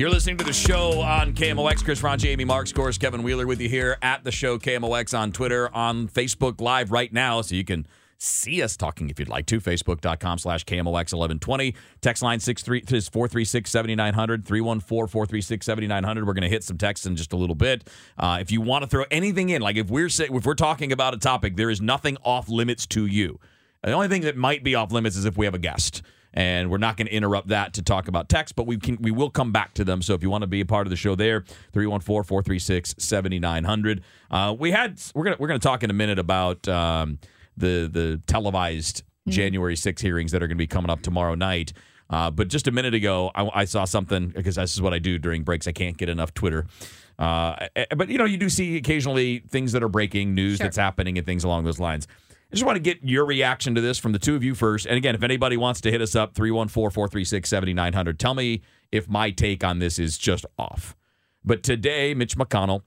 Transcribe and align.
You're 0.00 0.08
listening 0.08 0.38
to 0.38 0.44
the 0.44 0.54
show 0.54 1.02
on 1.02 1.34
KMOX. 1.34 1.84
Chris 1.84 2.00
Franchi, 2.00 2.30
Amy 2.30 2.46
Marxkors, 2.46 2.98
Kevin 2.98 3.22
Wheeler 3.22 3.46
with 3.46 3.60
you 3.60 3.68
here 3.68 3.98
at 4.00 4.24
the 4.24 4.32
show 4.32 4.58
KMOX 4.58 5.12
on 5.12 5.30
Twitter, 5.30 5.68
on 5.74 6.08
Facebook 6.08 6.62
Live 6.62 6.90
right 6.90 7.12
now, 7.12 7.42
so 7.42 7.54
you 7.54 7.66
can 7.66 7.86
see 8.16 8.62
us 8.62 8.78
talking 8.78 9.10
if 9.10 9.18
you'd 9.18 9.28
like 9.28 9.44
to. 9.44 9.60
Facebook.com 9.60 10.38
slash 10.38 10.64
KMOX 10.64 11.12
1120. 11.12 11.74
Text 12.00 12.22
line 12.22 12.40
436 12.40 13.70
7900, 13.70 14.46
314 14.46 15.06
436 15.06 15.66
7900. 15.66 16.26
We're 16.26 16.32
going 16.32 16.42
to 16.44 16.48
hit 16.48 16.64
some 16.64 16.78
texts 16.78 17.04
in 17.04 17.14
just 17.14 17.34
a 17.34 17.36
little 17.36 17.54
bit. 17.54 17.86
Uh, 18.16 18.38
if 18.40 18.50
you 18.50 18.62
want 18.62 18.84
to 18.84 18.88
throw 18.88 19.04
anything 19.10 19.50
in, 19.50 19.60
like 19.60 19.76
if 19.76 19.90
we're 19.90 20.08
say, 20.08 20.28
if 20.30 20.46
we're 20.46 20.54
talking 20.54 20.92
about 20.92 21.12
a 21.12 21.18
topic, 21.18 21.56
there 21.56 21.68
is 21.68 21.82
nothing 21.82 22.16
off 22.24 22.48
limits 22.48 22.86
to 22.86 23.04
you. 23.04 23.38
The 23.82 23.92
only 23.92 24.08
thing 24.08 24.22
that 24.22 24.38
might 24.38 24.64
be 24.64 24.74
off 24.74 24.92
limits 24.92 25.18
is 25.18 25.26
if 25.26 25.36
we 25.36 25.44
have 25.44 25.54
a 25.54 25.58
guest 25.58 26.00
and 26.32 26.70
we're 26.70 26.78
not 26.78 26.96
going 26.96 27.08
to 27.08 27.12
interrupt 27.12 27.48
that 27.48 27.74
to 27.74 27.82
talk 27.82 28.06
about 28.08 28.28
text, 28.28 28.54
but 28.56 28.66
we 28.66 28.76
can 28.78 28.96
we 29.00 29.10
will 29.10 29.30
come 29.30 29.52
back 29.52 29.74
to 29.74 29.84
them. 29.84 30.02
So 30.02 30.14
if 30.14 30.22
you 30.22 30.30
want 30.30 30.42
to 30.42 30.46
be 30.48 30.60
a 30.60 30.66
part 30.66 30.86
of 30.86 30.90
the 30.90 30.96
show 30.96 31.14
there, 31.14 31.44
314-436-7900. 31.74 34.00
Uh, 34.30 34.54
we 34.58 34.70
had 34.70 35.00
we're 35.14 35.24
gonna 35.24 35.36
we're 35.38 35.48
gonna 35.48 35.58
talk 35.58 35.82
in 35.82 35.90
a 35.90 35.94
minute 35.94 36.18
about 36.18 36.66
um, 36.68 37.18
the 37.56 37.88
the 37.90 38.20
televised 38.26 39.02
January 39.28 39.76
6 39.76 40.02
hearings 40.02 40.32
that 40.32 40.42
are 40.42 40.46
going 40.46 40.56
to 40.56 40.62
be 40.62 40.66
coming 40.66 40.90
up 40.90 41.02
tomorrow 41.02 41.34
night. 41.34 41.72
Uh, 42.08 42.30
but 42.30 42.48
just 42.48 42.66
a 42.66 42.72
minute 42.72 42.94
ago, 42.94 43.30
I, 43.34 43.60
I 43.60 43.64
saw 43.64 43.84
something 43.84 44.28
because 44.28 44.56
this 44.56 44.74
is 44.74 44.82
what 44.82 44.92
I 44.92 44.98
do 44.98 45.18
during 45.18 45.44
breaks. 45.44 45.68
I 45.68 45.72
can't 45.72 45.96
get 45.96 46.08
enough 46.08 46.34
Twitter. 46.34 46.66
Uh, 47.18 47.66
eh, 47.76 47.84
but 47.96 48.08
you 48.08 48.18
know, 48.18 48.24
you 48.24 48.38
do 48.38 48.48
see 48.48 48.76
occasionally 48.76 49.40
things 49.48 49.70
that 49.72 49.82
are 49.84 49.88
breaking 49.88 50.34
news 50.34 50.56
Sure. 50.56 50.66
that's 50.66 50.76
happening 50.76 51.18
and 51.18 51.26
things 51.26 51.44
along 51.44 51.64
those 51.64 51.78
lines. 51.78 52.08
I 52.50 52.56
just 52.56 52.66
want 52.66 52.76
to 52.76 52.80
get 52.80 52.98
your 53.02 53.24
reaction 53.24 53.76
to 53.76 53.80
this 53.80 53.98
from 53.98 54.12
the 54.12 54.18
two 54.18 54.34
of 54.34 54.42
you 54.42 54.56
first. 54.56 54.86
And 54.86 54.96
again, 54.96 55.14
if 55.14 55.22
anybody 55.22 55.56
wants 55.56 55.80
to 55.82 55.90
hit 55.90 56.00
us 56.00 56.16
up, 56.16 56.34
314 56.34 56.90
436 56.90 57.48
7900, 57.48 58.18
tell 58.18 58.34
me 58.34 58.62
if 58.90 59.08
my 59.08 59.30
take 59.30 59.62
on 59.62 59.78
this 59.78 59.98
is 59.98 60.18
just 60.18 60.44
off. 60.58 60.96
But 61.44 61.62
today, 61.62 62.12
Mitch 62.12 62.36
McConnell 62.36 62.82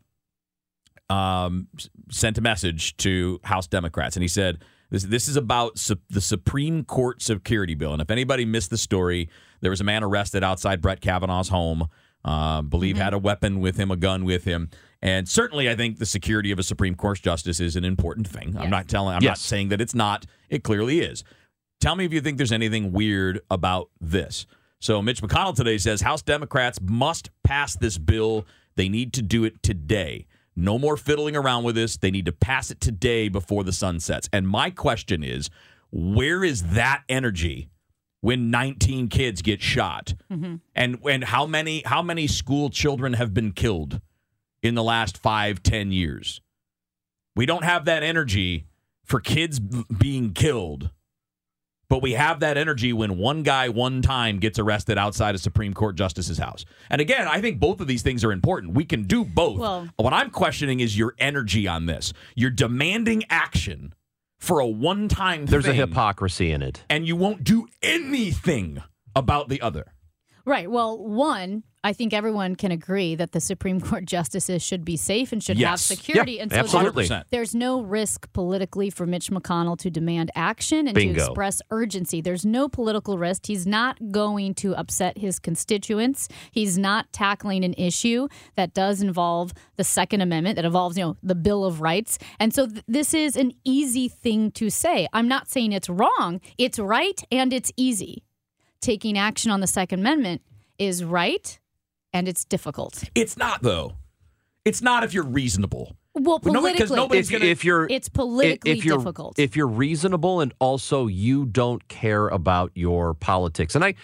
um, 1.09 1.67
sent 2.09 2.37
a 2.37 2.41
message 2.41 2.97
to 2.97 3.39
House 3.45 3.67
Democrats, 3.67 4.17
and 4.17 4.21
he 4.21 4.27
said, 4.27 4.59
this, 4.89 5.03
this 5.03 5.27
is 5.27 5.37
about 5.37 5.79
su- 5.79 5.99
the 6.09 6.21
Supreme 6.21 6.83
Court 6.83 7.21
security 7.21 7.73
bill. 7.73 7.93
And 7.93 8.01
if 8.01 8.11
anybody 8.11 8.45
missed 8.45 8.69
the 8.69 8.77
story, 8.77 9.29
there 9.61 9.71
was 9.71 9.81
a 9.81 9.85
man 9.85 10.03
arrested 10.03 10.43
outside 10.43 10.81
Brett 10.81 11.01
Kavanaugh's 11.01 11.49
home, 11.49 11.87
uh, 12.25 12.61
believe 12.61 12.97
had 12.97 13.13
a 13.13 13.17
weapon 13.17 13.59
with 13.59 13.77
him, 13.77 13.91
a 13.91 13.95
gun 13.95 14.23
with 14.23 14.43
him. 14.43 14.69
And 15.03 15.27
certainly, 15.27 15.69
I 15.69 15.75
think 15.75 15.99
the 15.99 16.05
security 16.05 16.51
of 16.51 16.59
a 16.59 16.63
Supreme 16.63 16.95
Court 16.95 17.21
justice 17.21 17.59
is 17.59 17.75
an 17.75 17.83
important 17.83 18.25
thing. 18.25 18.55
I'm 18.57 18.69
not 18.69 18.87
telling, 18.87 19.13
I'm 19.13 19.23
not 19.23 19.37
saying 19.37 19.67
that 19.69 19.81
it's 19.81 19.93
not. 19.93 20.25
It 20.49 20.63
clearly 20.63 21.01
is. 21.01 21.25
Tell 21.81 21.97
me 21.97 22.05
if 22.05 22.13
you 22.13 22.21
think 22.21 22.37
there's 22.37 22.53
anything 22.53 22.93
weird 22.93 23.41
about 23.51 23.89
this. 23.99 24.45
So, 24.79 25.01
Mitch 25.01 25.21
McConnell 25.21 25.57
today 25.57 25.77
says 25.77 25.99
House 25.99 26.21
Democrats 26.21 26.79
must 26.81 27.31
pass 27.43 27.75
this 27.75 27.97
bill. 27.97 28.47
They 28.77 28.87
need 28.87 29.11
to 29.13 29.21
do 29.21 29.43
it 29.43 29.61
today. 29.61 30.25
No 30.55 30.79
more 30.79 30.95
fiddling 30.95 31.35
around 31.35 31.65
with 31.65 31.75
this. 31.75 31.97
They 31.97 32.11
need 32.11 32.25
to 32.27 32.31
pass 32.31 32.71
it 32.71 32.79
today 32.79 33.27
before 33.27 33.65
the 33.65 33.73
sun 33.73 33.99
sets. 33.99 34.29
And 34.31 34.47
my 34.47 34.69
question 34.69 35.21
is 35.21 35.49
where 35.91 36.45
is 36.45 36.63
that 36.75 37.03
energy 37.09 37.67
when 38.21 38.49
19 38.49 39.09
kids 39.09 39.41
get 39.41 39.61
shot? 39.61 40.13
Mm-hmm. 40.31 40.55
And 40.73 40.97
and 41.03 41.25
how 41.25 41.45
many 41.45 41.83
how 41.85 42.01
many 42.01 42.25
school 42.25 42.69
children 42.69 43.13
have 43.13 43.33
been 43.33 43.51
killed 43.51 43.99
in 44.63 44.73
the 44.75 44.83
last 44.83 45.17
five, 45.17 45.61
ten 45.61 45.91
years? 45.91 46.41
We 47.35 47.45
don't 47.45 47.63
have 47.63 47.85
that 47.85 48.01
energy 48.03 48.65
for 49.03 49.19
kids 49.19 49.59
b- 49.59 49.83
being 49.97 50.33
killed. 50.33 50.89
But 51.89 52.01
we 52.01 52.13
have 52.13 52.39
that 52.39 52.57
energy 52.57 52.91
when 52.93 53.17
one 53.17 53.43
guy 53.43 53.69
one 53.69 54.01
time 54.01 54.39
gets 54.39 54.57
arrested 54.57 54.97
outside 54.97 55.35
a 55.35 55.37
Supreme 55.37 55.73
Court 55.75 55.95
justice's 55.95 56.39
house. 56.39 56.65
And 56.89 56.99
again, 57.01 57.27
I 57.27 57.39
think 57.39 57.59
both 57.59 57.81
of 57.81 57.87
these 57.87 58.01
things 58.01 58.23
are 58.23 58.31
important. 58.31 58.73
We 58.73 58.85
can 58.85 59.03
do 59.03 59.23
both. 59.23 59.59
Well- 59.59 59.89
what 59.97 60.13
I'm 60.13 60.31
questioning 60.31 60.79
is 60.79 60.97
your 60.97 61.13
energy 61.19 61.67
on 61.67 61.85
this. 61.85 62.11
You're 62.35 62.49
demanding 62.49 63.25
action 63.29 63.93
for 64.39 64.59
a 64.59 64.67
one-time 64.67 65.45
There's 65.45 65.67
a 65.67 65.73
hypocrisy 65.73 66.51
in 66.51 66.61
it. 66.63 66.83
and 66.89 67.05
you 67.07 67.15
won't 67.15 67.43
do 67.43 67.67
anything 67.83 68.81
about 69.15 69.49
the 69.49 69.61
other. 69.61 69.93
Right. 70.45 70.69
Well, 70.71 70.97
one, 70.97 71.63
I 71.83 71.91
think 71.91 72.13
everyone 72.13 72.55
can 72.55 72.71
agree 72.71 73.15
that 73.15 73.33
the 73.33 73.41
Supreme 73.41 73.81
Court 73.81 74.05
justices 74.15 74.63
should 74.63 74.85
be 74.85 74.95
safe 74.95 75.33
and 75.33 75.43
should 75.43 75.57
have 75.59 75.79
security. 75.79 76.33
Yeah, 76.33 76.43
and 76.43 76.51
so 76.51 76.57
absolutely. 76.59 77.07
100%. 77.09 77.23
there's 77.29 77.53
no 77.53 77.81
risk 77.81 78.31
politically 78.31 78.89
for 78.89 79.05
Mitch 79.05 79.29
McConnell 79.29 79.77
to 79.79 79.89
demand 79.89 80.31
action 80.35 80.87
and 80.87 80.95
Bingo. 80.95 81.15
to 81.15 81.25
express 81.25 81.61
urgency. 81.71 82.21
There's 82.21 82.45
no 82.45 82.69
political 82.69 83.17
risk. 83.17 83.47
He's 83.47 83.67
not 83.67 83.97
going 84.11 84.53
to 84.55 84.75
upset 84.75 85.17
his 85.17 85.39
constituents. 85.39 86.29
He's 86.51 86.77
not 86.77 87.11
tackling 87.11 87.65
an 87.65 87.73
issue 87.73 88.29
that 88.55 88.73
does 88.73 89.01
involve 89.01 89.53
the 89.75 89.83
Second 89.83 90.21
Amendment, 90.21 90.55
that 90.55 90.65
involves, 90.65 90.97
you 90.97 91.03
know, 91.03 91.17
the 91.21 91.35
Bill 91.35 91.65
of 91.65 91.81
Rights. 91.81 92.17
And 92.39 92.53
so 92.53 92.67
th- 92.67 92.83
this 92.87 93.13
is 93.13 93.35
an 93.35 93.51
easy 93.65 94.07
thing 94.07 94.51
to 94.51 94.69
say. 94.69 95.07
I'm 95.11 95.27
not 95.27 95.49
saying 95.49 95.73
it's 95.73 95.89
wrong. 95.89 96.39
It's 96.57 96.79
right 96.79 97.21
and 97.31 97.51
it's 97.51 97.71
easy. 97.75 98.23
Taking 98.79 99.17
action 99.17 99.51
on 99.51 99.59
the 99.59 99.67
Second 99.67 99.99
Amendment 99.99 100.41
is 100.79 101.03
right 101.03 101.59
and 102.13 102.27
it's 102.27 102.45
difficult. 102.45 103.03
It's 103.15 103.35
not 103.37 103.61
though. 103.63 103.93
It's 104.65 104.81
not 104.81 105.03
if 105.03 105.13
you're 105.13 105.23
reasonable. 105.25 105.95
Well, 106.15 106.39
No, 106.43 106.61
because 106.61 106.89
politically, 106.89 106.95
nobody's 106.95 107.25
If, 107.31 107.39
gonna- 107.39 107.51
if 107.51 107.65
you're 107.65 107.87
it's 107.89 108.07
politically 108.07 108.71
if 108.71 108.85
you're, 108.85 108.97
difficult. 108.99 109.39
If 109.39 109.55
you're 109.55 109.67
reasonable 109.67 110.41
and 110.41 110.53
also 110.59 111.07
you 111.07 111.45
don't 111.45 111.85
care 111.87 112.27
about 112.27 112.71
your 112.75 113.13
politics. 113.15 113.75
And 113.75 113.83
I, 113.83 113.95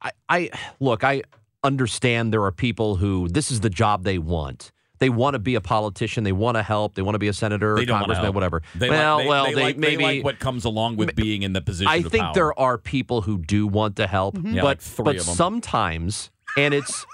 I, 0.00 0.12
I 0.28 0.50
look, 0.80 1.02
I 1.04 1.22
understand 1.64 2.32
there 2.32 2.44
are 2.44 2.52
people 2.52 2.96
who 2.96 3.28
this 3.28 3.50
is 3.50 3.60
the 3.60 3.70
job 3.70 4.04
they 4.04 4.18
want. 4.18 4.70
They 4.98 5.10
want 5.10 5.34
to 5.34 5.38
be 5.38 5.56
a 5.56 5.60
politician. 5.60 6.24
They 6.24 6.32
want 6.32 6.56
to 6.56 6.62
help. 6.62 6.94
They 6.94 7.02
want 7.02 7.16
to 7.16 7.18
be 7.18 7.28
a 7.28 7.32
senator, 7.34 7.74
They 7.74 7.84
don't 7.84 7.96
want 7.96 8.04
to 8.04 8.14
congressman, 8.14 8.24
help. 8.24 8.34
whatever. 8.36 8.62
They 8.76 8.88
well, 8.88 9.16
like, 9.16 9.24
they, 9.24 9.28
well, 9.28 9.44
they, 9.44 9.54
they, 9.54 9.62
like, 9.62 9.76
maybe 9.76 9.96
they 9.96 10.02
like 10.16 10.24
what 10.24 10.38
comes 10.38 10.64
along 10.64 10.96
with 10.96 11.14
being 11.14 11.42
in 11.42 11.52
the 11.52 11.60
position. 11.60 11.88
I 11.88 11.96
of 11.96 12.10
think 12.12 12.22
power. 12.24 12.34
there 12.34 12.58
are 12.58 12.78
people 12.78 13.20
who 13.22 13.36
do 13.38 13.66
want 13.66 13.96
to 13.96 14.06
help, 14.06 14.36
mm-hmm. 14.36 14.54
Yeah, 14.54 14.62
but 14.62 14.66
like 14.68 14.80
three 14.80 15.04
but 15.04 15.16
of 15.16 15.28
'em. 15.28 15.34
sometimes, 15.34 16.30
and 16.56 16.72
it's 16.72 17.04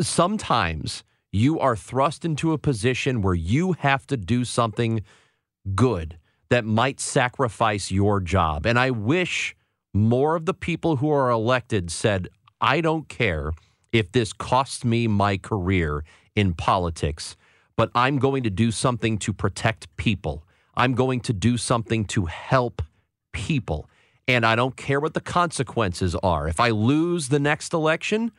sometimes 0.00 1.04
you 1.32 1.58
are 1.58 1.76
thrust 1.76 2.24
into 2.24 2.52
a 2.52 2.58
position 2.58 3.22
where 3.22 3.34
you 3.34 3.72
have 3.72 4.06
to 4.06 4.16
do 4.16 4.44
something 4.44 5.02
good 5.74 6.18
that 6.50 6.64
might 6.64 7.00
sacrifice 7.00 7.90
your 7.90 8.20
job. 8.20 8.66
And 8.66 8.78
I 8.78 8.90
wish 8.90 9.56
more 9.94 10.36
of 10.36 10.44
the 10.44 10.54
people 10.54 10.96
who 10.96 11.10
are 11.10 11.30
elected 11.30 11.90
said, 11.90 12.28
"I 12.60 12.80
don't 12.80 13.08
care 13.08 13.52
if 13.92 14.12
this 14.12 14.32
costs 14.32 14.84
me 14.84 15.06
my 15.06 15.38
career 15.38 16.04
in 16.34 16.54
politics." 16.54 17.36
But 17.76 17.90
I'm 17.94 18.18
going 18.18 18.42
to 18.42 18.50
do 18.50 18.70
something 18.70 19.16
to 19.18 19.32
protect 19.32 19.94
people. 19.96 20.44
I'm 20.74 20.94
going 20.94 21.20
to 21.20 21.32
do 21.32 21.56
something 21.56 22.04
to 22.06 22.26
help 22.26 22.82
people. 23.32 23.88
And 24.28 24.44
I 24.44 24.54
don't 24.54 24.76
care 24.76 25.00
what 25.00 25.14
the 25.14 25.20
consequences 25.20 26.14
are. 26.16 26.48
If 26.48 26.60
I 26.60 26.70
lose 26.70 27.28
the 27.28 27.40
next 27.40 27.72
election 27.72 28.30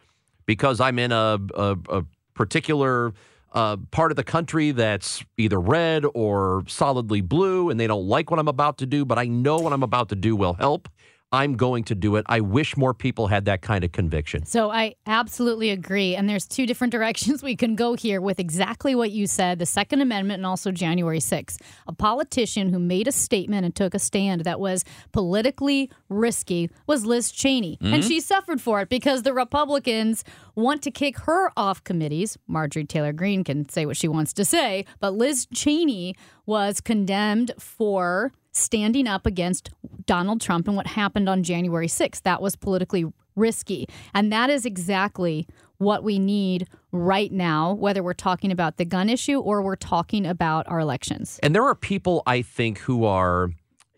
because 0.46 0.80
I'm 0.80 1.00
in 1.00 1.12
a, 1.12 1.40
a, 1.56 1.78
a 1.90 2.06
particular 2.34 3.14
uh, 3.54 3.78
part 3.92 4.12
of 4.12 4.16
the 4.16 4.24
country 4.24 4.72
that's 4.72 5.24
either 5.38 5.60
red 5.60 6.06
or 6.14 6.64
solidly 6.68 7.22
blue 7.22 7.70
and 7.70 7.80
they 7.80 7.88
don't 7.88 8.08
like 8.08 8.32
what 8.32 8.40
I'm 8.40 8.48
about 8.48 8.80
to 8.80 8.86
do, 8.86 9.06
but 9.06 9.20
I 9.20 9.26
know 9.26 9.58
what 9.58 9.74
I'm 9.74 9.84
about 9.84 10.10
to 10.10 10.16
do 10.16 10.36
will 10.36 10.54
help, 10.54 10.90
I'm 11.34 11.58
going 11.58 11.84
to 11.86 11.96
do 11.96 12.16
it. 12.16 12.26
I 12.30 12.42
wish 12.42 12.78
more 12.78 12.94
people 12.94 13.26
had 13.26 13.46
that 13.46 13.64
kind 13.64 13.84
of 13.84 13.92
conviction. 13.92 14.46
So 14.46 14.70
I 14.70 14.94
absolutely 15.08 15.72
agree. 15.72 16.16
And 16.16 16.30
there's 16.30 16.46
two 16.46 16.68
different 16.68 16.92
directions 16.98 17.42
we 17.42 17.56
can 17.56 17.76
go 17.76 17.96
here 17.96 18.22
with 18.22 18.40
exactly 18.40 18.94
what 18.94 19.12
you 19.12 19.26
said 19.26 19.58
the 19.58 19.66
Second 19.66 20.02
Amendment 20.02 20.38
and 20.40 20.46
also 20.46 20.72
January 20.72 21.20
6th. 21.20 21.60
A 21.88 21.94
politician 21.94 22.72
who 22.72 22.78
made 22.78 23.08
a 23.08 23.12
statement 23.12 23.66
and 23.66 23.76
took 23.76 23.96
a 23.96 24.00
stand 24.00 24.44
that 24.44 24.60
was 24.60 24.86
politically 25.12 25.90
risky 26.08 26.70
was 26.86 27.04
Liz 27.04 27.32
Cheney. 27.32 27.80
And 27.82 27.96
mm-hmm. 27.96 28.08
she 28.08 28.20
suffered 28.20 28.62
for 28.62 28.82
it 28.82 28.90
because 28.90 29.24
the 29.24 29.34
Republicans 29.34 30.24
want 30.56 30.84
to 30.84 30.92
kick 30.92 31.18
her 31.20 31.52
off 31.58 31.84
committees. 31.84 32.38
Marjorie 32.48 32.86
Taylor 32.86 33.12
Greene 33.12 33.44
can 33.44 33.68
say 33.70 33.88
what 33.88 33.98
she 33.98 34.08
wants 34.08 34.34
to 34.34 34.46
say, 34.46 34.86
but 35.00 35.16
Liz 35.16 35.48
Cheney 35.52 36.16
was 36.46 36.80
condemned 36.80 37.52
for 37.58 38.32
standing 38.54 39.08
up 39.08 39.26
against 39.26 39.72
Donald 40.06 40.40
Trump 40.40 40.68
and 40.68 40.78
what 40.78 40.88
happened 40.88 41.28
on 41.28 41.44
January 41.44 41.88
6th. 41.88 42.22
That 42.22 42.42
was 42.42 42.56
politically 42.56 43.06
risky. 43.36 43.88
And 44.14 44.32
that 44.32 44.50
is 44.50 44.66
exactly 44.66 45.48
what 45.78 46.04
we 46.04 46.20
need 46.20 46.68
right 46.92 47.32
now, 47.32 47.74
whether 47.74 48.04
we're 48.04 48.14
talking 48.14 48.52
about 48.52 48.78
the 48.78 48.86
gun 48.86 49.10
issue 49.10 49.40
or 49.40 49.62
we're 49.62 49.76
talking 49.76 50.26
about 50.26 50.68
our 50.68 50.80
elections. 50.80 51.40
And 51.44 51.54
there 51.54 51.64
are 51.64 51.76
people 51.76 52.24
I 52.28 52.44
think 52.44 52.78
who 52.80 53.06
are, 53.06 53.50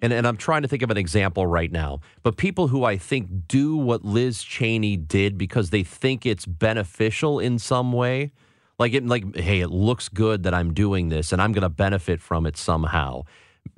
and, 0.01 0.13
and 0.13 0.25
I'm 0.25 0.37
trying 0.37 0.61
to 0.61 0.67
think 0.67 0.81
of 0.81 0.89
an 0.89 0.97
example 0.97 1.45
right 1.45 1.71
now, 1.71 1.99
but 2.23 2.37
people 2.37 2.69
who 2.69 2.85
I 2.85 2.97
think 2.97 3.47
do 3.47 3.75
what 3.75 4.05
Liz 4.05 4.41
Cheney 4.41 4.97
did 4.97 5.37
because 5.37 5.69
they 5.69 5.83
think 5.83 6.25
it's 6.25 6.45
beneficial 6.45 7.39
in 7.39 7.59
some 7.59 7.91
way. 7.91 8.31
Like 8.79 8.93
it, 8.93 9.05
like, 9.05 9.35
hey, 9.37 9.61
it 9.61 9.69
looks 9.69 10.09
good 10.09 10.43
that 10.43 10.53
I'm 10.53 10.73
doing 10.73 11.09
this 11.09 11.31
and 11.31 11.41
I'm 11.41 11.53
going 11.53 11.61
to 11.61 11.69
benefit 11.69 12.21
from 12.21 12.45
it 12.45 12.57
somehow 12.57 13.23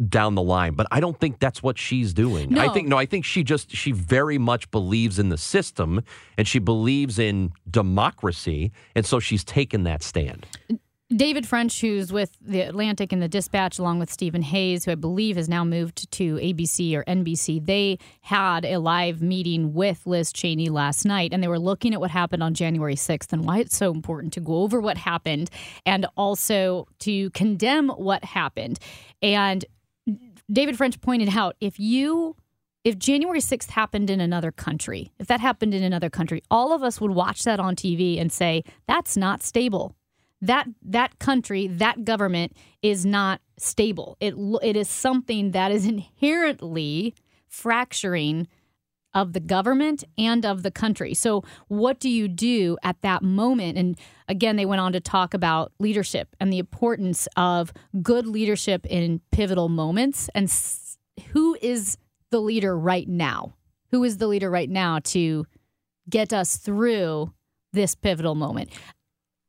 down 0.10 0.36
the 0.36 0.42
line. 0.42 0.74
But 0.74 0.88
I 0.92 1.00
don't 1.00 1.20
think 1.20 1.40
that's 1.40 1.64
what 1.64 1.78
she's 1.78 2.14
doing. 2.14 2.58
I 2.58 2.70
think 2.70 2.88
no, 2.88 2.98
I 2.98 3.06
think 3.06 3.26
she 3.26 3.44
just 3.44 3.72
she 3.72 3.92
very 3.92 4.38
much 4.38 4.70
believes 4.72 5.20
in 5.20 5.30
the 5.30 5.38
system 5.38 6.04
and 6.38 6.48
she 6.48 6.60
believes 6.60 7.20
in 7.20 7.52
democracy, 7.70 8.72
and 8.96 9.06
so 9.06 9.20
she's 9.20 9.44
taken 9.44 9.84
that 9.84 10.04
stand. 10.04 10.46
David 11.16 11.48
French, 11.48 11.80
who's 11.80 12.12
with 12.12 12.38
the 12.42 12.60
Atlantic 12.60 13.14
and 13.14 13.22
the 13.22 13.30
Dispatch, 13.30 13.80
along 13.80 14.00
with 14.00 14.12
Stephen 14.12 14.42
Hayes, 14.42 14.84
who 14.84 14.92
I 14.92 14.96
believe 14.96 15.38
has 15.38 15.48
now 15.48 15.64
moved 15.64 16.12
to 16.12 16.36
ABC 16.36 16.94
or 16.96 17.06
NBC, 17.06 17.66
they 17.66 17.98
had 18.20 18.66
a 18.66 18.78
live 18.78 19.22
meeting 19.22 19.74
with 19.74 20.06
Liz 20.06 20.34
Cheney 20.34 20.68
last 20.68 21.06
night, 21.06 21.32
and 21.32 21.42
they 21.42 21.48
were 21.48 21.60
looking 21.60 21.94
at 21.94 22.02
what 22.02 22.12
happened 22.12 22.44
on 22.44 22.54
January 22.54 22.96
6th 22.96 23.32
and 23.32 23.46
why 23.46 23.60
it's 23.60 23.78
so 23.78 23.94
important 23.94 24.34
to 24.34 24.42
go 24.42 24.56
over 24.56 24.82
what 24.82 24.98
happened 24.98 25.50
and 25.86 26.06
also 26.18 26.88
to 27.00 27.30
condemn 27.30 27.88
what 27.88 28.26
happened. 28.26 28.78
And 29.22 29.64
David 30.52 30.78
French 30.78 31.00
pointed 31.02 31.36
out 31.36 31.56
if 31.60 31.80
you 31.80 32.36
if 32.84 32.98
January 32.98 33.40
6th 33.40 33.72
happened 33.72 34.10
in 34.10 34.22
another 34.22 34.50
country, 34.50 35.12
if 35.20 35.28
that 35.28 35.42
happened 35.42 35.74
in 35.74 35.84
another 35.84 36.10
country, 36.10 36.42
all 36.50 36.72
of 36.72 36.84
us 36.84 37.02
would 37.02 37.12
watch 37.12 37.44
that 37.44 37.60
on 37.60 37.76
TV 37.76 38.18
and 38.18 38.32
say, 38.32 38.64
that's 38.88 39.18
not 39.18 39.44
stable. 39.44 39.94
That 40.42 40.68
that 40.84 41.20
country, 41.20 41.68
that 41.68 42.06
government 42.06 42.56
is 42.82 43.06
not 43.06 43.42
stable. 43.58 44.16
It 44.20 44.36
it 44.62 44.78
is 44.78 44.88
something 44.88 45.52
that 45.52 45.72
is 45.72 45.86
inherently 45.86 47.16
fracturing 47.48 48.48
of 49.18 49.34
the 49.34 49.40
government 49.40 50.04
and 50.16 50.46
of 50.46 50.62
the 50.62 50.70
country. 50.70 51.16
So, 51.16 51.44
what 51.70 52.00
do 52.00 52.08
you 52.08 52.28
do 52.28 52.78
at 52.84 53.02
that 53.02 53.24
moment? 53.24 53.76
And 53.76 53.98
again, 54.28 54.58
they 54.58 54.66
went 54.66 54.80
on 54.80 54.94
to 54.94 55.00
talk 55.00 55.34
about 55.34 55.74
leadership 55.80 56.36
and 56.40 56.54
the 56.54 56.60
importance 56.60 57.28
of 57.36 57.74
good 58.04 58.28
leadership 58.28 58.86
in 58.86 59.20
pivotal 59.32 59.70
moments. 59.70 60.30
And 60.36 60.54
who 61.30 61.58
is 61.64 61.98
the 62.30 62.40
leader 62.40 62.78
right 62.78 63.08
now? 63.08 63.56
Who 63.90 64.04
is 64.04 64.18
the 64.18 64.28
leader 64.28 64.52
right 64.52 64.70
now 64.70 65.00
to 65.06 65.48
get 66.08 66.32
us 66.32 66.58
through 66.58 67.34
this 67.74 67.96
pivotal 67.96 68.36
moment? 68.36 68.70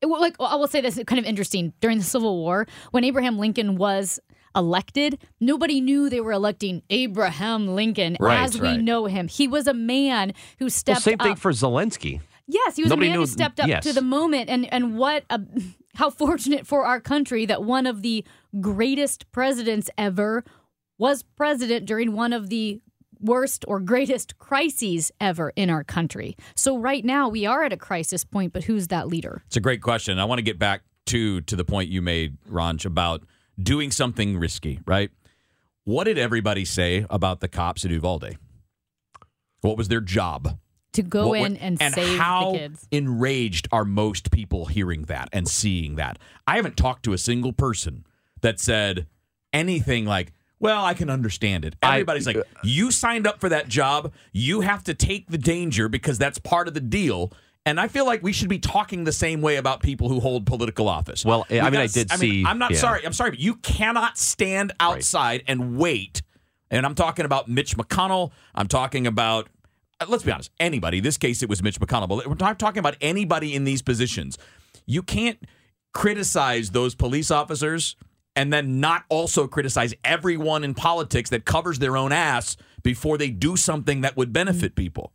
Like 0.02 0.36
I 0.40 0.54
will 0.54 0.68
say 0.68 0.80
this 0.80 0.98
kind 1.06 1.18
of 1.18 1.26
interesting 1.26 1.74
during 1.80 1.98
the 1.98 2.04
Civil 2.04 2.38
War 2.38 2.66
when 2.92 3.04
Abraham 3.04 3.38
Lincoln 3.38 3.76
was 3.76 4.18
elected 4.58 5.18
nobody 5.40 5.80
knew 5.80 6.10
they 6.10 6.20
were 6.20 6.32
electing 6.32 6.82
Abraham 6.90 7.68
Lincoln 7.68 8.16
Right, 8.20 8.40
as 8.40 8.60
we 8.60 8.68
right. 8.68 8.80
know 8.80 9.06
him 9.06 9.28
he 9.28 9.46
was 9.48 9.66
a 9.66 9.74
man 9.74 10.32
who 10.58 10.66
Well, 10.66 10.70
stepped 10.70 11.02
same 11.02 11.18
thing 11.18 11.32
up 11.32 11.38
for 11.38 11.52
Zelensky. 11.52 12.20
yes 12.46 12.76
he 12.76 12.82
was 12.82 12.90
Nobody 12.90 13.06
a 13.06 13.10
man 13.10 13.16
knew- 13.18 13.22
who 13.22 13.26
stepped 13.26 13.60
up 13.60 13.68
yes. 13.68 13.84
to 13.84 13.92
the 13.92 14.02
moment 14.02 14.50
and 14.50 14.70
and 14.72 14.96
what 14.98 15.24
a, 15.30 15.40
how 15.94 16.10
fortunate 16.10 16.66
for 16.66 16.84
our 16.84 17.00
country 17.00 17.46
that 17.46 17.62
one 17.64 17.86
of 17.86 18.02
the 18.02 18.24
greatest 18.60 19.30
presidents 19.32 19.88
ever 19.96 20.44
was 20.98 21.22
president 21.22 21.86
during 21.86 22.12
one 22.12 22.32
of 22.32 22.48
the 22.50 22.80
worst 23.20 23.64
or 23.68 23.80
greatest 23.80 24.38
crises 24.38 25.10
ever 25.20 25.52
in 25.56 25.70
our 25.70 25.82
country. 25.82 26.36
So 26.54 26.78
right 26.78 27.04
now 27.04 27.28
we 27.28 27.46
are 27.46 27.64
at 27.64 27.72
a 27.72 27.76
crisis 27.76 28.24
point, 28.24 28.52
but 28.52 28.64
who's 28.64 28.88
that 28.88 29.08
leader? 29.08 29.42
It's 29.46 29.56
a 29.56 29.60
great 29.60 29.82
question. 29.82 30.18
I 30.20 30.24
want 30.24 30.38
to 30.38 30.42
get 30.42 30.58
back 30.58 30.82
to 31.06 31.40
to 31.42 31.56
the 31.56 31.64
point 31.64 31.88
you 31.90 32.00
made, 32.02 32.36
Ranch, 32.46 32.84
about 32.84 33.22
doing 33.60 33.90
something 33.90 34.38
risky, 34.38 34.80
right? 34.86 35.10
What 35.84 36.04
did 36.04 36.18
everybody 36.18 36.64
say 36.64 37.06
about 37.10 37.40
the 37.40 37.48
cops 37.48 37.84
at 37.84 37.90
Uvalde? 37.90 38.36
What 39.60 39.76
was 39.76 39.88
their 39.88 40.00
job? 40.00 40.58
To 40.92 41.02
go 41.02 41.28
What- 41.28 41.40
in 41.40 41.56
and, 41.58 41.80
and 41.82 41.94
save 41.94 42.18
how 42.18 42.52
the 42.52 42.58
kids. 42.58 42.88
enraged 42.90 43.68
are 43.72 43.84
most 43.84 44.30
people 44.30 44.66
hearing 44.66 45.02
that 45.02 45.28
and 45.32 45.46
seeing 45.48 45.96
that? 45.96 46.18
I 46.46 46.56
haven't 46.56 46.76
talked 46.76 47.04
to 47.04 47.12
a 47.12 47.18
single 47.18 47.52
person 47.52 48.04
that 48.40 48.58
said 48.60 49.06
anything 49.52 50.04
like, 50.06 50.32
"Well, 50.58 50.84
I 50.84 50.94
can 50.94 51.10
understand 51.10 51.64
it." 51.64 51.76
I- 51.82 51.94
Everybody's 51.94 52.26
like, 52.26 52.36
uh, 52.36 52.42
"You 52.64 52.90
signed 52.90 53.26
up 53.26 53.40
for 53.40 53.48
that 53.48 53.68
job. 53.68 54.12
You 54.32 54.62
have 54.62 54.82
to 54.84 54.94
take 54.94 55.28
the 55.30 55.38
danger 55.38 55.88
because 55.88 56.18
that's 56.18 56.38
part 56.38 56.68
of 56.68 56.74
the 56.74 56.80
deal." 56.80 57.32
And 57.68 57.78
I 57.78 57.86
feel 57.86 58.06
like 58.06 58.22
we 58.22 58.32
should 58.32 58.48
be 58.48 58.58
talking 58.58 59.04
the 59.04 59.12
same 59.12 59.42
way 59.42 59.56
about 59.56 59.82
people 59.82 60.08
who 60.08 60.20
hold 60.20 60.46
political 60.46 60.88
office. 60.88 61.22
Well, 61.22 61.46
I 61.50 61.68
mean, 61.68 61.76
I 61.76 61.86
did 61.86 62.10
I 62.10 62.16
mean, 62.16 62.30
see- 62.30 62.44
I'm 62.46 62.58
not 62.58 62.70
yeah. 62.70 62.78
sorry. 62.78 63.04
I'm 63.04 63.12
sorry, 63.12 63.28
but 63.28 63.40
you 63.40 63.56
cannot 63.56 64.16
stand 64.16 64.72
outside 64.80 65.42
and 65.46 65.76
wait. 65.76 66.22
And 66.70 66.86
I'm 66.86 66.94
talking 66.94 67.26
about 67.26 67.46
Mitch 67.46 67.76
McConnell. 67.76 68.30
I'm 68.54 68.68
talking 68.68 69.06
about, 69.06 69.50
uh, 70.00 70.06
let's 70.08 70.22
be 70.22 70.32
honest, 70.32 70.50
anybody. 70.58 70.98
In 70.98 71.04
This 71.04 71.18
case, 71.18 71.42
it 71.42 71.50
was 71.50 71.62
Mitch 71.62 71.78
McConnell, 71.78 72.08
but 72.08 72.26
we're 72.26 72.36
not 72.40 72.58
talking 72.58 72.78
about 72.78 72.96
anybody 73.02 73.54
in 73.54 73.64
these 73.64 73.82
positions. 73.82 74.38
You 74.86 75.02
can't 75.02 75.38
criticize 75.92 76.70
those 76.70 76.94
police 76.94 77.30
officers 77.30 77.96
and 78.34 78.50
then 78.50 78.80
not 78.80 79.04
also 79.10 79.46
criticize 79.46 79.92
everyone 80.04 80.64
in 80.64 80.72
politics 80.72 81.28
that 81.28 81.44
covers 81.44 81.80
their 81.80 81.98
own 81.98 82.12
ass 82.12 82.56
before 82.82 83.18
they 83.18 83.28
do 83.28 83.56
something 83.56 84.00
that 84.00 84.16
would 84.16 84.32
benefit 84.32 84.74
people. 84.74 85.12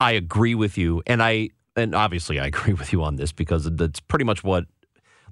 I 0.00 0.12
agree 0.12 0.54
with 0.54 0.78
you, 0.78 1.02
and 1.06 1.22
I 1.22 1.50
and 1.76 1.94
obviously 1.94 2.38
I 2.40 2.46
agree 2.52 2.74
with 2.74 2.92
you 2.92 3.02
on 3.02 3.16
this 3.16 3.32
because 3.32 3.70
that's 3.72 4.00
pretty 4.00 4.24
much 4.24 4.42
what. 4.44 4.64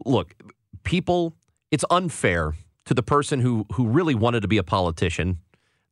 Look, 0.06 0.34
people, 0.84 1.34
it's 1.70 1.84
unfair 1.90 2.54
to 2.86 2.94
the 2.94 3.02
person 3.02 3.40
who 3.40 3.66
who 3.72 3.86
really 3.86 4.14
wanted 4.14 4.40
to 4.40 4.48
be 4.48 4.58
a 4.58 4.62
politician 4.62 5.38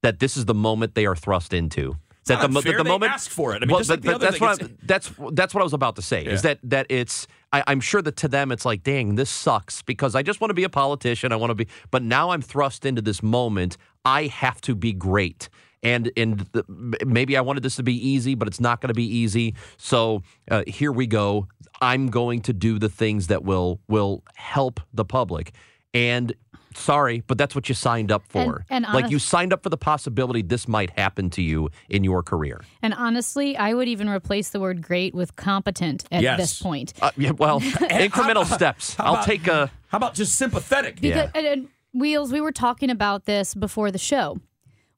that 0.02 0.18
this 0.18 0.36
is 0.36 0.46
the 0.46 0.54
moment 0.54 0.94
they 0.94 1.06
are 1.06 1.16
thrust 1.16 1.52
into. 1.52 1.96
That 2.26 2.42
the, 2.42 2.48
that 2.48 2.64
the 2.64 2.84
They 2.84 2.90
moment 2.90 3.12
asked 3.12 3.30
for 3.30 3.54
it. 3.54 3.62
I 3.62 3.66
mean, 3.66 3.76
just 3.78 3.90
like 3.90 4.02
that's 4.02 4.40
what 4.40 4.62
I, 4.62 4.68
that's 4.84 5.10
that's 5.32 5.54
what 5.54 5.62
I 5.62 5.64
was 5.64 5.72
about 5.72 5.96
to 5.96 6.02
say. 6.02 6.24
Is 6.24 6.42
that 6.42 6.58
that 6.64 6.86
it's 6.88 7.26
I, 7.52 7.64
I'm 7.66 7.80
sure 7.80 8.02
that 8.02 8.16
to 8.18 8.28
them 8.28 8.52
it's 8.52 8.64
like, 8.64 8.82
dang, 8.82 9.16
this 9.16 9.30
sucks 9.30 9.82
because 9.82 10.14
I 10.14 10.22
just 10.22 10.40
want 10.40 10.50
to 10.50 10.54
be 10.54 10.64
a 10.64 10.68
politician. 10.68 11.32
I 11.32 11.36
want 11.36 11.50
to 11.50 11.54
be, 11.54 11.66
but 11.90 12.02
now 12.02 12.30
I'm 12.30 12.42
thrust 12.42 12.84
into 12.84 13.02
this 13.02 13.22
moment. 13.22 13.76
I 14.04 14.26
have 14.26 14.60
to 14.62 14.74
be 14.74 14.92
great. 14.92 15.48
And 15.82 16.10
and 16.16 16.40
the, 16.52 16.64
maybe 17.06 17.36
I 17.36 17.40
wanted 17.40 17.62
this 17.62 17.76
to 17.76 17.82
be 17.82 17.94
easy, 18.08 18.34
but 18.34 18.46
it's 18.48 18.60
not 18.60 18.80
going 18.80 18.88
to 18.88 18.94
be 18.94 19.06
easy. 19.16 19.54
So 19.78 20.22
uh, 20.50 20.62
here 20.66 20.92
we 20.92 21.06
go. 21.06 21.48
I'm 21.80 22.08
going 22.08 22.42
to 22.42 22.52
do 22.52 22.78
the 22.78 22.88
things 22.90 23.28
that 23.28 23.44
will 23.44 23.80
will 23.88 24.22
help 24.34 24.80
the 24.92 25.04
public. 25.04 25.52
And 25.94 26.34
sorry, 26.74 27.22
but 27.26 27.36
that's 27.38 27.54
what 27.54 27.68
you 27.68 27.74
signed 27.74 28.12
up 28.12 28.22
for. 28.28 28.64
And- 28.70 28.84
and 28.84 28.94
like 28.94 29.10
you 29.10 29.18
signed 29.18 29.52
up 29.52 29.62
for 29.62 29.70
the 29.70 29.76
possibility 29.76 30.42
this 30.42 30.68
might 30.68 30.90
happen 30.98 31.30
to 31.30 31.42
you 31.42 31.70
in 31.88 32.04
your 32.04 32.22
career. 32.22 32.60
And 32.82 32.94
honestly, 32.94 33.56
I 33.56 33.74
would 33.74 33.88
even 33.88 34.08
replace 34.08 34.50
the 34.50 34.60
word 34.60 34.82
great 34.82 35.14
with 35.14 35.34
competent 35.34 36.04
at 36.12 36.22
Yes. 36.22 36.38
this 36.38 36.62
point. 36.62 36.92
Uh, 37.02 37.10
yeah, 37.16 37.30
well, 37.32 37.60
incremental 37.62 38.44
steps. 38.44 38.94
How 38.94 39.04
I'll 39.04 39.14
about- 39.14 39.24
take 39.26 39.46
a. 39.48 39.70
How 39.88 39.96
about 39.96 40.14
just 40.14 40.36
sympathetic? 40.36 41.00
Because 41.00 41.30
and, 41.34 41.46
and 41.46 41.68
Wheels, 41.92 42.30
we 42.32 42.40
were 42.40 42.52
talking 42.52 42.90
about 42.90 43.24
this 43.24 43.54
before 43.54 43.90
the 43.90 43.98
show. 43.98 44.38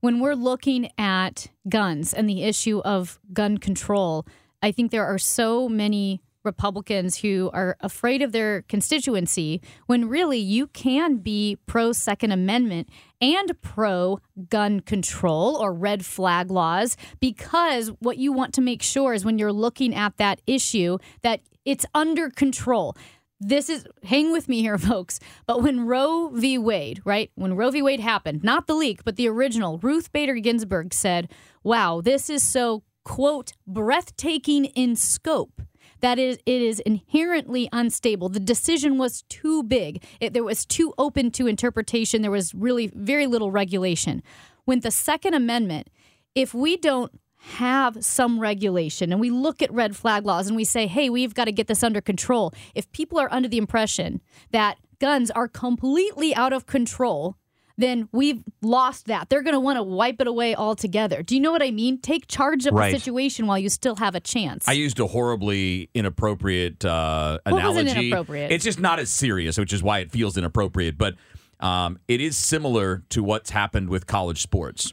When 0.02 0.18
we're 0.18 0.34
looking 0.34 0.90
at 0.98 1.46
guns 1.68 2.12
and 2.12 2.28
the 2.28 2.42
issue 2.42 2.80
of 2.80 3.20
gun 3.32 3.58
control, 3.58 4.26
I 4.60 4.72
think 4.72 4.90
there 4.90 5.06
are 5.06 5.16
so 5.16 5.68
many 5.68 6.20
Republicans 6.42 7.18
who 7.18 7.50
are 7.52 7.76
afraid 7.78 8.20
of 8.20 8.32
their 8.32 8.62
constituency 8.62 9.62
when 9.86 10.08
really 10.08 10.40
you 10.40 10.66
can 10.66 11.18
be 11.18 11.56
pro 11.66 11.92
Second 11.92 12.32
Amendment 12.32 12.88
and 13.20 13.52
pro 13.62 14.18
gun 14.48 14.80
control 14.80 15.54
or 15.54 15.72
red 15.72 16.04
flag 16.04 16.50
laws 16.50 16.96
because 17.20 17.92
what 18.00 18.18
you 18.18 18.32
want 18.32 18.54
to 18.54 18.60
make 18.60 18.82
sure 18.82 19.14
is 19.14 19.24
when 19.24 19.38
you're 19.38 19.52
looking 19.52 19.94
at 19.94 20.16
that 20.16 20.42
issue 20.48 20.98
that 21.20 21.42
it's 21.64 21.86
under 21.94 22.28
control 22.28 22.96
this 23.46 23.68
is 23.68 23.86
hang 24.02 24.32
with 24.32 24.48
me 24.48 24.60
here, 24.60 24.78
folks. 24.92 25.20
But 25.46 25.62
when 25.62 25.86
Roe 25.86 26.28
v. 26.28 26.58
Wade, 26.58 27.00
right? 27.04 27.30
When 27.34 27.54
Roe 27.54 27.70
v. 27.70 27.82
Wade 27.82 28.00
happened, 28.00 28.42
not 28.42 28.66
the 28.66 28.74
leak, 28.74 29.04
but 29.04 29.16
the 29.16 29.28
original, 29.28 29.78
Ruth 29.78 30.12
Bader 30.12 30.36
Ginsburg 30.36 30.94
said, 30.94 31.30
Wow, 31.62 32.00
this 32.00 32.30
is 32.30 32.42
so 32.42 32.82
quote 33.04 33.52
breathtaking 33.66 34.66
in 34.66 34.94
scope 34.94 35.62
that 36.02 36.18
is 36.18 36.38
it 36.44 36.60
is 36.60 36.80
inherently 36.80 37.68
unstable. 37.72 38.28
The 38.28 38.40
decision 38.40 38.98
was 38.98 39.22
too 39.28 39.62
big. 39.62 40.04
It, 40.20 40.34
there 40.34 40.44
was 40.44 40.66
too 40.66 40.92
open 40.98 41.30
to 41.32 41.46
interpretation. 41.46 42.22
There 42.22 42.30
was 42.30 42.54
really 42.54 42.88
very 42.94 43.26
little 43.26 43.50
regulation. 43.50 44.22
When 44.64 44.80
the 44.80 44.90
Second 44.90 45.34
Amendment, 45.34 45.88
if 46.34 46.52
we 46.52 46.76
don't 46.76 47.18
have 47.44 48.04
some 48.04 48.38
regulation 48.38 49.10
and 49.10 49.20
we 49.20 49.28
look 49.30 49.62
at 49.62 49.72
red 49.72 49.96
flag 49.96 50.24
laws 50.24 50.46
and 50.46 50.54
we 50.56 50.64
say, 50.64 50.86
hey, 50.86 51.10
we've 51.10 51.34
got 51.34 51.46
to 51.46 51.52
get 51.52 51.66
this 51.66 51.82
under 51.82 52.00
control. 52.00 52.54
If 52.74 52.90
people 52.92 53.18
are 53.18 53.32
under 53.32 53.48
the 53.48 53.58
impression 53.58 54.20
that 54.52 54.78
guns 55.00 55.28
are 55.32 55.48
completely 55.48 56.34
out 56.36 56.52
of 56.52 56.66
control, 56.66 57.36
then 57.76 58.08
we've 58.12 58.44
lost 58.60 59.06
that. 59.06 59.28
They're 59.28 59.42
going 59.42 59.54
to 59.54 59.60
want 59.60 59.76
to 59.78 59.82
wipe 59.82 60.20
it 60.20 60.28
away 60.28 60.54
altogether. 60.54 61.22
Do 61.24 61.34
you 61.34 61.40
know 61.40 61.50
what 61.50 61.62
I 61.62 61.72
mean? 61.72 62.00
Take 62.00 62.28
charge 62.28 62.66
of 62.66 62.74
Right. 62.74 62.92
the 62.92 62.98
situation 63.00 63.48
while 63.48 63.58
you 63.58 63.70
still 63.70 63.96
have 63.96 64.14
a 64.14 64.20
chance. 64.20 64.68
I 64.68 64.72
used 64.72 65.00
a 65.00 65.06
horribly 65.08 65.90
inappropriate 65.94 66.84
uh, 66.84 67.38
What 67.44 67.54
was 67.54 67.76
analogy. 67.76 68.08
inappropriate? 68.08 68.52
It's 68.52 68.64
just 68.64 68.78
not 68.78 69.00
as 69.00 69.10
serious, 69.10 69.58
which 69.58 69.72
is 69.72 69.82
why 69.82 69.98
it 69.98 70.12
feels 70.12 70.36
inappropriate. 70.36 70.96
But 70.96 71.14
um, 71.58 71.98
it 72.06 72.20
is 72.20 72.36
similar 72.38 73.02
to 73.08 73.22
what's 73.24 73.50
happened 73.50 73.88
with 73.88 74.06
college 74.06 74.42
sports. 74.42 74.92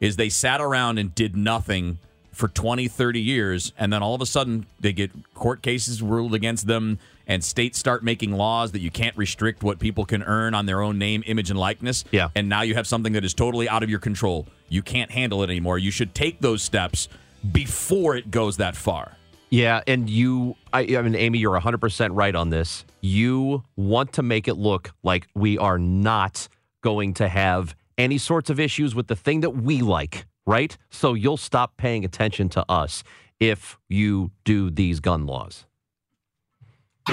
Is 0.00 0.16
they 0.16 0.28
sat 0.28 0.60
around 0.60 0.98
and 0.98 1.14
did 1.14 1.36
nothing 1.36 1.98
for 2.32 2.48
20, 2.48 2.86
30 2.86 3.20
years, 3.20 3.72
and 3.78 3.90
then 3.90 4.02
all 4.02 4.14
of 4.14 4.20
a 4.20 4.26
sudden 4.26 4.66
they 4.78 4.92
get 4.92 5.10
court 5.32 5.62
cases 5.62 6.02
ruled 6.02 6.34
against 6.34 6.66
them, 6.66 6.98
and 7.26 7.42
states 7.42 7.78
start 7.78 8.04
making 8.04 8.32
laws 8.32 8.72
that 8.72 8.80
you 8.80 8.90
can't 8.90 9.16
restrict 9.16 9.62
what 9.62 9.78
people 9.78 10.04
can 10.04 10.22
earn 10.22 10.54
on 10.54 10.66
their 10.66 10.82
own 10.82 10.98
name, 10.98 11.22
image, 11.26 11.48
and 11.48 11.58
likeness. 11.58 12.04
Yeah. 12.10 12.28
And 12.34 12.48
now 12.48 12.60
you 12.60 12.74
have 12.74 12.86
something 12.86 13.14
that 13.14 13.24
is 13.24 13.32
totally 13.32 13.70
out 13.70 13.82
of 13.82 13.88
your 13.88 14.00
control. 14.00 14.46
You 14.68 14.82
can't 14.82 15.10
handle 15.10 15.42
it 15.42 15.48
anymore. 15.48 15.78
You 15.78 15.90
should 15.90 16.14
take 16.14 16.40
those 16.40 16.62
steps 16.62 17.08
before 17.50 18.16
it 18.16 18.30
goes 18.30 18.58
that 18.58 18.76
far. 18.76 19.16
Yeah, 19.48 19.80
and 19.86 20.10
you, 20.10 20.56
I, 20.72 20.80
I 20.96 21.02
mean, 21.02 21.14
Amy, 21.14 21.38
you're 21.38 21.58
100% 21.58 22.10
right 22.12 22.34
on 22.34 22.50
this. 22.50 22.84
You 23.00 23.64
want 23.76 24.12
to 24.14 24.22
make 24.22 24.46
it 24.48 24.54
look 24.54 24.92
like 25.02 25.26
we 25.34 25.56
are 25.56 25.78
not 25.78 26.48
going 26.82 27.14
to 27.14 27.28
have 27.28 27.74
any 27.98 28.18
sorts 28.18 28.50
of 28.50 28.60
issues 28.60 28.94
with 28.94 29.06
the 29.06 29.16
thing 29.16 29.40
that 29.40 29.50
we 29.50 29.80
like, 29.80 30.26
right? 30.46 30.76
So 30.90 31.14
you'll 31.14 31.36
stop 31.36 31.76
paying 31.76 32.04
attention 32.04 32.48
to 32.50 32.64
us 32.70 33.02
if 33.40 33.78
you 33.88 34.30
do 34.44 34.70
these 34.70 35.00
gun 35.00 35.26
laws. 35.26 35.66
A 37.08 37.12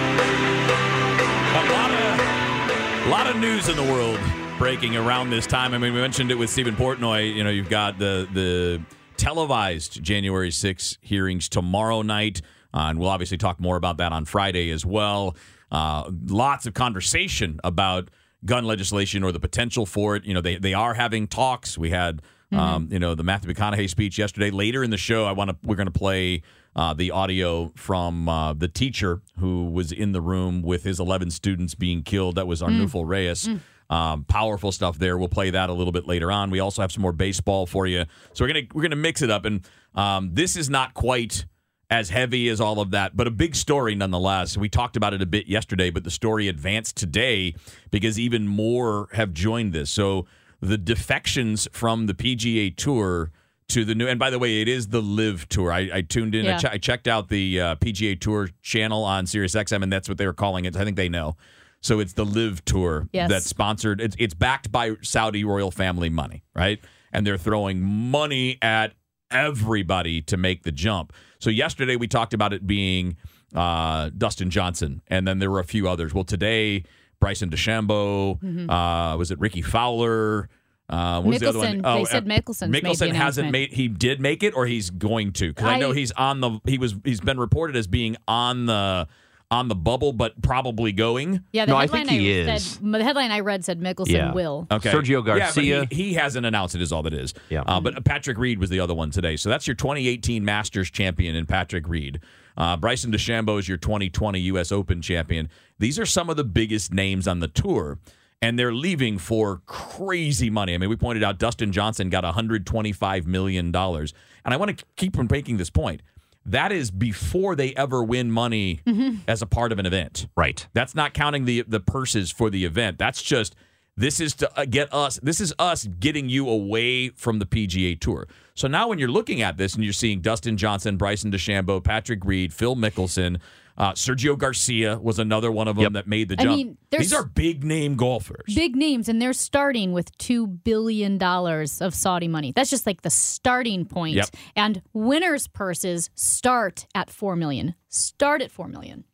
lot 1.70 1.92
of, 1.92 3.08
a 3.08 3.10
lot 3.10 3.28
of 3.28 3.38
news 3.38 3.70
in 3.70 3.76
the 3.76 3.84
world 3.84 4.20
breaking 4.58 4.96
around 4.96 5.30
this 5.30 5.46
time. 5.46 5.74
I 5.74 5.78
mean, 5.78 5.94
we 5.94 6.00
mentioned 6.00 6.32
it 6.32 6.36
with 6.36 6.50
Stephen 6.50 6.76
Portnoy. 6.76 7.34
You 7.36 7.44
know, 7.44 7.50
you've 7.50 7.70
got 7.70 8.00
the 8.00 8.28
the 8.34 8.82
televised 9.18 10.02
January 10.02 10.52
6 10.52 10.98
hearings 11.02 11.48
tomorrow 11.48 12.02
night, 12.02 12.42
uh, 12.74 12.88
and 12.90 13.00
we'll 13.00 13.10
obviously 13.10 13.38
talk 13.38 13.60
more 13.60 13.76
about 13.76 13.98
that 13.98 14.12
on 14.12 14.26
Friday 14.26 14.72
as 14.72 14.86
well. 14.86 15.36
Uh, 15.72 16.10
lots 16.28 16.66
of 16.66 16.74
conversation 16.74 17.60
about 17.64 18.10
gun 18.46 18.66
legislation 18.66 19.24
or 19.24 19.32
the 19.32 19.40
potential 19.40 19.86
for 19.86 20.16
it. 20.16 20.26
You 20.26 20.34
know, 20.34 20.42
they 20.42 20.58
they 20.58 20.74
are 20.74 20.94
having 20.94 21.28
talks. 21.28 21.78
We 21.78 21.90
had. 21.90 22.22
Um, 22.52 22.88
you 22.92 23.00
know 23.00 23.16
the 23.16 23.24
Matthew 23.24 23.52
McConaughey 23.52 23.90
speech 23.90 24.20
yesterday. 24.20 24.52
Later 24.52 24.84
in 24.84 24.92
the 24.92 24.98
show, 24.98 25.26
I 25.26 25.32
want 25.32 25.50
to 25.50 25.58
we're 25.64 25.76
going 25.76 25.88
to 25.88 25.92
play 25.92 26.44
uh, 26.76 26.94
the 26.94 27.10
audio 27.10 27.72
from 27.76 28.30
uh, 28.30 28.54
the 28.54 28.68
teacher 28.68 29.24
who 29.40 29.72
was 29.72 29.92
in 29.92 30.12
the 30.12 30.22
room 30.22 30.62
with 30.62 30.84
his 30.84 31.00
11 31.00 31.32
students 31.32 31.74
being 31.74 32.04
killed. 32.04 32.36
That 32.36 32.46
was 32.46 32.62
Arnulfo 32.62 33.08
Reyes. 33.08 33.48
Um, 33.90 34.24
powerful 34.26 34.72
stuff 34.72 34.98
there. 35.00 35.18
We'll 35.18 35.30
play 35.30 35.50
that 35.50 35.70
a 35.70 35.74
little 35.74 35.92
bit 35.92 36.08
later 36.08 36.32
on. 36.32 36.52
We 36.52 36.60
also 36.60 36.82
have 36.82 36.92
some 36.92 37.02
more 37.02 37.12
baseball 37.12 37.66
for 37.66 37.86
you. 37.88 38.06
So 38.34 38.44
we're 38.46 38.50
gonna 38.54 38.66
we're 38.74 38.84
gonna 38.84 38.96
mix 38.96 39.24
it 39.24 39.32
up, 39.32 39.46
and 39.46 39.68
um, 39.96 40.30
this 40.34 40.56
is 40.56 40.70
not 40.70 40.94
quite 40.94 41.46
as 41.94 42.10
heavy 42.10 42.50
as 42.50 42.60
all 42.60 42.80
of 42.80 42.90
that, 42.90 43.16
but 43.16 43.28
a 43.28 43.32
big 43.32 43.56
story 43.56 43.94
nonetheless. 43.94 44.58
We 44.58 44.68
talked 44.68 44.98
about 44.98 45.14
it 45.14 45.22
a 45.22 45.28
bit 45.28 45.46
yesterday, 45.46 45.92
but 45.92 46.04
the 46.04 46.10
story 46.10 46.48
advanced 46.48 46.98
today 46.98 47.54
because 47.92 48.20
even 48.20 48.48
more 48.48 49.10
have 49.14 49.32
joined 49.32 49.74
this. 49.74 49.92
So 49.92 50.26
the 50.60 50.78
defections 50.80 51.68
from 51.72 52.08
the 52.08 52.16
PGA 52.16 52.76
Tour 52.76 53.30
to 53.70 53.86
the 53.86 53.94
new, 53.94 54.08
and 54.08 54.18
by 54.20 54.32
the 54.32 54.40
way, 54.40 54.60
it 54.62 54.68
is 54.68 54.88
the 54.88 55.02
LIV 55.04 55.48
Tour. 55.50 55.72
I, 55.72 55.90
I 55.94 56.02
tuned 56.02 56.34
in, 56.34 56.48
I, 56.48 56.50
Yeah. 56.50 56.58
che- 56.58 56.70
I 56.72 56.78
checked 56.80 57.08
out 57.08 57.30
the 57.30 57.62
uh, 57.62 57.76
PGA 57.76 58.20
Tour 58.20 58.50
channel 58.64 59.04
on 59.04 59.26
SiriusXM, 59.26 59.84
and 59.84 59.94
that's 59.94 60.10
what 60.10 60.18
they 60.18 60.26
were 60.26 60.34
calling 60.34 60.66
it. 60.66 60.76
I 60.76 60.84
think 60.84 60.98
they 60.98 61.10
know. 61.10 61.36
So 61.82 62.00
it's 62.00 62.14
the 62.14 62.26
LIV 62.26 62.66
Tour 62.66 63.08
Yes. 63.14 63.30
that's 63.30 63.46
sponsored. 63.46 64.02
It's, 64.02 64.16
it's 64.18 64.34
backed 64.34 64.72
by 64.72 64.96
Saudi 65.04 65.44
royal 65.44 65.70
family 65.70 66.10
money, 66.10 66.44
right? 66.56 66.80
And 67.12 67.28
they're 67.28 67.38
throwing 67.38 67.84
money 67.84 68.58
at 68.64 68.94
everybody 69.34 70.22
to 70.24 70.38
make 70.38 70.64
the 70.64 70.72
jump. 70.72 71.12
So 71.40 71.50
yesterday 71.50 71.96
we 71.96 72.08
talked 72.08 72.34
about 72.34 72.54
it 72.54 72.66
being 72.66 73.18
uh, 73.54 74.10
Dustin 74.18 74.50
Johnson, 74.50 75.02
and 75.08 75.28
then 75.28 75.40
there 75.40 75.52
were 75.52 75.60
a 75.60 75.66
few 75.66 75.90
others. 75.90 76.14
Well, 76.14 76.24
today 76.24 76.84
Bryson 77.20 77.50
DeChambeau, 77.50 78.40
Mm-hmm. 78.42 78.70
uh, 78.70 79.18
was 79.18 79.32
it 79.32 79.40
Rickie 79.40 79.62
Fowler? 79.62 80.50
Uh, 80.90 81.22
what 81.22 81.30
was 81.32 81.40
the 81.40 81.48
other 81.50 81.60
one? 81.60 81.82
Mickelson. 81.82 81.98
They 81.98 82.06
said 82.06 82.26
Mickelson's 82.26 82.70
made 82.70 82.84
the 82.84 82.90
Mickelson 82.90 83.14
hasn't 83.14 83.52
made. 83.52 83.72
He 83.74 83.88
did 83.88 84.20
make 84.20 84.44
it, 84.44 84.54
or 84.56 84.66
he's 84.66 84.90
going 84.90 85.32
to. 85.34 85.48
Because 85.50 85.66
I, 85.66 85.80
know 85.80 85.92
he's 85.92 86.12
on 86.12 86.42
the. 86.42 86.60
He 86.66 86.78
was. 86.78 86.96
He's 87.06 87.22
been 87.22 87.40
reported 87.40 87.76
as 87.78 87.88
being 87.88 88.18
on 88.28 88.66
the 88.66 89.08
on 89.54 89.68
the 89.68 89.76
bubble, 89.76 90.12
but 90.12 90.42
probably 90.42 90.92
going. 90.92 91.44
yeah, 91.52 91.66
the 91.66 91.72
No, 91.72 91.78
I 91.78 91.82
headline 91.84 92.08
think 92.08 92.20
he 92.22 92.34
I 92.34 92.54
is. 92.56 92.64
Said, 92.74 92.92
the 92.92 93.04
headline 93.04 93.32
I 93.32 93.40
read 93.42 93.64
said 93.64 93.80
Mickelson 93.80 94.10
Yeah. 94.12 94.34
will. 94.34 94.68
Okay. 94.72 94.92
Sergio 94.92 95.24
Garcia. 95.26 95.82
but 95.82 95.94
he, 95.94 96.04
he 96.06 96.14
hasn't 96.16 96.46
announced 96.46 96.76
it. 96.76 96.82
Is 96.82 96.92
all 96.92 97.04
that 97.04 97.14
is. 97.14 97.34
Yeah. 97.50 97.62
Uh, 97.66 97.80
but 97.80 98.04
Patrick 98.04 98.38
Reed 98.38 98.60
was 98.60 98.70
the 98.70 98.80
other 98.80 98.94
one 98.94 99.12
today. 99.12 99.36
So 99.38 99.50
that's 99.50 99.68
your 99.68 99.76
2018 99.76 100.44
Masters 100.44 100.90
champion 100.90 101.36
in 101.36 101.46
Patrick 101.46 101.88
Reed. 101.88 102.20
Uh, 102.58 102.78
Bryson 102.78 103.12
DeChambeau 103.12 103.58
is 103.60 103.68
your 103.68 103.78
2020 103.78 104.40
U.S. 104.42 104.72
Open 104.72 105.02
champion. 105.02 105.50
These 105.80 105.98
are 106.00 106.06
some 106.06 106.30
of 106.30 106.38
the 106.38 106.44
biggest 106.44 106.94
names 106.94 107.28
on 107.28 107.40
the 107.40 107.48
tour, 107.48 107.98
and 108.42 108.60
they're 108.60 108.74
leaving 108.74 109.18
for 109.18 109.62
crazy 109.66 110.50
money. 110.50 110.74
I 110.74 110.78
mean, 110.78 110.90
we 110.90 110.96
pointed 110.96 111.24
out 111.24 111.40
Dustin 111.40 111.72
Johnson 111.72 112.10
got 112.10 112.24
125 112.24 113.26
million 113.28 113.72
dollars, 113.72 114.14
and 114.46 114.54
I 114.54 114.58
want 114.58 114.78
to 114.78 114.86
keep 114.98 115.18
on 115.18 115.28
making 115.32 115.58
this 115.58 115.70
point. 115.70 116.02
That 116.46 116.72
is 116.72 116.92
before 116.92 117.56
they 117.56 117.74
ever 117.76 118.04
win 118.04 118.32
money 118.32 118.82
as 119.28 119.42
a 119.42 119.46
part 119.46 119.72
of 119.72 119.80
an 119.80 119.86
event. 119.86 120.28
Right. 120.36 120.68
That's 120.74 120.94
not 120.96 121.14
counting 121.14 121.46
the 121.46 121.64
the 121.68 121.80
purses 121.80 122.32
for 122.32 122.50
the 122.50 122.66
event. 122.66 122.98
That's 122.98 123.22
just 123.22 123.56
this 123.96 124.20
is 124.20 124.34
to 124.36 124.60
uh, 124.60 124.66
get 124.66 124.92
us. 124.94 125.20
This 125.22 125.40
is 125.40 125.54
us 125.60 125.86
getting 125.86 126.28
you 126.28 126.50
away 126.50 127.10
from 127.10 127.40
the 127.40 127.46
PGA 127.46 128.00
Tour. 128.00 128.28
So 128.56 128.68
now 128.68 128.88
when 128.88 129.00
you're 129.00 129.10
looking 129.10 129.42
at 129.42 129.58
this 129.58 129.76
and 129.76 129.84
you're 129.84 129.94
seeing 129.94 130.22
Dustin 130.22 130.58
Johnson, 130.58 130.98
Bryson 130.98 131.32
DeChambeau, 131.32 131.84
Patrick 131.84 132.26
Reed, 132.26 132.54
Phil 132.54 132.76
Mickelson, 132.76 133.40
uh, 133.78 133.94
Sergio 133.94 134.38
Garcia 134.38 135.00
was 135.00 135.18
another 135.20 135.52
one 135.52 135.68
of 135.68 135.76
them 135.76 135.84
Yep. 135.84 135.94
that 135.94 136.08
made 136.08 136.30
the 136.30 136.36
I 136.40 136.44
jump. 136.44 136.56
mean, 136.58 136.78
These 136.92 137.12
are 137.14 137.26
big 137.26 137.64
name 137.64 137.96
golfers. 137.96 138.54
Big 138.54 138.76
names, 138.76 139.10
and 139.10 139.22
they're 139.22 139.34
starting 139.34 139.94
with 139.94 140.16
two 140.18 140.46
billion 140.48 141.18
dollars 141.18 141.82
of 141.82 141.96
Saudi 141.96 142.28
money. 142.28 142.52
That's 142.52 142.70
just 142.70 142.86
like 142.86 143.02
the 143.02 143.10
starting 143.10 143.86
point. 143.86 144.16
Yep. 144.16 144.28
And 144.56 144.82
winners' 144.94 145.48
purses 145.48 146.10
start 146.16 146.86
at 146.94 147.10
four 147.10 147.36
million. 147.36 147.74
Start 147.90 148.42
at 148.42 148.52
four 148.52 148.68
million. 148.68 149.06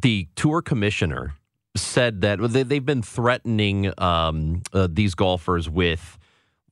the 0.00 0.28
tour 0.36 0.62
commissioner 0.62 1.34
said 1.76 2.20
that 2.22 2.38
they, 2.50 2.62
they've 2.62 2.84
been 2.86 3.02
threatening 3.02 3.92
um, 3.98 4.62
uh, 4.72 4.88
these 4.90 5.14
golfers 5.14 5.68
with 5.68 6.18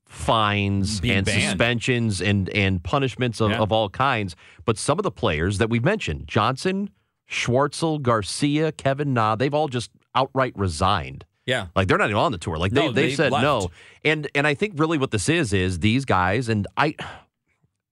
fines 0.04 1.00
Being 1.00 1.18
and 1.18 1.26
banned. 1.26 1.42
suspensions 1.42 2.22
and 2.22 2.48
and 2.50 2.82
punishments 2.82 3.40
of, 3.40 3.50
Yeah. 3.50 3.58
of 3.60 3.72
all 3.72 3.88
kinds. 3.90 4.34
But 4.64 4.78
some 4.78 4.98
of 4.98 5.02
the 5.02 5.10
players 5.10 5.58
that 5.58 5.68
we've 5.70 5.84
mentioned, 5.84 6.24
Johnson, 6.26 6.90
Schwartzel, 7.30 8.00
Garcia, 8.02 8.72
Kevin 8.72 9.14
Na, 9.14 9.34
they've 9.36 9.54
all 9.54 9.68
just 9.68 9.90
outright 10.14 10.52
resigned. 10.56 11.24
yeah. 11.44 11.66
Like 11.74 11.88
they're 11.88 11.98
not 11.98 12.10
even 12.10 12.20
on 12.20 12.32
the 12.32 12.38
tour. 12.38 12.56
Like 12.58 12.72
they 12.72 12.86
No, 12.86 12.92
they 12.92 13.08
they've 13.08 13.16
said 13.16 13.32
left. 13.32 13.42
no. 13.42 13.70
And 14.04 14.28
and 14.34 14.46
I 14.46 14.54
think 14.54 14.74
really 14.76 14.98
what 14.98 15.10
this 15.10 15.28
is 15.28 15.52
is 15.52 15.80
these 15.80 16.04
guys 16.04 16.48
and 16.48 16.66
I 16.76 16.94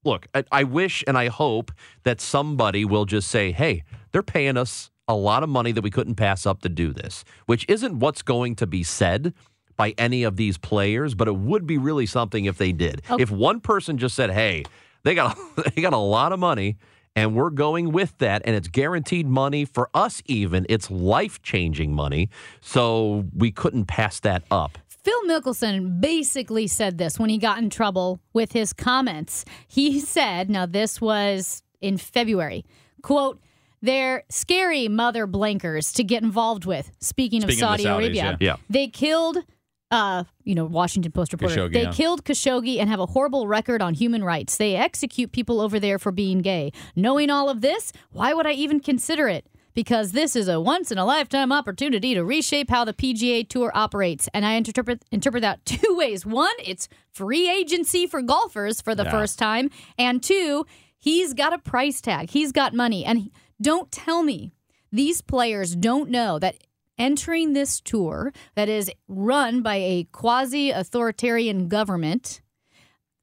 look, 0.04 0.26
I, 0.34 0.44
I 0.52 0.64
wish 0.64 1.02
and 1.06 1.16
I 1.18 1.28
hope 1.28 1.72
that 2.04 2.20
somebody 2.20 2.84
will 2.84 3.04
just 3.04 3.28
say, 3.28 3.52
"Hey, 3.52 3.84
they're 4.12 4.22
paying 4.22 4.56
us 4.56 4.90
a 5.08 5.14
lot 5.14 5.42
of 5.42 5.48
money 5.48 5.72
that 5.72 5.82
we 5.82 5.90
couldn't 5.90 6.14
pass 6.14 6.46
up 6.46 6.60
to 6.62 6.68
do 6.68 6.92
this," 6.92 7.24
which 7.46 7.64
isn't 7.68 7.98
what's 7.98 8.22
going 8.22 8.54
to 8.56 8.66
be 8.66 8.82
said 8.82 9.34
by 9.76 9.92
any 9.98 10.22
of 10.22 10.36
these 10.36 10.56
players, 10.56 11.14
but 11.14 11.26
it 11.26 11.34
would 11.36 11.66
be 11.66 11.78
really 11.78 12.06
something 12.06 12.44
if 12.44 12.56
they 12.58 12.70
did. 12.72 13.02
If 13.18 13.30
one 13.30 13.60
person 13.60 13.98
just 13.98 14.14
said, 14.14 14.30
"Hey, 14.30 14.64
they 15.02 15.14
got 15.14 15.36
they 15.74 15.82
got 15.82 15.92
a 15.92 15.98
lot 15.98 16.32
of 16.32 16.38
money 16.38 16.76
and 17.16 17.34
we're 17.34 17.50
going 17.50 17.92
with 17.92 18.16
that 18.18 18.42
and 18.44 18.56
it's 18.56 18.68
guaranteed 18.68 19.26
money 19.26 19.64
for 19.64 19.88
us 19.94 20.22
even, 20.26 20.66
it's 20.68 20.90
life-changing 20.90 21.94
money." 21.94 22.28
So 22.60 23.24
we 23.34 23.50
couldn't 23.50 23.86
pass 23.86 24.20
that 24.20 24.42
up. 24.50 24.78
Phil 24.88 25.22
Mickelson 25.26 26.00
basically 26.00 26.66
said 26.66 26.96
this 26.96 27.18
when 27.18 27.28
he 27.28 27.36
got 27.36 27.58
in 27.58 27.68
trouble 27.68 28.20
with 28.32 28.52
his 28.52 28.72
comments. 28.72 29.44
He 29.68 30.00
said, 30.00 30.48
now 30.48 30.64
this 30.64 30.98
was 30.98 31.62
in 31.82 31.98
February, 31.98 32.64
quote, 33.02 33.38
they're 33.82 34.24
scary 34.30 34.88
mother 34.88 35.26
blankers 35.26 35.94
to 35.96 36.04
get 36.04 36.22
involved 36.22 36.64
with. 36.64 36.90
Speaking, 37.00 37.42
Speaking 37.42 37.62
of 37.64 37.72
of 37.72 37.80
Saudi 37.80 37.84
Saudis, 37.84 37.96
Arabia, 37.96 38.36
yeah. 38.40 38.52
Yeah. 38.52 38.56
they 38.70 38.88
killed. 38.88 39.36
Uh, 39.90 40.24
you 40.42 40.54
know, 40.54 40.64
Washington 40.64 41.12
Post 41.12 41.32
reporter. 41.32 41.54
Khashoggi, 41.68 41.72
they 41.72 41.82
yeah. 41.82 41.92
killed 41.92 42.24
Khashoggi 42.24 42.78
and 42.80 42.88
have 42.90 42.98
a 43.00 43.06
horrible 43.06 43.46
record 43.46 43.80
on 43.80 43.94
human 43.94 44.24
rights. 44.24 44.56
They 44.56 44.74
execute 44.74 45.30
people 45.30 45.60
over 45.60 45.78
there 45.78 45.98
for 45.98 46.10
being 46.10 46.40
gay. 46.40 46.72
Knowing 46.96 47.30
all 47.30 47.48
of 47.48 47.60
this, 47.60 47.92
why 48.10 48.34
would 48.34 48.46
I 48.46 48.52
even 48.52 48.80
consider 48.80 49.28
it? 49.28 49.46
Because 49.74 50.12
this 50.12 50.34
is 50.36 50.48
a 50.48 50.60
once 50.60 50.90
in 50.90 50.98
a 50.98 51.04
lifetime 51.04 51.52
opportunity 51.52 52.14
to 52.14 52.24
reshape 52.24 52.70
how 52.70 52.84
the 52.84 52.92
PGA 52.94 53.48
Tour 53.48 53.70
operates. 53.74 54.28
And 54.32 54.44
I 54.46 54.52
interpret 54.54 55.04
interpret 55.12 55.42
that 55.42 55.64
two 55.66 55.94
ways. 55.96 56.24
One, 56.24 56.54
it's 56.64 56.88
free 57.12 57.48
agency 57.50 58.06
for 58.06 58.22
golfers 58.22 58.80
for 58.80 58.94
the 58.94 59.04
Yeah. 59.04 59.10
first 59.10 59.38
time. 59.38 59.70
And 59.98 60.22
two, 60.22 60.64
he's 60.98 61.34
got 61.34 61.52
a 61.52 61.58
price 61.58 62.00
tag. 62.00 62.30
He's 62.30 62.52
got 62.52 62.72
money. 62.72 63.04
And 63.04 63.18
he- 63.18 63.32
don't 63.60 63.92
tell 63.92 64.22
me 64.22 64.52
these 64.90 65.20
players 65.20 65.74
don't 65.76 66.08
know 66.10 66.38
that 66.38 66.56
entering 66.98 67.52
this 67.52 67.80
tour 67.80 68.32
that 68.54 68.68
is 68.68 68.90
run 69.08 69.62
by 69.62 69.76
a 69.76 70.06
quasi 70.12 70.70
authoritarian 70.70 71.68
government 71.68 72.40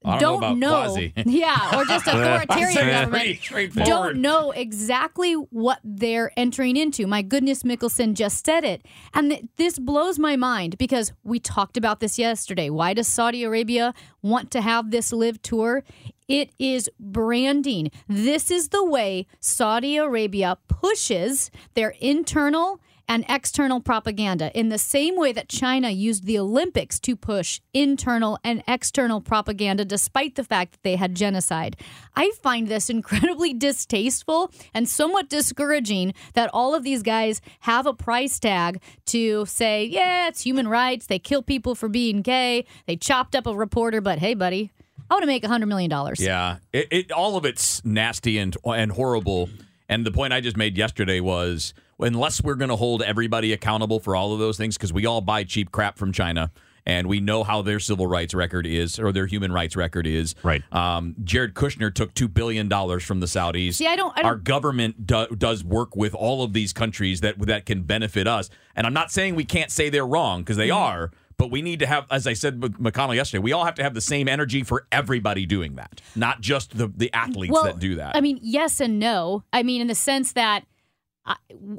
I 0.04 0.18
don't 0.18 0.58
know 0.58 0.84
quasi. 0.84 1.12
yeah, 1.26 1.76
or 1.78 1.84
just 1.84 2.06
authoritarian 2.08 3.10
government. 3.10 3.74
Don't 3.84 4.16
know 4.18 4.50
exactly 4.50 5.34
what 5.34 5.80
they're 5.84 6.32
entering 6.36 6.76
into. 6.76 7.06
My 7.06 7.22
goodness, 7.22 7.62
Mickelson 7.62 8.14
just 8.14 8.44
said 8.44 8.64
it. 8.64 8.86
And 9.14 9.30
th- 9.30 9.44
this 9.56 9.78
blows 9.78 10.18
my 10.18 10.36
mind 10.36 10.78
because 10.78 11.12
we 11.22 11.38
talked 11.38 11.76
about 11.76 12.00
this 12.00 12.18
yesterday. 12.18 12.70
Why 12.70 12.94
does 12.94 13.08
Saudi 13.08 13.44
Arabia 13.44 13.94
want 14.22 14.50
to 14.52 14.60
have 14.60 14.90
this 14.90 15.12
LIV 15.12 15.42
tour? 15.42 15.84
It 16.28 16.50
is 16.58 16.88
branding. 16.98 17.90
This 18.08 18.50
is 18.50 18.70
the 18.70 18.84
way 18.84 19.26
Saudi 19.40 19.96
Arabia 19.96 20.58
pushes 20.68 21.50
their 21.74 21.90
internal 22.00 22.80
and 23.12 23.26
external 23.28 23.78
propaganda 23.78 24.50
in 24.58 24.70
the 24.70 24.78
same 24.78 25.16
way 25.16 25.32
that 25.32 25.46
China 25.46 25.90
used 25.90 26.24
the 26.24 26.38
Olympics 26.38 26.98
to 26.98 27.14
push 27.14 27.60
internal 27.74 28.38
and 28.42 28.62
external 28.66 29.20
propaganda 29.20 29.84
despite 29.84 30.34
the 30.34 30.42
fact 30.42 30.72
that 30.72 30.82
they 30.82 30.96
had 30.96 31.14
genocide. 31.14 31.76
I 32.16 32.32
find 32.42 32.68
this 32.68 32.88
incredibly 32.98 33.52
distasteful 33.52 34.50
and 34.72 34.88
somewhat 34.88 35.28
discouraging 35.28 36.14
that 36.32 36.48
all 36.54 36.74
of 36.74 36.84
these 36.84 37.02
guys 37.02 37.42
have 37.60 37.84
a 37.84 37.92
price 37.92 38.38
tag 38.38 38.80
to 39.06 39.44
say, 39.44 39.84
yeah, 39.84 40.28
it's 40.28 40.40
human 40.40 40.66
rights. 40.66 41.04
They 41.04 41.18
kill 41.18 41.42
people 41.42 41.74
for 41.74 41.90
being 41.90 42.22
gay. 42.22 42.64
They 42.86 42.96
chopped 42.96 43.36
up 43.36 43.46
a 43.46 43.54
reporter, 43.54 44.00
but 44.00 44.20
hey, 44.20 44.32
buddy, 44.32 44.72
I 45.10 45.14
want 45.14 45.24
to 45.24 45.26
make 45.26 45.42
$100 45.42 45.68
million. 45.68 45.90
Yeah, 46.18 46.56
it, 46.72 46.88
it 46.90 47.12
all 47.12 47.36
of 47.36 47.44
it's 47.44 47.84
nasty 47.84 48.38
and 48.38 48.56
and 48.64 48.92
horrible. 48.92 49.50
And 49.86 50.06
the 50.06 50.12
point 50.12 50.32
I 50.32 50.40
just 50.40 50.56
made 50.56 50.78
yesterday 50.78 51.20
was 51.20 51.74
unless 52.02 52.42
we're 52.42 52.54
going 52.56 52.70
to 52.70 52.76
hold 52.76 53.02
everybody 53.02 53.52
accountable 53.52 54.00
for 54.00 54.14
all 54.16 54.32
of 54.32 54.38
those 54.38 54.56
things, 54.56 54.76
because 54.76 54.92
we 54.92 55.06
all 55.06 55.20
buy 55.20 55.44
cheap 55.44 55.70
crap 55.72 55.98
from 55.98 56.12
China. 56.12 56.50
And 56.84 57.06
we 57.06 57.20
know 57.20 57.44
how 57.44 57.62
their 57.62 57.78
civil 57.78 58.08
rights 58.08 58.34
record 58.34 58.66
is, 58.66 58.98
or 58.98 59.12
their 59.12 59.26
human 59.26 59.52
rights 59.52 59.76
record 59.76 60.04
is. 60.04 60.34
Right. 60.42 60.62
Um, 60.72 61.14
Jared 61.22 61.54
Kushner 61.54 61.94
took 61.94 62.12
two 62.12 62.26
billion 62.26 62.68
dollars 62.68 63.04
from 63.04 63.20
the 63.20 63.26
Saudis. 63.26 63.74
See, 63.74 63.86
I 63.86 63.94
don't- 63.94 64.12
I 64.18 64.22
don't- 64.22 64.26
Our 64.26 64.34
government 64.36 65.06
do, 65.06 65.26
does 65.38 65.62
work 65.62 65.94
with 65.94 66.12
all 66.12 66.42
of 66.42 66.54
these 66.54 66.72
countries 66.72 67.20
that 67.20 67.38
that 67.46 67.66
can 67.66 67.82
benefit 67.82 68.26
us. 68.26 68.50
And 68.74 68.84
I'm 68.84 68.92
not 68.94 69.12
saying 69.12 69.36
we 69.36 69.44
can't 69.44 69.70
say 69.70 69.90
they're 69.90 70.04
wrong 70.04 70.40
because 70.42 70.56
they 70.56 70.70
are. 70.70 71.12
But 71.38 71.52
we 71.52 71.62
need 71.62 71.78
to 71.80 71.86
have, 71.86 72.06
as 72.10 72.26
I 72.26 72.32
said 72.34 72.60
with 72.62 72.74
McConnell 72.80 73.14
yesterday, 73.14 73.42
we 73.42 73.52
all 73.52 73.64
have 73.64 73.74
to 73.76 73.82
have 73.84 73.94
the 73.94 74.00
same 74.00 74.26
energy 74.28 74.64
for 74.64 74.86
everybody 74.92 75.46
doing 75.46 75.76
that, 75.76 76.00
not 76.16 76.40
just 76.40 76.76
the 76.76 76.88
the 76.88 77.12
athletes 77.14 77.54
that 77.62 77.78
do 77.78 77.94
that. 77.96 78.16
I 78.16 78.20
mean, 78.20 78.40
yes 78.42 78.80
and 78.80 78.98
no. 78.98 79.44
I 79.52 79.62
mean, 79.62 79.80
in 79.80 79.86
the 79.86 79.94
sense 79.94 80.32
that 80.32 80.64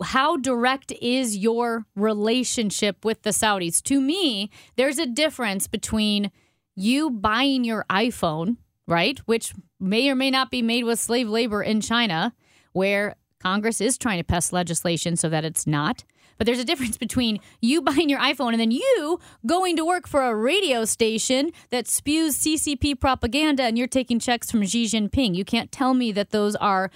how 0.03 0.37
direct 0.37 0.91
is 1.01 1.37
your 1.37 1.85
relationship 1.95 3.03
with 3.03 3.23
the 3.23 3.31
Saudis? 3.31 3.81
To 3.83 3.99
me, 3.99 4.49
there's 4.75 4.99
a 4.99 5.05
difference 5.05 5.67
between 5.67 6.31
you 6.75 7.09
buying 7.09 7.63
your 7.63 7.85
iPhone, 7.89 8.57
right, 8.87 9.19
which 9.19 9.53
may 9.79 10.09
or 10.09 10.15
may 10.15 10.31
not 10.31 10.49
be 10.49 10.61
made 10.61 10.85
with 10.85 10.99
slave 10.99 11.29
labor 11.29 11.61
in 11.61 11.81
China, 11.81 12.33
where 12.71 13.15
Congress 13.39 13.81
is 13.81 13.97
trying 13.97 14.19
to 14.19 14.23
pass 14.23 14.53
legislation 14.53 15.15
so 15.15 15.29
that 15.29 15.43
it's 15.43 15.67
not. 15.67 16.03
But 16.37 16.47
there's 16.47 16.59
a 16.59 16.65
difference 16.65 16.97
between 16.97 17.39
you 17.61 17.81
buying 17.81 18.09
your 18.09 18.19
iPhone 18.19 18.51
and 18.51 18.59
then 18.59 18.71
you 18.71 19.19
going 19.45 19.75
to 19.77 19.85
work 19.85 20.07
for 20.07 20.23
a 20.23 20.35
radio 20.35 20.85
station 20.85 21.51
that 21.69 21.87
spews 21.87 22.37
CCP 22.37 22.99
propaganda 22.99 23.63
and 23.63 23.77
you're 23.77 23.87
taking 23.87 24.19
checks 24.19 24.49
from 24.49 24.65
Xi 24.65 24.85
Jinping. 24.85 25.35
You 25.35 25.45
can't 25.45 25.71
tell 25.71 25.93
me 25.93 26.11
that 26.11 26.31
those 26.31 26.55
are 26.55 26.89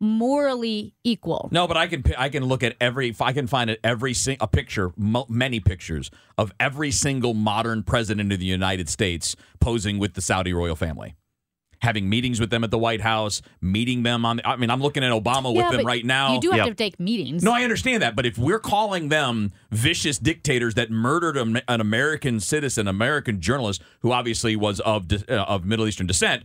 morally 0.00 0.94
equal. 1.04 1.48
No, 1.52 1.66
but 1.66 1.76
I 1.76 1.86
can 1.86 2.02
I 2.16 2.28
can 2.28 2.44
look 2.44 2.62
at 2.62 2.76
every 2.80 3.08
if 3.08 3.20
I 3.22 3.32
can 3.32 3.46
find 3.46 3.70
it 3.70 3.80
every 3.82 4.14
sing, 4.14 4.36
a 4.40 4.46
picture 4.48 4.92
many 4.96 5.60
pictures 5.60 6.10
of 6.36 6.52
every 6.60 6.90
single 6.90 7.34
modern 7.34 7.82
president 7.82 8.32
of 8.32 8.38
the 8.38 8.46
United 8.46 8.88
States 8.88 9.36
posing 9.60 9.98
with 9.98 10.14
the 10.14 10.20
Saudi 10.20 10.52
royal 10.52 10.76
family. 10.76 11.14
Having 11.82 12.08
meetings 12.08 12.40
with 12.40 12.50
them 12.50 12.64
at 12.64 12.72
the 12.72 12.78
White 12.78 13.02
House, 13.02 13.40
meeting 13.60 14.02
them 14.02 14.24
on 14.24 14.40
I 14.44 14.56
mean 14.56 14.68
I'm 14.70 14.80
looking 14.80 15.04
at 15.04 15.12
Obama 15.12 15.54
Yeah, 15.54 15.68
with 15.68 15.76
them 15.78 15.86
right 15.86 16.04
now. 16.04 16.34
You 16.34 16.40
do 16.40 16.50
have 16.50 16.58
Yep. 16.58 16.68
to 16.68 16.74
take 16.74 16.98
meetings. 16.98 17.42
No, 17.44 17.52
I 17.52 17.62
understand 17.62 18.02
that, 18.02 18.16
but 18.16 18.26
if 18.26 18.36
we're 18.36 18.58
calling 18.58 19.10
them 19.10 19.52
vicious 19.70 20.18
dictators 20.18 20.74
that 20.74 20.90
murdered 20.90 21.36
an 21.36 21.60
American 21.80 22.40
citizen, 22.40 22.88
American 22.88 23.40
journalist 23.40 23.80
who 24.00 24.10
obviously 24.10 24.56
was 24.56 24.80
of 24.80 25.06
uh, 25.28 25.32
of 25.46 25.64
Middle 25.64 25.86
Eastern 25.86 26.08
descent, 26.08 26.42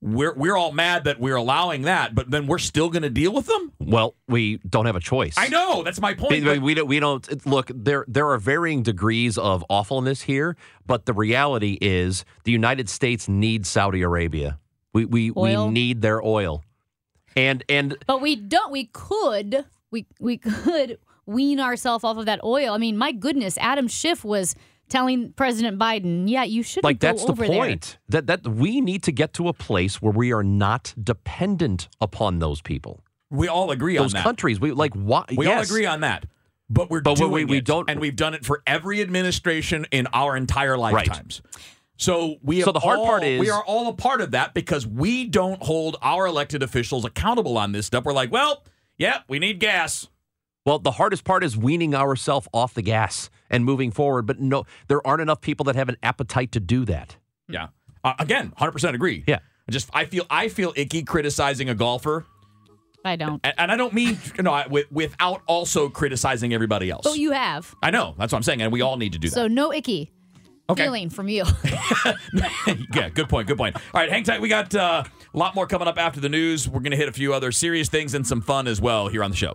we're 0.00 0.32
we're 0.34 0.56
all 0.56 0.72
mad 0.72 1.04
that 1.04 1.18
we're 1.18 1.36
allowing 1.36 1.82
that, 1.82 2.14
but 2.14 2.30
then 2.30 2.46
we're 2.46 2.58
still 2.58 2.88
going 2.88 3.02
to 3.02 3.10
deal 3.10 3.32
with 3.32 3.46
them. 3.46 3.72
Well, 3.80 4.14
we 4.28 4.58
don't 4.68 4.86
have 4.86 4.96
a 4.96 5.00
choice. 5.00 5.34
I 5.36 5.48
know 5.48 5.82
that's 5.82 6.00
my 6.00 6.14
point. 6.14 6.44
We, 6.44 6.58
we 6.58 6.74
don't. 6.74 6.86
We 6.86 7.00
don't 7.00 7.46
look. 7.46 7.70
There, 7.74 8.04
there 8.06 8.30
are 8.30 8.38
varying 8.38 8.82
degrees 8.82 9.38
of 9.38 9.64
awfulness 9.68 10.22
here, 10.22 10.56
but 10.86 11.06
the 11.06 11.12
reality 11.12 11.78
is, 11.80 12.24
the 12.44 12.52
United 12.52 12.88
States 12.88 13.28
needs 13.28 13.68
Saudi 13.68 14.02
Arabia. 14.02 14.58
We, 14.92 15.04
we, 15.04 15.32
Oil? 15.36 15.66
we 15.66 15.72
need 15.72 16.00
their 16.00 16.24
oil, 16.24 16.62
and 17.36 17.64
and 17.68 17.96
But 18.06 18.20
we 18.20 18.36
don't. 18.36 18.70
We 18.70 18.86
could. 18.92 19.64
We 19.90 20.06
we 20.20 20.36
could 20.38 20.98
wean 21.26 21.60
ourselves 21.60 22.04
off 22.04 22.16
of 22.16 22.26
that 22.26 22.42
oil. 22.44 22.72
I 22.72 22.78
mean, 22.78 22.96
my 22.96 23.12
goodness, 23.12 23.58
Adam 23.58 23.88
Schiff 23.88 24.24
was 24.24 24.54
telling 24.88 25.32
President 25.32 25.78
Biden, 25.78 26.28
"Yeah, 26.28 26.44
you 26.44 26.62
shouldn't 26.62 26.84
like 26.84 26.98
go 27.00 27.08
that's 27.08 27.24
the 27.24 27.32
over 27.32 27.46
there." 27.46 27.56
point. 27.56 27.98
That 28.08 28.26
that 28.26 28.46
we 28.46 28.80
need 28.80 29.02
to 29.04 29.12
get 29.12 29.32
to 29.34 29.48
a 29.48 29.52
place 29.52 30.00
where 30.02 30.12
we 30.12 30.32
are 30.32 30.42
not 30.44 30.94
dependent 31.02 31.88
upon 32.00 32.38
those 32.38 32.60
people, 32.62 33.00
we 33.30 33.48
all 33.48 33.70
agree 33.70 33.96
those 33.96 34.14
on 34.14 34.18
that. 34.18 34.22
countries. 34.24 34.58
We 34.60 34.72
like 34.72 34.94
what? 34.94 35.30
We 35.36 35.46
all 35.46 35.60
agree 35.60 35.86
on 35.86 36.00
that. 36.00 36.26
But 36.70 36.90
we're 36.90 37.00
But 37.00 37.12
we- 37.12 37.16
doing 37.16 37.32
we- 37.32 37.44
we 37.46 37.56
it, 37.58 37.64
don't- 37.64 37.88
and 37.88 37.98
we've 37.98 38.14
done 38.16 38.34
it 38.34 38.44
for 38.44 38.62
every 38.66 39.00
administration 39.00 39.86
in 39.90 40.06
our 40.12 40.36
entire 40.36 40.76
lifetimes. 40.76 41.40
So 41.96 42.36
we 42.42 42.58
have 42.58 42.66
So 42.66 42.72
the 42.72 42.80
hard 42.80 42.98
all- 42.98 43.06
part 43.06 43.24
is- 43.24 43.40
we 43.40 43.48
are 43.50 43.64
all 43.64 43.88
a 43.88 43.94
part 43.94 44.20
of 44.20 44.32
that 44.32 44.52
because 44.54 44.86
we 44.86 45.24
don't 45.24 45.62
hold 45.62 45.96
our 46.02 46.26
elected 46.26 46.62
officials 46.62 47.04
accountable 47.06 47.56
on 47.56 47.72
this 47.72 47.86
stuff. 47.86 48.04
We're 48.04 48.12
like, 48.12 48.30
well, 48.30 48.64
yeah, 48.98 49.20
we 49.28 49.38
need 49.38 49.60
gas. 49.60 50.08
Well, 50.66 50.78
the 50.78 50.92
hardest 50.92 51.24
part 51.24 51.42
is 51.42 51.56
weaning 51.56 51.94
ourselves 51.94 52.46
off 52.52 52.74
the 52.74 52.82
gas 52.82 53.30
and 53.50 53.64
moving 53.64 53.90
forward. 53.90 54.26
But 54.26 54.40
no, 54.40 54.64
there 54.88 55.04
aren't 55.06 55.22
enough 55.22 55.40
people 55.40 55.64
that 55.64 55.76
have 55.76 55.88
an 55.88 55.96
appetite 56.02 56.52
to 56.52 56.60
do 56.60 56.84
that. 56.86 57.16
Yeah. 57.48 57.68
Uh, 58.04 58.14
again, 58.18 58.52
hundred 58.56 58.72
percent 58.72 58.94
agree. 58.94 59.24
Yeah. 59.26 59.38
I 59.68 59.72
Just 59.72 59.90
I 59.92 60.04
feel 60.06 60.24
I 60.30 60.48
feel 60.48 60.72
icky 60.76 61.02
criticizing 61.02 61.68
a 61.68 61.74
golfer, 61.74 62.24
I 63.04 63.16
don't. 63.16 63.40
and, 63.44 63.54
and 63.58 63.72
I 63.72 63.76
don't 63.76 63.92
mean 63.92 64.18
you 64.36 64.42
know 64.42 64.52
I- 64.52 64.66
with, 64.66 64.90
without 64.90 65.42
also 65.46 65.88
criticizing 65.88 66.54
everybody 66.54 66.90
else. 66.90 67.04
But 67.04 67.18
you 67.18 67.32
have. 67.32 67.74
I 67.82 67.90
know 67.90 68.14
that's 68.18 68.32
what 68.32 68.38
I'm 68.38 68.42
saying, 68.44 68.62
and 68.62 68.72
we 68.72 68.80
all 68.82 68.96
need 68.96 69.12
to 69.12 69.18
do 69.18 69.28
that. 69.28 69.34
So 69.34 69.46
no 69.48 69.72
icky 69.72 70.12
Okay. 70.70 70.84
feeling 70.84 71.08
from 71.08 71.28
you. 71.28 71.44
yeah, 72.94 73.08
good 73.08 73.28
point. 73.28 73.48
Good 73.48 73.56
point. 73.56 73.76
All 73.76 73.82
right, 73.94 74.10
hang 74.10 74.22
tight. 74.24 74.40
We 74.40 74.48
got 74.48 74.74
uh, 74.74 75.02
a 75.32 75.38
lot 75.38 75.54
more 75.54 75.66
coming 75.66 75.88
up 75.88 75.98
after 75.98 76.20
the 76.20 76.28
news. 76.28 76.68
We're 76.68 76.80
going 76.80 76.90
to 76.90 76.96
hit 76.96 77.08
a 77.08 77.12
few 77.12 77.32
other 77.32 77.52
serious 77.52 77.88
things 77.88 78.14
and 78.14 78.26
some 78.26 78.40
fun 78.42 78.66
as 78.66 78.80
well 78.80 79.08
here 79.08 79.24
on 79.24 79.30
the 79.30 79.36
show. 79.36 79.54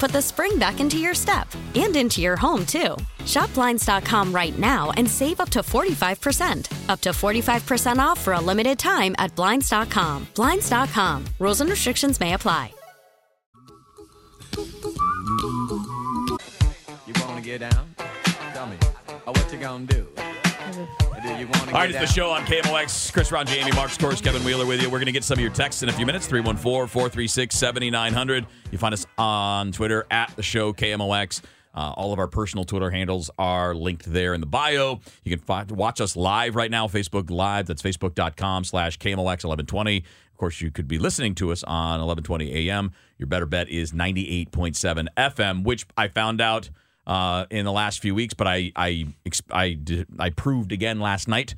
put 0.01 0.11
the 0.11 0.21
spring 0.21 0.57
back 0.57 0.79
into 0.79 0.97
your 0.97 1.13
step 1.13 1.47
and 1.75 1.95
into 1.95 2.21
your 2.21 2.35
home, 2.35 2.65
too. 2.65 2.97
Shop 3.23 3.53
Blinds.com 3.53 4.33
right 4.33 4.57
now 4.57 4.89
and 4.97 5.07
save 5.07 5.39
up 5.39 5.49
to 5.49 5.59
45%. 5.59 6.89
Up 6.89 6.99
to 7.01 7.11
45% 7.11 7.99
off 7.99 8.19
for 8.19 8.33
a 8.33 8.41
limited 8.41 8.79
time 8.79 9.13
at 9.19 9.35
Blinds.com. 9.35 10.27
Blinds.com. 10.33 11.25
Rules 11.37 11.61
and 11.61 11.69
restrictions 11.69 12.19
may 12.19 12.33
apply. 12.33 12.73
You 17.05 17.13
want 17.21 17.37
to 17.37 17.43
get 17.43 17.59
down? 17.59 17.95
Tell 18.53 18.65
me. 18.65 18.77
Oh, 19.27 19.31
what 19.31 19.53
you 19.53 19.59
gonna 19.59 19.85
do? 19.85 20.10
You 21.41 21.47
want 21.47 21.69
to 21.69 21.73
All 21.73 21.81
right, 21.81 21.89
it's 21.89 21.97
the 21.97 22.05
show 22.05 22.29
on 22.29 22.45
KMOX. 22.45 23.11
Chris 23.11 23.31
Ron, 23.31 23.47
Jamie, 23.47 23.71
Marxkors, 23.71 24.21
Kevin 24.21 24.43
Wheeler 24.43 24.63
with 24.63 24.79
you. 24.79 24.87
We're 24.91 24.99
going 24.99 25.07
to 25.07 25.11
get 25.11 25.23
some 25.23 25.39
of 25.39 25.41
your 25.41 25.49
texts 25.49 25.81
in 25.81 25.89
a 25.89 25.91
few 25.91 26.05
minutes 26.05 26.27
314 26.27 26.87
436 26.87 27.55
7900. 27.55 28.45
You 28.69 28.77
find 28.77 28.93
us 28.93 29.07
on 29.17 29.71
Twitter 29.71 30.05
at 30.11 30.31
the 30.35 30.43
show 30.43 30.71
KMOX. 30.71 31.41
Uh, 31.73 31.93
all 31.97 32.13
of 32.13 32.19
our 32.19 32.27
personal 32.27 32.63
Twitter 32.63 32.91
handles 32.91 33.31
are 33.39 33.73
linked 33.73 34.05
there 34.05 34.35
in 34.35 34.39
the 34.39 34.45
bio. 34.45 34.99
You 35.23 35.35
can 35.35 35.43
find, 35.43 35.71
watch 35.71 35.99
us 35.99 36.15
live 36.15 36.55
right 36.55 36.69
now, 36.69 36.85
Facebook 36.85 37.31
Live. 37.31 37.65
That's 37.65 37.81
facebook.com 37.81 38.63
slash 38.63 38.99
KMOX1120. 38.99 40.03
Of 40.03 40.37
course, 40.37 40.61
you 40.61 40.69
could 40.69 40.87
be 40.87 40.99
listening 40.99 41.33
to 41.35 41.51
us 41.51 41.63
on 41.63 42.01
1120 42.01 42.69
a.m. 42.69 42.91
Your 43.17 43.25
better 43.25 43.47
bet 43.47 43.67
is 43.67 43.93
98.7 43.93 45.07
FM, 45.17 45.63
which 45.63 45.87
I 45.97 46.07
found 46.07 46.39
out 46.39 46.69
uh, 47.07 47.45
in 47.49 47.65
the 47.65 47.71
last 47.71 47.99
few 47.99 48.15
weeks, 48.15 48.33
but 48.33 48.47
I 48.47 48.71
I 48.75 49.07
I 49.51 49.73
did, 49.73 50.07
I 50.19 50.29
proved 50.29 50.71
again 50.71 50.99
last 50.99 51.27
night 51.27 51.55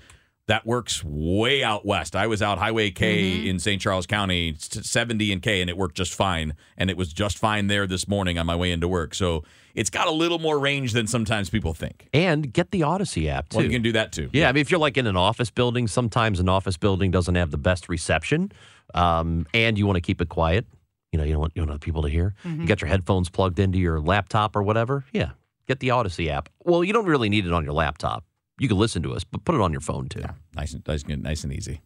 that 0.47 0.65
works 0.65 1.03
way 1.05 1.63
out 1.63 1.85
west. 1.85 2.15
I 2.15 2.27
was 2.27 2.41
out 2.41 2.57
Highway 2.57 2.91
K 2.91 3.47
in 3.47 3.59
St. 3.59 3.81
Charles 3.81 4.05
County, 4.05 4.55
70 4.57 5.31
and 5.31 5.41
K, 5.41 5.61
and 5.61 5.69
it 5.69 5.77
worked 5.77 5.95
just 5.95 6.13
fine. 6.13 6.53
And 6.77 6.89
it 6.89 6.97
was 6.97 7.13
just 7.13 7.37
fine 7.37 7.67
there 7.67 7.87
this 7.87 8.07
morning 8.09 8.37
on 8.37 8.45
my 8.45 8.55
way 8.55 8.71
into 8.71 8.87
work. 8.89 9.15
So 9.15 9.45
it's 9.73 9.89
got 9.89 10.07
a 10.07 10.11
little 10.11 10.39
more 10.39 10.59
range 10.59 10.91
than 10.91 11.07
sometimes 11.07 11.49
people 11.49 11.73
think. 11.73 12.09
And 12.13 12.51
get 12.51 12.71
the 12.71 12.81
Audacy 12.81 13.29
app 13.29 13.49
too. 13.49 13.57
Well, 13.57 13.65
you 13.65 13.71
can 13.71 13.81
do 13.81 13.93
that 13.93 14.11
too. 14.11 14.29
Yeah, 14.33 14.49
I 14.49 14.51
mean, 14.51 14.61
if 14.61 14.69
you're 14.69 14.81
like 14.81 14.97
in 14.97 15.07
an 15.07 15.15
office 15.15 15.49
building, 15.49 15.87
sometimes 15.87 16.41
an 16.41 16.49
office 16.49 16.75
building 16.75 17.09
doesn't 17.09 17.35
have 17.35 17.51
the 17.51 17.57
best 17.57 17.87
reception, 17.87 18.51
um, 18.93 19.47
and 19.53 19.77
you 19.77 19.85
want 19.85 19.95
to 19.95 20.01
keep 20.01 20.19
it 20.19 20.27
quiet. 20.27 20.65
You 21.13 21.19
know, 21.19 21.25
you 21.25 21.31
don't 21.33 21.41
want 21.41 21.53
you 21.55 21.61
don't 21.61 21.69
want 21.69 21.81
people 21.81 22.01
to 22.01 22.09
hear. 22.09 22.33
You 22.43 22.49
mm-hmm. 22.49 22.65
got 22.65 22.81
your 22.81 22.87
headphones 22.87 23.29
plugged 23.29 23.59
into 23.59 23.77
your 23.77 23.99
laptop 23.99 24.55
or 24.55 24.63
whatever. 24.63 25.05
Yeah, 25.13 25.29
get 25.67 25.79
the 25.79 25.89
Audacy 25.89 26.27
app. 26.27 26.49
Well, 26.63 26.83
you 26.83 26.91
don't 26.91 27.05
really 27.05 27.29
need 27.29 27.45
it 27.45 27.53
on 27.53 27.63
your 27.63 27.73
laptop. 27.73 28.25
You 28.59 28.67
can 28.67 28.77
listen 28.77 29.03
to 29.03 29.13
us, 29.13 29.23
but 29.23 29.45
put 29.45 29.53
it 29.53 29.61
on 29.61 29.71
your 29.71 29.81
phone 29.81 30.09
too. 30.09 30.23
Nice 30.55 30.73
and 30.73 30.85
nice, 30.87 31.03
and- 31.03 31.21
nice 31.21 31.43
and 31.43 31.53
easy. 31.53 31.81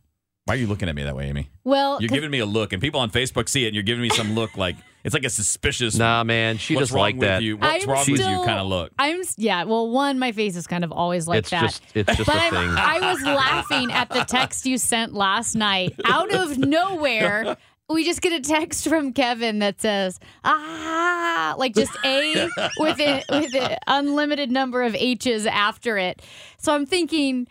Why 0.46 0.54
are 0.54 0.58
you 0.58 0.68
looking 0.68 0.88
at 0.88 0.96
me 0.96 1.04
that 1.04 1.14
way, 1.14 1.28
Amy? 1.28 1.50
Well, 1.66 2.02
you're 2.02 2.08
giving 2.08 2.32
me 2.32 2.40
a 2.40 2.46
look, 2.46 2.72
and 2.72 2.82
people 2.82 3.02
on 3.02 3.12
Facebook 3.12 3.50
see 3.50 3.66
it, 3.66 3.68
and 3.68 3.76
you're 3.76 3.84
giving 3.84 4.02
me 4.02 4.10
some 4.10 4.34
look 4.34 4.56
like 4.58 4.78
it's 5.04 5.14
like 5.14 5.26
a 5.26 5.30
suspicious. 5.30 5.98
Nah, 5.98 6.24
man, 6.24 6.58
she 6.58 6.76
just 6.76 6.94
like 6.94 7.20
that. 7.20 7.42
You? 7.42 7.58
What's 7.58 7.84
I'm 7.84 7.90
wrong 7.90 8.06
with 8.10 8.20
you? 8.20 8.44
Kind 8.46 8.60
of 8.60 8.68
look. 8.68 8.94
I'm 8.98 9.24
yeah. 9.36 9.66
Well, 9.66 9.90
one, 9.90 10.20
my 10.20 10.32
face 10.32 10.56
is 10.56 10.66
kind 10.66 10.86
of 10.86 10.94
always 10.94 11.28
like 11.28 11.40
it's 11.40 11.50
that. 11.50 11.62
just 11.64 11.84
it's 11.94 12.16
just 12.16 12.26
but 12.26 12.36
a 12.36 12.40
I'm, 12.40 12.52
thing. 12.52 12.70
I 12.78 13.12
was 13.12 13.22
laughing 13.24 13.92
at 13.92 14.10
the 14.10 14.24
text 14.24 14.66
you 14.66 14.78
sent 14.78 15.14
last 15.14 15.56
night. 15.56 16.00
Out 16.06 16.34
of 16.34 16.58
nowhere, 16.58 17.58
we 17.90 18.04
just 18.04 18.22
get 18.22 18.34
a 18.34 18.42
text 18.42 18.88
from 18.88 19.14
Kevin 19.14 19.60
that 19.60 19.80
says, 19.82 20.20
ah, 20.44 21.56
like 21.58 21.74
just 21.74 21.96
A 22.04 22.50
with 22.80 23.00
it 23.00 23.24
with 23.30 23.56
an 23.56 23.78
unlimited 23.88 24.52
number 24.52 24.84
of 24.84 24.94
H's 24.96 25.46
after 25.46 25.98
it. 25.98 26.22
So 26.58 26.74
I'm 26.74 26.86
thinking, 26.86 27.48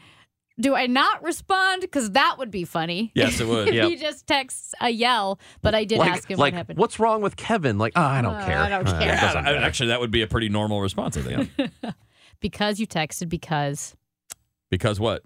do 0.60 0.74
I 0.74 0.86
not 0.86 1.22
respond? 1.22 1.82
Because 1.82 2.10
that 2.12 2.36
would 2.38 2.50
be 2.50 2.64
funny. 2.64 3.12
Yes, 3.14 3.40
it 3.40 3.46
would. 3.46 3.68
if 3.68 3.74
Yep. 3.74 3.88
he 3.88 3.96
just 3.96 4.26
texts 4.26 4.74
a 4.80 4.90
yell, 4.90 5.38
but 5.62 5.74
I 5.74 5.84
did 5.84 5.98
like, 5.98 6.10
ask 6.10 6.30
him 6.30 6.38
like, 6.38 6.52
what 6.52 6.56
happened. 6.58 6.78
what's 6.78 6.98
wrong 6.98 7.20
with 7.22 7.36
Kevin? 7.36 7.78
Like, 7.78 7.92
oh, 7.96 8.02
I 8.02 8.20
don't 8.22 8.34
Uh, 8.34 8.46
care. 8.46 8.58
I 8.58 8.68
don't 8.68 8.88
Uh, 8.88 8.98
care. 8.98 9.08
Yeah, 9.14 9.32
I- 9.44 9.54
actually, 9.66 9.88
that 9.88 10.00
would 10.00 10.10
be 10.10 10.22
a 10.22 10.26
pretty 10.26 10.48
normal 10.48 10.80
response, 10.80 11.16
I 11.16 11.22
think. 11.22 11.70
because 12.40 12.78
you 12.80 12.86
texted 12.86 13.28
because 13.28 13.94
because 14.70 14.98
what? 15.00 15.22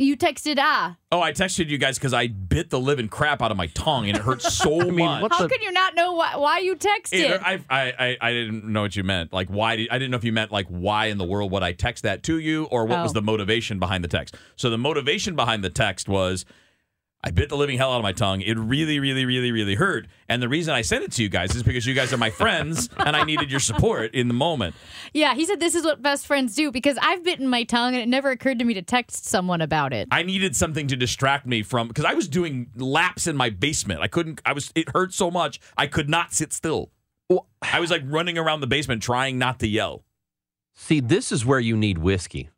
You 0.00 0.16
texted 0.16 0.56
ah. 0.58 0.96
Oh, 1.10 1.20
I 1.20 1.32
texted 1.32 1.68
you 1.68 1.76
guys 1.78 1.98
because 1.98 2.14
I 2.14 2.28
bit 2.28 2.70
the 2.70 2.78
living 2.78 3.08
crap 3.08 3.42
out 3.42 3.50
of 3.50 3.56
my 3.56 3.66
tongue 3.68 4.06
and 4.08 4.16
it 4.16 4.22
hurt 4.22 4.40
so 4.42 4.78
mean, 4.90 4.94
much. 4.96 5.32
How 5.32 5.42
the- 5.42 5.48
could 5.48 5.62
you 5.62 5.72
not 5.72 5.96
know 5.96 6.12
why, 6.12 6.36
why 6.36 6.58
you 6.60 6.76
texted? 6.76 7.24
Either- 7.24 7.40
I, 7.44 7.60
I, 7.68 7.92
I, 7.98 8.16
I 8.20 8.32
didn't 8.32 8.64
know 8.64 8.82
what 8.82 8.94
you 8.94 9.02
meant. 9.02 9.32
Like, 9.32 9.48
why? 9.48 9.74
Did, 9.76 9.88
I 9.90 9.98
didn't 9.98 10.12
know 10.12 10.16
if 10.16 10.24
you 10.24 10.32
meant 10.32 10.52
like, 10.52 10.66
why 10.68 11.06
in 11.06 11.18
the 11.18 11.24
world 11.24 11.50
would 11.50 11.62
I 11.64 11.72
text 11.72 12.04
that 12.04 12.22
to 12.24 12.38
you, 12.38 12.64
or 12.66 12.84
what 12.84 13.02
was 13.02 13.10
Oh. 13.10 13.14
the 13.14 13.22
motivation 13.22 13.78
behind 13.80 14.04
the 14.04 14.08
text? 14.08 14.36
So 14.56 14.70
the 14.70 14.78
motivation 14.78 15.34
behind 15.34 15.64
the 15.64 15.70
text 15.70 16.08
was, 16.08 16.44
I 17.24 17.32
bit 17.32 17.48
the 17.48 17.56
living 17.56 17.78
hell 17.78 17.92
out 17.92 17.96
of 17.96 18.04
my 18.04 18.12
tongue. 18.12 18.42
It 18.42 18.56
really, 18.56 19.00
really, 19.00 19.24
really, 19.24 19.50
really 19.50 19.74
hurt. 19.74 20.06
And 20.28 20.40
the 20.40 20.48
reason 20.48 20.72
I 20.72 20.82
sent 20.82 21.02
it 21.02 21.10
to 21.12 21.22
you 21.22 21.28
guys 21.28 21.54
is 21.56 21.64
because 21.64 21.84
you 21.84 21.92
guys 21.92 22.12
are 22.12 22.16
my 22.16 22.30
friends, 22.30 22.88
and 22.98 23.16
I 23.16 23.24
needed 23.24 23.50
your 23.50 23.58
support 23.58 24.14
in 24.14 24.28
the 24.28 24.34
moment. 24.34 24.76
yeah, 25.12 25.34
he 25.34 25.44
said 25.44 25.58
this 25.58 25.74
is 25.74 25.84
what 25.84 26.00
best 26.00 26.26
friends 26.26 26.54
do 26.54 26.70
because 26.70 26.96
I've 27.02 27.24
bitten 27.24 27.48
my 27.48 27.64
tongue 27.64 27.94
and 27.94 28.02
it 28.02 28.08
never 28.08 28.30
occurred 28.30 28.60
to 28.60 28.64
me 28.64 28.74
to 28.74 28.82
text 28.82 29.24
someone 29.24 29.60
about 29.60 29.92
it. 29.92 30.06
I 30.12 30.22
needed 30.22 30.54
something 30.54 30.86
to 30.88 30.96
distract 30.96 31.44
me 31.44 31.62
from 31.64 31.88
because 31.88 32.04
I 32.04 32.14
was 32.14 32.28
doing 32.28 32.68
laps 32.76 33.26
in 33.26 33.36
my 33.36 33.50
basement. 33.50 34.00
I 34.00 34.08
couldn't. 34.08 34.40
I 34.46 34.52
was. 34.52 34.70
It 34.76 34.90
hurt 34.90 35.12
so 35.12 35.30
much. 35.30 35.60
I 35.76 35.88
could 35.88 36.08
not 36.08 36.32
sit 36.32 36.52
still. 36.52 36.92
I 37.60 37.80
was 37.80 37.90
like 37.90 38.02
running 38.06 38.38
around 38.38 38.60
the 38.60 38.66
basement 38.66 39.02
trying 39.02 39.38
not 39.38 39.58
to 39.58 39.66
yell. 39.66 40.04
See, 40.74 41.00
this 41.00 41.32
is 41.32 41.44
where 41.44 41.58
you 41.58 41.76
need 41.76 41.98
whiskey. 41.98 42.50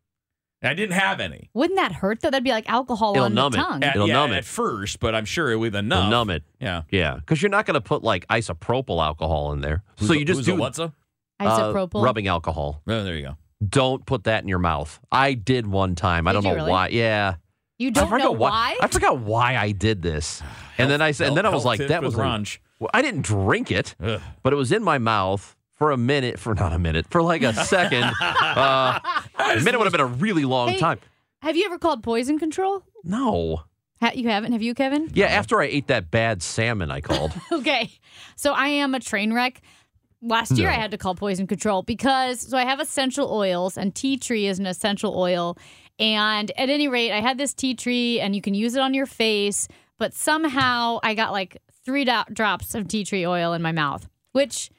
And 0.62 0.70
I 0.70 0.74
didn't 0.74 0.92
have 0.94 1.20
any. 1.20 1.48
Wouldn't 1.54 1.78
that 1.78 1.92
hurt 1.92 2.20
though? 2.20 2.30
That'd 2.30 2.44
be 2.44 2.50
like 2.50 2.68
alcohol 2.68 3.12
It'll 3.14 3.24
on 3.24 3.34
the 3.34 3.46
it. 3.46 3.52
tongue. 3.52 3.82
At, 3.82 3.96
It'll 3.96 4.06
yeah, 4.08 4.14
numb 4.14 4.32
it. 4.32 4.36
at 4.38 4.44
first, 4.44 5.00
but 5.00 5.14
I'm 5.14 5.24
sure 5.24 5.50
it 5.50 5.56
with 5.56 5.74
enough. 5.74 6.00
It'll 6.00 6.10
numb 6.10 6.30
it. 6.30 6.42
Yeah. 6.60 6.82
Yeah, 6.90 7.14
because 7.16 7.40
you're 7.40 7.50
not 7.50 7.64
going 7.66 7.74
to 7.74 7.80
put 7.80 8.02
like 8.02 8.26
isopropyl 8.28 9.02
alcohol 9.04 9.52
in 9.52 9.60
there. 9.62 9.82
so 9.96 10.12
you 10.12 10.24
just 10.24 10.40
Who's 10.40 10.48
a 10.48 10.52
do 10.52 10.56
what's 10.58 10.78
a? 10.78 10.92
uh, 11.40 11.72
Isopropyl. 11.72 12.02
rubbing 12.02 12.28
alcohol. 12.28 12.82
Oh, 12.86 13.02
there 13.04 13.16
you 13.16 13.22
go. 13.22 13.36
Don't 13.66 14.04
put 14.06 14.24
that 14.24 14.42
in 14.42 14.48
your 14.48 14.58
mouth. 14.58 15.00
I 15.10 15.34
did 15.34 15.66
one 15.66 15.94
time. 15.94 16.26
I 16.28 16.32
don't 16.32 16.44
know 16.44 16.54
really? 16.54 16.70
why. 16.70 16.88
Yeah, 16.88 17.36
You 17.78 17.90
don't 17.90 18.08
forgot 18.08 18.24
know 18.24 18.32
why? 18.32 18.76
I 18.80 18.86
forgot 18.88 19.18
why 19.18 19.56
I 19.56 19.72
did 19.72 20.02
this. 20.02 20.42
And 20.78 20.90
then 20.90 21.02
I 21.02 21.10
said, 21.10 21.28
and 21.28 21.36
then 21.36 21.44
I 21.44 21.50
was 21.50 21.66
like, 21.66 21.78
that 21.78 22.00
with 22.00 22.12
was 22.12 22.16
like- 22.16 22.24
Ranch. 22.24 22.58
well, 22.78 22.88
I 22.94 23.02
didn't 23.02 23.20
drink 23.20 23.70
it, 23.70 23.94
Ugh. 24.02 24.18
but 24.42 24.54
it 24.54 24.56
was 24.56 24.72
in 24.72 24.82
my 24.82 24.96
mouth 24.96 25.54
for 25.80 25.90
a 25.90 25.96
minute. 25.96 26.38
For 26.38 26.54
not 26.54 26.72
a 26.74 26.78
minute, 26.78 27.06
for 27.10 27.22
like 27.22 27.42
a 27.42 27.54
second. 27.54 28.04
uh, 28.20 29.00
a 29.38 29.60
minute 29.60 29.78
would 29.78 29.86
have 29.86 29.92
been 29.92 30.00
a 30.00 30.06
really 30.06 30.44
long 30.44 30.68
Hey, 30.68 30.78
time. 30.78 30.98
Have 31.42 31.56
you 31.56 31.64
ever 31.64 31.78
called 31.78 32.02
poison 32.02 32.38
control? 32.38 32.84
No. 33.02 33.62
Ha- 34.02 34.12
you 34.14 34.28
haven't? 34.28 34.52
Have 34.52 34.60
you, 34.60 34.74
Kevin? 34.74 35.08
Yeah, 35.14 35.26
after 35.26 35.58
I 35.60 35.64
ate 35.64 35.86
that 35.86 36.10
bad 36.10 36.42
salmon, 36.42 36.90
I 36.90 37.00
called. 37.00 37.32
Okay. 37.52 37.90
So 38.36 38.52
I 38.52 38.68
am 38.68 38.94
a 38.94 39.00
train 39.00 39.32
wreck. 39.32 39.62
Last 40.22 40.52
year 40.58 40.68
No. 40.68 40.74
I 40.74 40.76
had 40.76 40.90
to 40.90 40.98
call 40.98 41.14
poison 41.14 41.46
control 41.46 41.82
because 41.82 42.40
so 42.42 42.58
I 42.58 42.64
have 42.64 42.78
essential 42.78 43.32
oils 43.32 43.78
and 43.78 43.94
tea 43.94 44.18
tree 44.18 44.46
is 44.46 44.58
an 44.58 44.66
essential 44.66 45.18
oil 45.18 45.56
And 45.98 46.50
at 46.58 46.68
any 46.68 46.88
rate, 46.88 47.10
I 47.10 47.20
had 47.22 47.38
this 47.38 47.54
tea 47.54 47.74
tree, 47.74 48.20
and 48.20 48.34
you 48.36 48.42
can 48.42 48.52
use 48.54 48.74
it 48.74 48.80
on 48.80 48.92
your 48.92 49.06
face. 49.06 49.66
But 49.98 50.12
somehow 50.12 50.98
I 51.02 51.14
got 51.14 51.32
like 51.32 51.56
three 51.86 52.04
do- 52.04 52.24
drops 52.32 52.74
of 52.74 52.86
tea 52.86 53.04
tree 53.04 53.26
oil 53.26 53.54
in 53.54 53.62
my 53.62 53.72
mouth, 53.72 54.06
which 54.32 54.70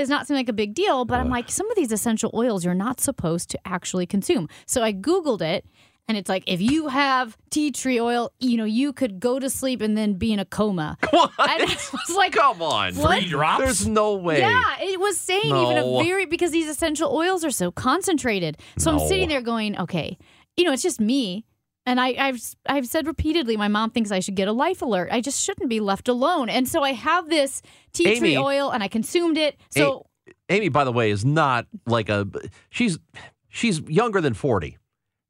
is 0.00 0.08
not 0.08 0.26
seeming 0.26 0.40
like 0.40 0.48
a 0.48 0.52
big 0.52 0.74
deal. 0.74 1.04
But 1.04 1.20
I'm 1.20 1.28
like, 1.30 1.50
some 1.50 1.68
of 1.70 1.76
these 1.76 1.92
essential 1.92 2.30
oils 2.34 2.64
you're 2.64 2.74
not 2.74 3.00
supposed 3.00 3.50
to 3.50 3.58
actually 3.64 4.06
consume. 4.06 4.48
So 4.66 4.82
I 4.82 4.92
Googled 4.92 5.42
it. 5.42 5.64
And 6.10 6.16
it's 6.16 6.30
like 6.30 6.42
if 6.46 6.62
you 6.62 6.88
have 6.88 7.36
tea 7.50 7.70
tree 7.70 8.00
oil, 8.00 8.32
you 8.40 8.56
know 8.56 8.64
you 8.64 8.94
could 8.94 9.20
go 9.20 9.38
to 9.38 9.50
sleep 9.50 9.82
and 9.82 9.94
then 9.94 10.14
be 10.14 10.32
in 10.32 10.38
a 10.38 10.46
coma. 10.46 10.96
What? 11.10 11.30
And 11.38 11.62
I 11.70 11.76
was 11.92 12.16
like, 12.16 12.32
Come 12.32 12.62
on. 12.62 12.94
What? 12.94 13.18
Three 13.20 13.28
drops? 13.28 13.62
There's 13.62 13.86
no 13.86 14.14
way. 14.14 14.38
yeah, 14.38 14.62
it 14.80 14.98
was 14.98 15.20
saying 15.20 15.44
even 15.54 15.76
a 15.76 16.02
very 16.02 16.24
because 16.24 16.50
these 16.50 16.66
essential 16.66 17.14
oils 17.14 17.44
are 17.44 17.50
so 17.50 17.70
concentrated. 17.70 18.56
So 18.78 18.90
No. 18.90 19.02
I'm 19.02 19.06
sitting 19.08 19.28
there 19.28 19.42
going, 19.42 19.78
okay, 19.78 20.16
you 20.56 20.64
know, 20.64 20.72
it's 20.72 20.82
just 20.82 20.98
me. 20.98 21.44
And 21.88 21.98
I, 21.98 22.08
I've 22.18 22.40
I've 22.66 22.86
said 22.86 23.06
repeatedly, 23.06 23.56
my 23.56 23.68
mom 23.68 23.90
thinks 23.90 24.10
I 24.12 24.20
should 24.20 24.34
get 24.34 24.46
a 24.46 24.52
life 24.52 24.82
alert. 24.82 25.08
I 25.10 25.22
just 25.22 25.42
shouldn't 25.42 25.70
be 25.70 25.80
left 25.80 26.06
alone. 26.06 26.50
And 26.50 26.68
so 26.68 26.82
I 26.82 26.92
have 26.92 27.30
this 27.30 27.62
tea 27.94 28.08
Amy. 28.08 28.18
tree 28.18 28.36
oil, 28.36 28.68
and 28.70 28.82
I 28.82 28.88
consumed 28.88 29.38
it. 29.38 29.56
So 29.70 30.04
Amy, 30.50 30.68
by 30.68 30.84
the 30.84 30.92
way, 30.92 31.10
is 31.10 31.24
not 31.24 31.66
like 31.86 32.10
a 32.10 32.28
she's 32.68 32.98
she's 33.48 33.80
younger 33.80 34.20
than 34.20 34.34
40. 34.34 34.76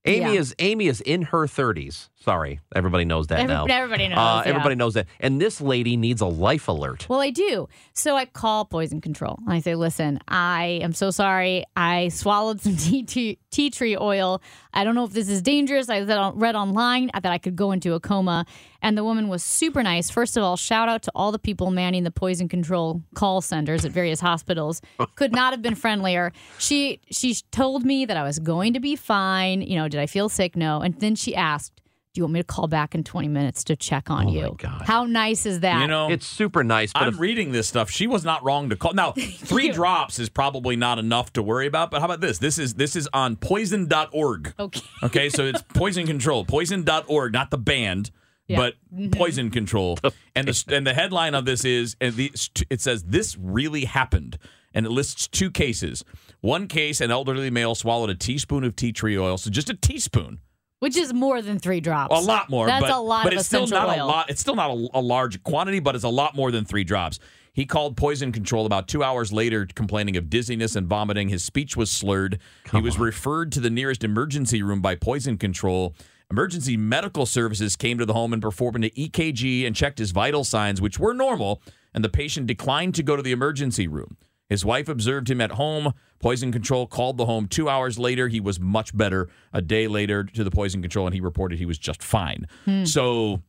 Amy 0.07 0.35
Yeah. 0.35 0.41
is 0.41 0.53
Amy 0.59 0.89
is 0.89 1.01
in 1.03 1.23
her 1.23 1.47
30s. 1.47 2.09
Sorry, 2.21 2.59
everybody 2.75 3.05
knows 3.05 3.29
that 3.29 3.39
Every- 3.39 3.55
now. 3.55 3.65
everybody 3.67 4.09
knows, 4.09 4.19
Uh, 4.19 4.43
yeah. 4.45 4.51
Everybody 4.51 4.75
knows 4.75 4.95
that. 4.95 5.07
And 5.21 5.41
this 5.41 5.61
lady 5.61 5.97
needs 5.97 6.21
a 6.21 6.27
life 6.27 6.67
alert. 6.67 7.09
Well, 7.09 7.21
I 7.21 7.31
do. 7.31 7.69
So 7.95 8.17
I 8.17 8.25
call 8.27 8.65
poison 8.65 9.01
control 9.01 9.39
and 9.47 9.53
I 9.55 9.61
say, 9.61 9.77
listen, 9.77 10.19
I 10.27 10.81
am 10.83 10.93
so 10.93 11.11
sorry. 11.13 11.65
I 11.77 12.09
swallowed 12.09 12.61
some 12.61 12.77
tea, 12.85 13.05
tea, 13.05 13.39
tea 13.53 13.71
tree 13.71 13.97
oil. 13.97 14.43
I 14.75 14.83
don't 14.83 14.97
know 14.97 15.05
if 15.05 15.13
this 15.13 15.29
is 15.29 15.41
dangerous. 15.43 15.89
I 15.89 16.01
read 16.01 16.33
read 16.35 16.57
online 16.57 17.11
that 17.15 17.25
I 17.27 17.39
could 17.39 17.55
go 17.55 17.71
into 17.71 17.95
a 17.95 18.01
coma. 18.01 18.47
And 18.83 18.99
the 18.99 19.05
woman 19.05 19.29
was 19.29 19.45
super 19.45 19.83
nice. 19.85 20.11
First 20.11 20.37
of 20.37 20.43
all, 20.43 20.57
shout 20.57 20.89
out 20.89 21.03
to 21.05 21.13
all 21.15 21.31
the 21.33 21.39
people 21.39 21.71
manning 21.71 22.03
the 22.03 22.11
poison 22.11 22.49
control 22.49 23.01
call 23.15 23.41
centers 23.41 23.85
at 23.85 23.93
various 23.93 24.19
hospitals. 24.21 24.83
Could 25.15 25.33
not 25.33 25.53
have 25.53 25.63
been 25.63 25.77
friendlier. 25.77 26.33
She 26.59 27.01
she 27.11 27.37
told 27.53 27.85
me 27.85 28.05
that 28.07 28.17
I 28.17 28.25
was 28.25 28.41
going 28.41 28.73
to 28.75 28.81
be 28.81 28.97
fine. 28.97 29.63
You 29.63 29.77
know, 29.77 29.89
did 29.89 30.01
I 30.01 30.07
feel 30.07 30.29
sick? 30.29 30.57
No. 30.57 30.81
And 30.81 30.99
then 31.01 31.15
she 31.15 31.35
asked, 31.35 31.81
do 32.15 32.21
you 32.21 32.25
want 32.25 32.33
me 32.35 32.41
to 32.41 32.45
call 32.45 32.67
back 32.69 32.95
in 32.95 33.05
20 33.05 33.29
minutes 33.29 33.65
to 33.65 33.77
check 33.77 34.11
on 34.11 34.29
you? 34.29 34.57
How 34.83 35.05
nice 35.05 35.45
is 35.47 35.61
that? 35.61 35.83
You 35.83 35.87
know, 35.87 36.11
it's 36.11 36.27
super 36.27 36.65
nice. 36.65 36.91
I'm 36.95 37.19
reading 37.19 37.53
this 37.53 37.69
stuff. 37.69 37.91
She 37.91 38.07
was 38.07 38.25
not 38.25 38.43
wrong 38.45 38.71
to 38.71 38.77
call. 38.77 38.95
Now, 38.95 39.13
three 39.19 39.71
drops 39.71 40.19
is 40.19 40.29
probably 40.29 40.75
not 40.75 40.99
enough 40.99 41.33
to 41.35 41.43
worry 41.43 41.67
about. 41.67 41.91
But 41.91 42.01
how 42.01 42.07
about 42.07 42.21
this? 42.21 42.39
This 42.39 42.59
is 42.59 42.75
this 42.75 42.97
is 42.97 43.09
on 43.13 43.37
poison.org. 43.37 44.55
Okay. 44.59 44.81
Okay, 45.03 45.29
so 45.29 45.45
it's 45.45 45.63
poison 45.75 46.07
control. 46.07 46.45
Poison.org, 46.45 47.33
not 47.33 47.51
the 47.51 47.59
band, 47.59 48.11
Yeah. 48.49 48.57
but 48.57 48.75
Mhm. 48.95 49.13
poison 49.17 49.51
control. 49.51 49.99
and 50.35 50.49
the 50.49 50.65
and 50.75 50.87
the 50.87 50.95
headline 50.95 51.35
of 51.35 51.45
this 51.45 51.65
is 51.65 51.95
and 52.01 52.15
the, 52.17 52.33
it 52.69 52.81
says 52.81 53.05
this 53.05 53.37
really 53.39 53.85
happened. 53.85 54.39
And 54.75 54.85
it 54.87 54.91
lists 54.91 55.29
two 55.29 55.51
cases. 55.51 56.05
One 56.41 56.67
case, 56.69 57.01
an 57.01 57.11
elderly 57.11 57.51
male 57.51 57.75
swallowed 57.75 58.11
a 58.11 58.15
teaspoon 58.15 58.65
of 58.65 58.77
tea 58.77 58.93
tree 58.93 59.17
oil, 59.19 59.39
so 59.39 59.51
just 59.51 59.71
a 59.71 59.75
teaspoon. 59.75 60.41
Which 60.81 60.97
is 60.97 61.13
more 61.13 61.43
than 61.43 61.59
three 61.59 61.81
drops. 61.81 62.17
A 62.17 62.21
lot 62.21 62.49
more. 62.49 62.67
That's 62.67 62.83
but, 62.83 62.91
a 62.91 62.99
lot 62.99 63.25
but 63.25 63.33
of 63.33 63.41
it's 63.41 63.49
still 63.49 63.67
not 63.67 63.89
oil. 63.89 64.05
a 64.05 64.07
lot. 64.07 64.31
It's 64.31 64.41
still 64.41 64.55
not 64.55 64.71
a, 64.71 64.89
a 64.95 65.01
large 65.01 65.43
quantity, 65.43 65.81
but 65.81 65.95
it's 65.95 66.05
a 66.05 66.09
lot 66.09 66.37
more 66.37 66.51
than 66.51 66.65
three 66.65 66.85
drops. 66.85 67.19
He 67.53 67.67
called 67.67 67.97
poison 67.97 68.31
control 68.31 68.67
about 68.67 68.87
two 68.87 69.03
hours 69.03 69.33
later, 69.33 69.67
complaining 69.75 70.17
of 70.17 70.31
dizziness 70.31 70.77
and 70.77 70.87
vomiting. 70.87 71.29
His 71.29 71.43
speech 71.43 71.77
was 71.77 71.91
slurred. 71.91 72.39
he 72.71 72.81
was 72.81 72.99
referred 73.01 73.51
to 73.53 73.61
the 73.61 73.71
nearest 73.71 74.05
emergency 74.05 74.63
room 74.63 74.81
by 74.81 74.95
poison 74.95 75.37
control. 75.39 75.97
Emergency 76.31 76.77
medical 76.77 77.27
services 77.27 77.75
came 77.75 77.99
to 77.99 78.07
the 78.07 78.13
home 78.13 78.33
and 78.33 78.41
performed 78.41 78.85
an 78.85 78.91
EKG 78.91 79.67
and 79.67 79.75
checked 79.75 79.99
his 79.99 80.13
vital 80.13 80.45
signs, 80.45 80.81
which 80.81 81.01
were 81.01 81.15
normal, 81.15 81.61
and 81.93 82.05
the 82.05 82.09
patient 82.09 82.47
declined 82.47 82.95
to 82.95 83.03
go 83.03 83.17
to 83.17 83.23
the 83.23 83.33
emergency 83.33 83.89
room. 83.89 84.17
His 84.49 84.65
wife 84.65 84.89
observed 84.89 85.31
him 85.31 85.41
at 85.41 85.53
home. 85.53 85.93
Poison 86.21 86.51
control 86.53 86.87
called 86.87 87.17
the 87.19 87.27
home 87.27 87.47
two 87.47 87.69
hours 87.69 87.99
later. 87.99 88.29
He 88.29 88.41
was 88.41 88.59
much 88.59 88.97
better. 88.97 89.29
A 89.53 89.61
day 89.63 89.87
later 89.89 90.25
to 90.25 90.43
the 90.43 90.51
poison 90.51 90.81
control, 90.83 91.07
and 91.07 91.15
he 91.15 91.21
reported 91.21 91.59
he 91.59 91.67
was 91.67 91.79
just 91.79 92.03
fine. 92.03 92.47
Hmm. 92.65 92.85
So 92.85 93.43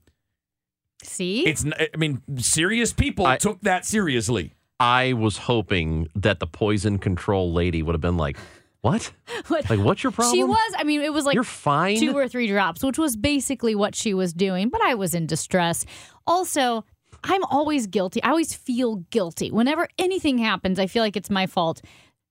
See? 1.04 1.46
it's, 1.48 1.66
I 1.66 1.96
mean, 1.98 2.22
serious 2.38 2.92
people 2.94 3.26
I- 3.26 3.38
took 3.38 3.62
that 3.62 3.86
seriously. 3.86 4.54
I 4.82 5.14
was 5.14 5.38
hoping 5.38 6.08
that 6.16 6.40
the 6.40 6.48
poison 6.48 7.00
control 7.00 7.52
lady 7.52 7.82
would 7.84 7.94
have 7.94 8.02
been 8.02 8.16
like, 8.18 8.38
"What? 8.82 9.12
What- 9.48 9.70
Like, 9.70 9.80
what's 9.80 10.04
your 10.04 10.12
problem?" 10.12 10.36
She 10.36 10.44
was. 10.44 10.74
I 10.78 10.84
mean, 10.84 11.02
it 11.02 11.12
was 11.12 11.26
like 11.26 11.36
You're 11.36 11.44
fine? 11.44 12.00
two 12.00 12.16
or 12.16 12.28
three 12.30 12.48
drops, 12.48 12.82
which 12.84 12.98
was 12.98 13.16
basically 13.18 13.76
what 13.76 13.94
she 13.96 14.14
was 14.14 14.32
doing. 14.34 14.70
But 14.70 14.82
I 14.82 14.96
was 14.96 15.14
in 15.14 15.26
distress. 15.28 15.86
Also, 16.28 16.86
I'm 17.24 17.44
always 17.46 17.88
guilty. 17.88 18.22
I 18.24 18.30
always 18.30 18.54
feel 18.54 18.98
guilty 19.10 19.52
whenever 19.52 19.88
anything 19.98 20.38
happens. 20.38 20.80
I 20.80 20.88
feel 20.88 21.04
like 21.04 21.18
it's 21.18 21.30
my 21.30 21.48
fault. 21.48 21.82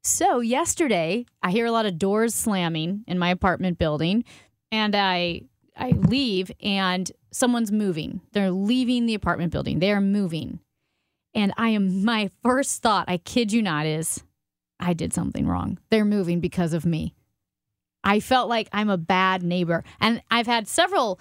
So 0.03 0.41
yesterday, 0.41 1.27
I 1.43 1.51
hear 1.51 1.67
a 1.67 1.73
lot 1.73 1.87
of 1.87 1.99
doors 1.99 2.35
slamming 2.35 3.05
in 3.07 3.19
my 3.19 3.31
apartment 3.31 3.79
building, 3.79 4.25
and 4.71 4.95
I 4.95 5.43
I 5.77 5.91
leave, 5.91 6.51
and 6.63 7.11
someone's 7.31 7.71
moving. 7.71 8.21
They're 8.33 8.51
leaving 8.51 9.07
the 9.07 9.15
apartment 9.15 9.53
building. 9.53 9.79
They 9.79 9.93
are 9.93 10.01
moving, 10.01 10.61
and 11.35 11.53
I 11.57 11.71
am. 11.71 12.05
My 12.05 12.31
first 12.43 12.83
thought, 12.83 13.09
I 13.09 13.19
kid 13.19 13.53
you 13.53 13.63
not, 13.63 13.87
is 13.87 14.23
I 14.81 14.93
did 14.93 15.13
something 15.13 15.47
wrong. 15.47 15.79
They're 15.91 16.05
moving 16.05 16.41
because 16.41 16.73
of 16.73 16.87
me. 16.87 17.15
I 18.05 18.21
felt 18.21 18.49
like 18.49 18.69
I'm 18.73 18.91
a 18.91 18.97
bad 18.97 19.43
neighbor. 19.43 19.85
And 20.01 20.23
I've 20.31 20.47
had 20.47 20.69
several 20.69 21.21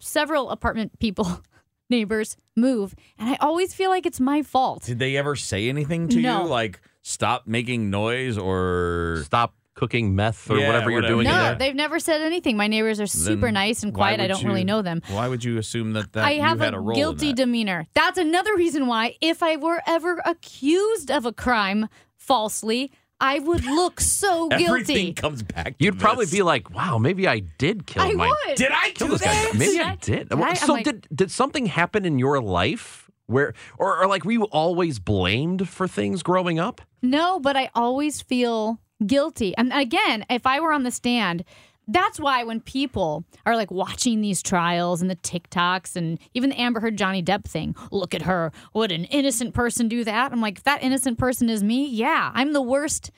several 0.00 0.50
apartment 0.50 0.98
people 0.98 1.42
neighbors 1.90 2.36
move 2.56 2.94
and 3.18 3.28
I 3.28 3.36
always 3.40 3.74
feel 3.74 3.90
like 3.90 4.06
it's 4.06 4.20
my 4.20 4.42
fault. 4.42 4.84
Did 4.84 4.98
they 4.98 5.16
ever 5.16 5.36
say 5.36 5.68
anything 5.68 6.08
to 6.08 6.20
No. 6.20 6.42
you? 6.44 6.48
Like, 6.48 6.80
stop 7.02 7.46
making 7.46 7.90
noise 7.90 8.38
or 8.38 9.22
stop 9.24 9.54
cooking 9.74 10.14
meth 10.14 10.48
or 10.50 10.58
Yeah, 10.58 10.68
whatever 10.68 10.90
you're 10.90 10.98
whatever. 11.02 11.14
doing. 11.16 11.26
No, 11.26 11.32
there. 11.42 11.54
they've 11.56 11.74
never 11.74 11.98
said 11.98 12.22
anything. 12.22 12.56
My 12.56 12.68
neighbors 12.68 13.00
are 13.00 13.08
super 13.08 13.46
Then 13.48 13.54
nice 13.54 13.82
and 13.82 13.92
quiet. 13.92 14.20
I 14.20 14.28
don't 14.28 14.44
really 14.44 14.62
know 14.64 14.82
them. 14.82 15.02
Why 15.08 15.26
would 15.26 15.42
you 15.42 15.58
assume 15.58 15.94
that, 15.94 16.12
that 16.12 16.24
I 16.24 16.30
you 16.32 16.42
have 16.42 16.60
had 16.60 16.74
a, 16.74 16.76
a, 16.76 16.80
role 16.80 16.94
guilty 16.94 17.28
that? 17.28 17.36
demeanor. 17.36 17.86
That's 17.92 18.16
another 18.18 18.54
reason 18.54 18.86
why 18.86 19.16
if 19.20 19.42
I 19.42 19.56
were 19.56 19.82
ever 19.86 20.22
accused 20.24 21.10
of 21.10 21.26
a 21.26 21.32
crime 21.32 21.88
falsely, 22.16 22.92
I 23.24 23.38
would 23.38 23.64
look 23.64 24.00
so 24.00 24.48
guilty. 24.50 24.64
Everything 24.66 25.14
comes 25.14 25.42
back. 25.42 25.78
To 25.78 25.84
You'd 25.84 25.98
probably 25.98 26.26
be 26.26 26.42
like, 26.42 26.70
"Wow, 26.74 26.98
maybe 26.98 27.26
I 27.26 27.38
did 27.58 27.86
kill 27.86 28.02
I 28.02 28.12
my 28.12 28.28
would. 28.28 28.56
Did 28.56 28.70
I 28.72 28.90
kill 28.90 29.06
do 29.08 29.12
this 29.14 29.22
guy. 29.22 29.32
that? 29.32 29.54
Maybe 29.54 29.72
Did 29.72 29.80
I 29.80 29.90
I- 29.92 29.96
did." 29.96 30.28
did 30.28 30.32
I? 30.40 30.48
I'm 30.50 30.56
So 30.56 30.72
like- 30.74 30.84
did 30.84 31.06
did 31.14 31.30
something 31.30 31.66
happen 31.66 32.04
in 32.04 32.18
your 32.18 32.40
life 32.42 33.10
where, 33.26 33.54
or, 33.78 34.02
or 34.02 34.06
like, 34.06 34.24
were 34.26 34.32
you 34.32 34.44
always 34.44 34.98
blamed 34.98 35.66
for 35.68 35.88
things 35.88 36.22
growing 36.22 36.58
up? 36.58 36.82
No, 37.00 37.40
but 37.40 37.56
I 37.56 37.70
always 37.74 38.20
feel 38.20 38.78
guilty. 39.06 39.56
And 39.56 39.72
again, 39.72 40.26
if 40.28 40.46
I 40.46 40.60
were 40.60 40.72
on 40.74 40.82
the 40.82 40.90
stand, 40.90 41.44
that's 41.88 42.18
why 42.20 42.44
when 42.44 42.60
people 42.60 43.24
are 43.46 43.56
like 43.56 43.70
watching 43.70 44.20
these 44.20 44.42
trials 44.42 45.00
and 45.02 45.10
the 45.10 45.16
TikToks 45.16 45.96
and 45.96 46.18
even 46.34 46.50
the 46.50 46.60
Amber 46.60 46.80
Heard 46.80 46.96
Johnny 46.96 47.22
Depp 47.22 47.44
thing, 47.44 47.74
look 47.90 48.14
at 48.14 48.22
her. 48.22 48.52
Would 48.74 48.92
an 48.92 49.04
innocent 49.06 49.54
person 49.54 49.88
do 49.88 50.04
that? 50.04 50.32
I'm 50.32 50.40
like, 50.40 50.58
if 50.58 50.64
that 50.64 50.82
innocent 50.82 51.18
person 51.18 51.48
is 51.50 51.62
me, 51.62 51.86
yeah, 51.86 52.30
I'm 52.34 52.52
the 52.52 52.62
worst 52.62 53.10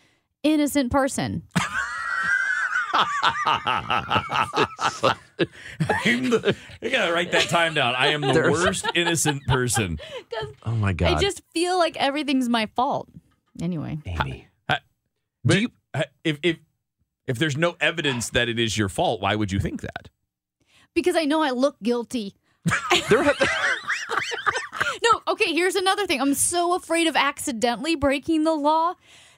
innocent 0.42 0.90
person. 0.92 1.42
I'm 5.88 6.30
the, 6.30 6.56
you 6.80 6.90
gotta 6.90 7.12
write 7.12 7.32
that 7.32 7.48
time 7.48 7.74
down. 7.74 7.94
I 7.94 8.08
am 8.08 8.20
the 8.22 8.32
There's- 8.32 8.52
worst 8.52 8.86
innocent 8.94 9.42
person. 9.46 9.98
Oh 10.64 10.72
my 10.72 10.92
god! 10.92 11.12
I 11.14 11.20
just 11.20 11.42
feel 11.52 11.78
like 11.78 11.96
everything's 11.96 12.48
my 12.48 12.66
fault. 12.74 13.08
Anyway, 13.60 13.98
Amy. 14.06 14.48
But 15.44 15.60
you, 15.60 15.68
if 16.24 16.38
if 16.42 16.56
if 17.26 17.38
there's 17.38 17.56
no 17.56 17.76
evidence 17.80 18.30
that 18.30 18.48
it 18.48 18.58
is 18.58 18.76
your 18.78 18.88
fault, 18.88 19.20
why 19.20 19.34
would 19.34 19.52
you 19.52 19.60
think 19.60 19.80
that? 19.82 20.08
because 20.96 21.14
I 21.14 21.24
know 21.26 21.42
I 21.42 21.50
look 21.50 21.76
guilty. 21.82 22.34
There 23.08 23.22
have, 23.22 23.36
No, 25.02 25.20
okay, 25.28 25.52
here's 25.52 25.76
another 25.76 26.06
thing. 26.06 26.20
I'm 26.20 26.34
so 26.34 26.74
afraid 26.74 27.06
of 27.06 27.14
accidentally 27.14 27.94
breaking 27.94 28.42
the 28.42 28.54
law 28.54 28.94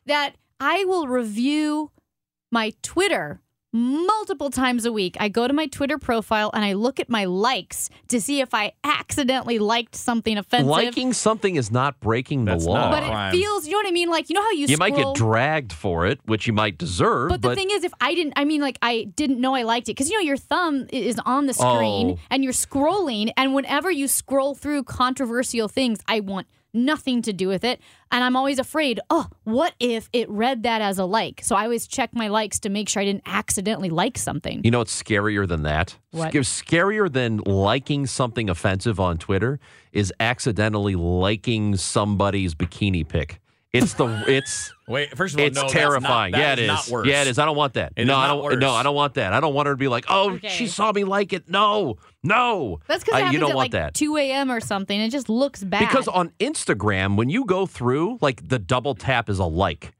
that 0.06 0.36
I 0.60 0.84
will 0.84 1.06
review 1.08 1.90
my 2.50 2.72
Twitter 2.82 3.42
multiple 3.72 4.50
times 4.50 4.84
a 4.86 4.92
week. 4.92 5.16
I 5.20 5.28
go 5.28 5.46
to 5.46 5.52
my 5.52 5.66
Twitter 5.66 5.98
profile 5.98 6.50
and 6.54 6.64
I 6.64 6.72
look 6.72 6.98
at 7.00 7.08
my 7.10 7.26
likes 7.26 7.90
to 8.08 8.20
see 8.20 8.40
if 8.40 8.54
I 8.54 8.72
accidentally 8.82 9.58
liked 9.58 9.94
something 9.94 10.38
offensive. 10.38 10.66
liking 10.66 11.12
something 11.12 11.56
is 11.56 11.70
not 11.70 12.00
breaking 12.00 12.44
the 12.46 12.52
That's 12.52 12.64
law. 12.64 12.90
not 12.90 12.90
but 12.90 13.02
it 13.02 13.38
feels, 13.38 13.66
you 13.66 13.72
know 13.72 13.78
what 13.78 13.86
I 13.86 13.90
mean? 13.90 14.08
Like, 14.10 14.30
you 14.30 14.34
know 14.34 14.42
how 14.42 14.50
you 14.52 14.66
you 14.66 14.76
might 14.78 14.96
get 14.96 15.14
dragged 15.14 15.72
for 15.72 16.06
it, 16.06 16.18
which 16.24 16.46
you 16.46 16.52
might 16.52 16.78
deserve. 16.78 17.28
But 17.28 17.42
the 17.42 17.54
thing 17.54 17.68
is, 17.70 17.84
if 17.84 17.92
I 18.00 18.14
didn't, 18.14 18.34
I 18.36 18.44
mean, 18.44 18.60
like, 18.60 18.78
I 18.82 19.04
didn't 19.16 19.40
know 19.40 19.54
I 19.54 19.62
liked 19.62 19.88
it 19.88 19.92
because 19.96 20.08
you 20.10 20.16
know 20.16 20.22
your 20.24 20.36
thumb 20.36 20.86
is 20.90 21.18
on 21.26 21.46
the 21.46 21.54
screen 21.54 22.10
Oh. 22.10 22.18
and 22.30 22.42
you're 22.44 22.52
scrolling, 22.52 23.30
and 23.36 23.54
whenever 23.54 23.90
you 23.90 24.08
scroll 24.08 24.54
through 24.54 24.84
controversial 24.84 25.68
things, 25.68 26.00
I 26.08 26.20
want 26.20 26.46
nothing 26.72 27.22
to 27.22 27.32
do 27.32 27.48
with 27.48 27.64
it. 27.64 27.80
And 28.10 28.24
I'm 28.24 28.36
always 28.36 28.58
afraid, 28.58 29.00
oh, 29.10 29.26
what 29.44 29.74
if 29.80 30.08
it 30.12 30.28
read 30.30 30.62
that 30.62 30.80
as 30.80 30.98
a 30.98 31.04
like? 31.04 31.42
So 31.42 31.56
I 31.56 31.64
always 31.64 31.86
check 31.86 32.10
my 32.12 32.28
likes 32.28 32.58
to 32.60 32.68
make 32.68 32.88
sure 32.88 33.02
I 33.02 33.04
didn't 33.04 33.24
accidentally 33.26 33.90
like 33.90 34.18
something. 34.18 34.60
You 34.64 34.70
know 34.70 34.78
what's 34.78 35.02
scarier 35.02 35.46
than 35.46 35.62
that? 35.62 35.96
What? 36.10 36.32
Sc- 36.32 36.66
Scarier 36.68 37.12
than 37.12 37.38
liking 37.38 38.06
something 38.06 38.50
offensive 38.50 39.00
on 39.00 39.18
Twitter 39.18 39.58
is 39.92 40.12
accidentally 40.20 40.94
liking 40.94 41.76
somebody's 41.76 42.54
bikini 42.54 43.06
pic. 43.06 43.40
It's 43.72 43.92
the 43.94 44.06
it's 44.26 44.72
Wait, 44.88 45.14
first 45.14 45.34
of 45.34 45.40
all, 45.40 45.46
it's 45.46 45.54
no, 45.56 45.62
that's 45.62 45.74
not- 45.74 45.78
terrifying. 45.80 46.32
that 46.32 46.38
yeah, 46.38 46.52
it 46.54 46.58
is 46.60 46.62
is. 46.62 46.68
not 46.68 46.88
worse. 46.88 47.06
Yeah, 47.06 47.20
it 47.20 47.26
is. 47.28 47.38
I 47.38 47.44
don't 47.44 47.56
want 47.56 47.74
that. 47.74 47.92
It 47.96 48.06
no, 48.06 48.14
is 48.14 48.18
I 48.18 48.26
don't. 48.28 48.42
worse. 48.42 48.56
No, 48.58 48.70
I 48.72 48.82
don't 48.82 48.94
want 48.94 49.14
that. 49.14 49.34
I 49.34 49.40
don't 49.40 49.52
want 49.52 49.66
her 49.66 49.74
to 49.74 49.76
be 49.78 49.88
like, 49.88 50.06
oh, 50.08 50.30
Okay. 50.32 50.48
she 50.48 50.66
saw 50.66 50.90
me 50.90 51.04
like 51.04 51.34
it. 51.34 51.50
No, 51.50 51.96
no. 52.22 52.80
That's 52.86 53.04
because 53.04 53.20
I- 53.22 53.28
it 53.28 53.32
you 53.34 53.38
don't 53.40 53.50
at 53.50 53.56
want 53.56 53.66
like 53.66 53.72
that. 53.72 53.92
2 53.94 54.16
a.m. 54.16 54.50
or 54.50 54.60
something. 54.60 54.98
It 54.98 55.10
just 55.10 55.28
looks 55.28 55.62
bad. 55.62 55.80
Because 55.80 56.08
on 56.08 56.30
Instagram, 56.40 57.16
when 57.16 57.28
you 57.28 57.44
go 57.44 57.66
through, 57.66 58.16
like 58.22 58.48
the 58.48 58.58
double 58.58 58.94
tap 58.94 59.28
is 59.28 59.38
a 59.38 59.44
like. 59.44 59.92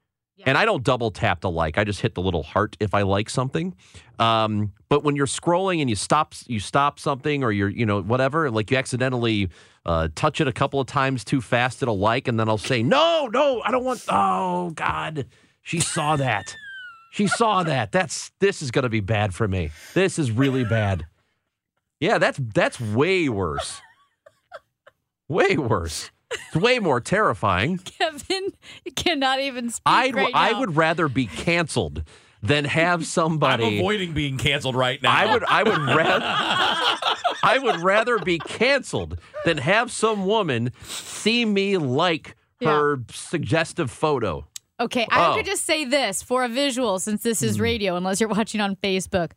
And 0.46 0.56
I 0.56 0.64
don't 0.64 0.84
double 0.84 1.10
tap 1.10 1.40
to 1.40 1.48
like. 1.48 1.78
I 1.78 1.84
just 1.84 2.00
hit 2.00 2.14
the 2.14 2.22
little 2.22 2.42
heart 2.42 2.76
if 2.80 2.94
I 2.94 3.02
like 3.02 3.28
something. 3.28 3.74
Um, 4.18 4.72
but 4.88 5.04
when 5.04 5.16
you're 5.16 5.26
scrolling 5.26 5.80
and 5.80 5.90
you 5.90 5.96
stop, 5.96 6.34
you 6.46 6.60
stop 6.60 6.98
something, 6.98 7.44
or 7.44 7.52
you're, 7.52 7.68
you 7.68 7.86
know, 7.86 8.02
whatever, 8.02 8.50
like 8.50 8.70
you 8.70 8.76
accidentally 8.76 9.50
uh, 9.86 10.08
touch 10.14 10.40
it 10.40 10.48
a 10.48 10.52
couple 10.52 10.80
of 10.80 10.86
times 10.86 11.24
too 11.24 11.40
fast, 11.40 11.82
it'll 11.82 11.98
like, 11.98 12.28
and 12.28 12.38
then 12.38 12.48
I'll 12.48 12.58
say, 12.58 12.82
no, 12.82 13.28
no, 13.32 13.62
I 13.62 13.70
don't 13.70 13.84
want. 13.84 14.04
Oh 14.08 14.70
God, 14.70 15.26
she 15.62 15.80
saw 15.80 16.16
that. 16.16 16.54
She 17.10 17.26
saw 17.26 17.62
that. 17.62 17.90
That's 17.90 18.30
this 18.38 18.60
is 18.60 18.70
going 18.70 18.82
to 18.82 18.90
be 18.90 19.00
bad 19.00 19.34
for 19.34 19.48
me. 19.48 19.70
This 19.94 20.18
is 20.18 20.30
really 20.30 20.64
bad. 20.64 21.06
Yeah, 22.00 22.18
that's 22.18 22.38
that's 22.54 22.80
way 22.80 23.28
worse. 23.28 23.80
Way 25.26 25.56
worse. 25.56 26.10
It's 26.30 26.56
way 26.56 26.78
more 26.78 27.00
terrifying. 27.00 27.78
Kevin 27.98 28.52
cannot 28.96 29.40
even 29.40 29.70
speak 29.70 29.82
I'd, 29.86 30.14
right 30.14 30.32
I 30.34 30.58
would 30.58 30.76
rather 30.76 31.08
be 31.08 31.26
canceled 31.26 32.02
than 32.42 32.64
have 32.66 33.06
somebody. 33.06 33.52
I'm 33.52 33.60
somebody. 33.60 33.78
avoiding 33.78 34.12
being 34.12 34.38
canceled 34.38 34.76
right 34.76 35.02
now. 35.02 35.12
I 35.14 35.32
would 35.32 35.44
I 35.44 35.62
would 35.62 35.78
rather 35.96 36.24
I 37.42 37.58
would 37.60 37.80
rather 37.80 38.18
be 38.18 38.38
canceled 38.38 39.20
than 39.44 39.58
have 39.58 39.90
some 39.90 40.26
woman 40.26 40.72
see 40.84 41.44
me 41.44 41.76
like 41.78 42.36
her 42.62 43.00
suggestive 43.10 43.90
photo. 43.90 44.46
Okay, 44.80 45.06
I 45.10 45.32
Oh. 45.32 45.36
could 45.36 45.46
just 45.46 45.64
say 45.64 45.84
this 45.84 46.22
for 46.22 46.44
a 46.44 46.48
visual 46.48 46.98
since 46.98 47.22
this 47.22 47.42
is 47.42 47.56
hmm. 47.56 47.62
radio, 47.62 47.96
unless 47.96 48.20
you're 48.20 48.28
watching 48.28 48.60
on 48.60 48.76
Facebook. 48.76 49.32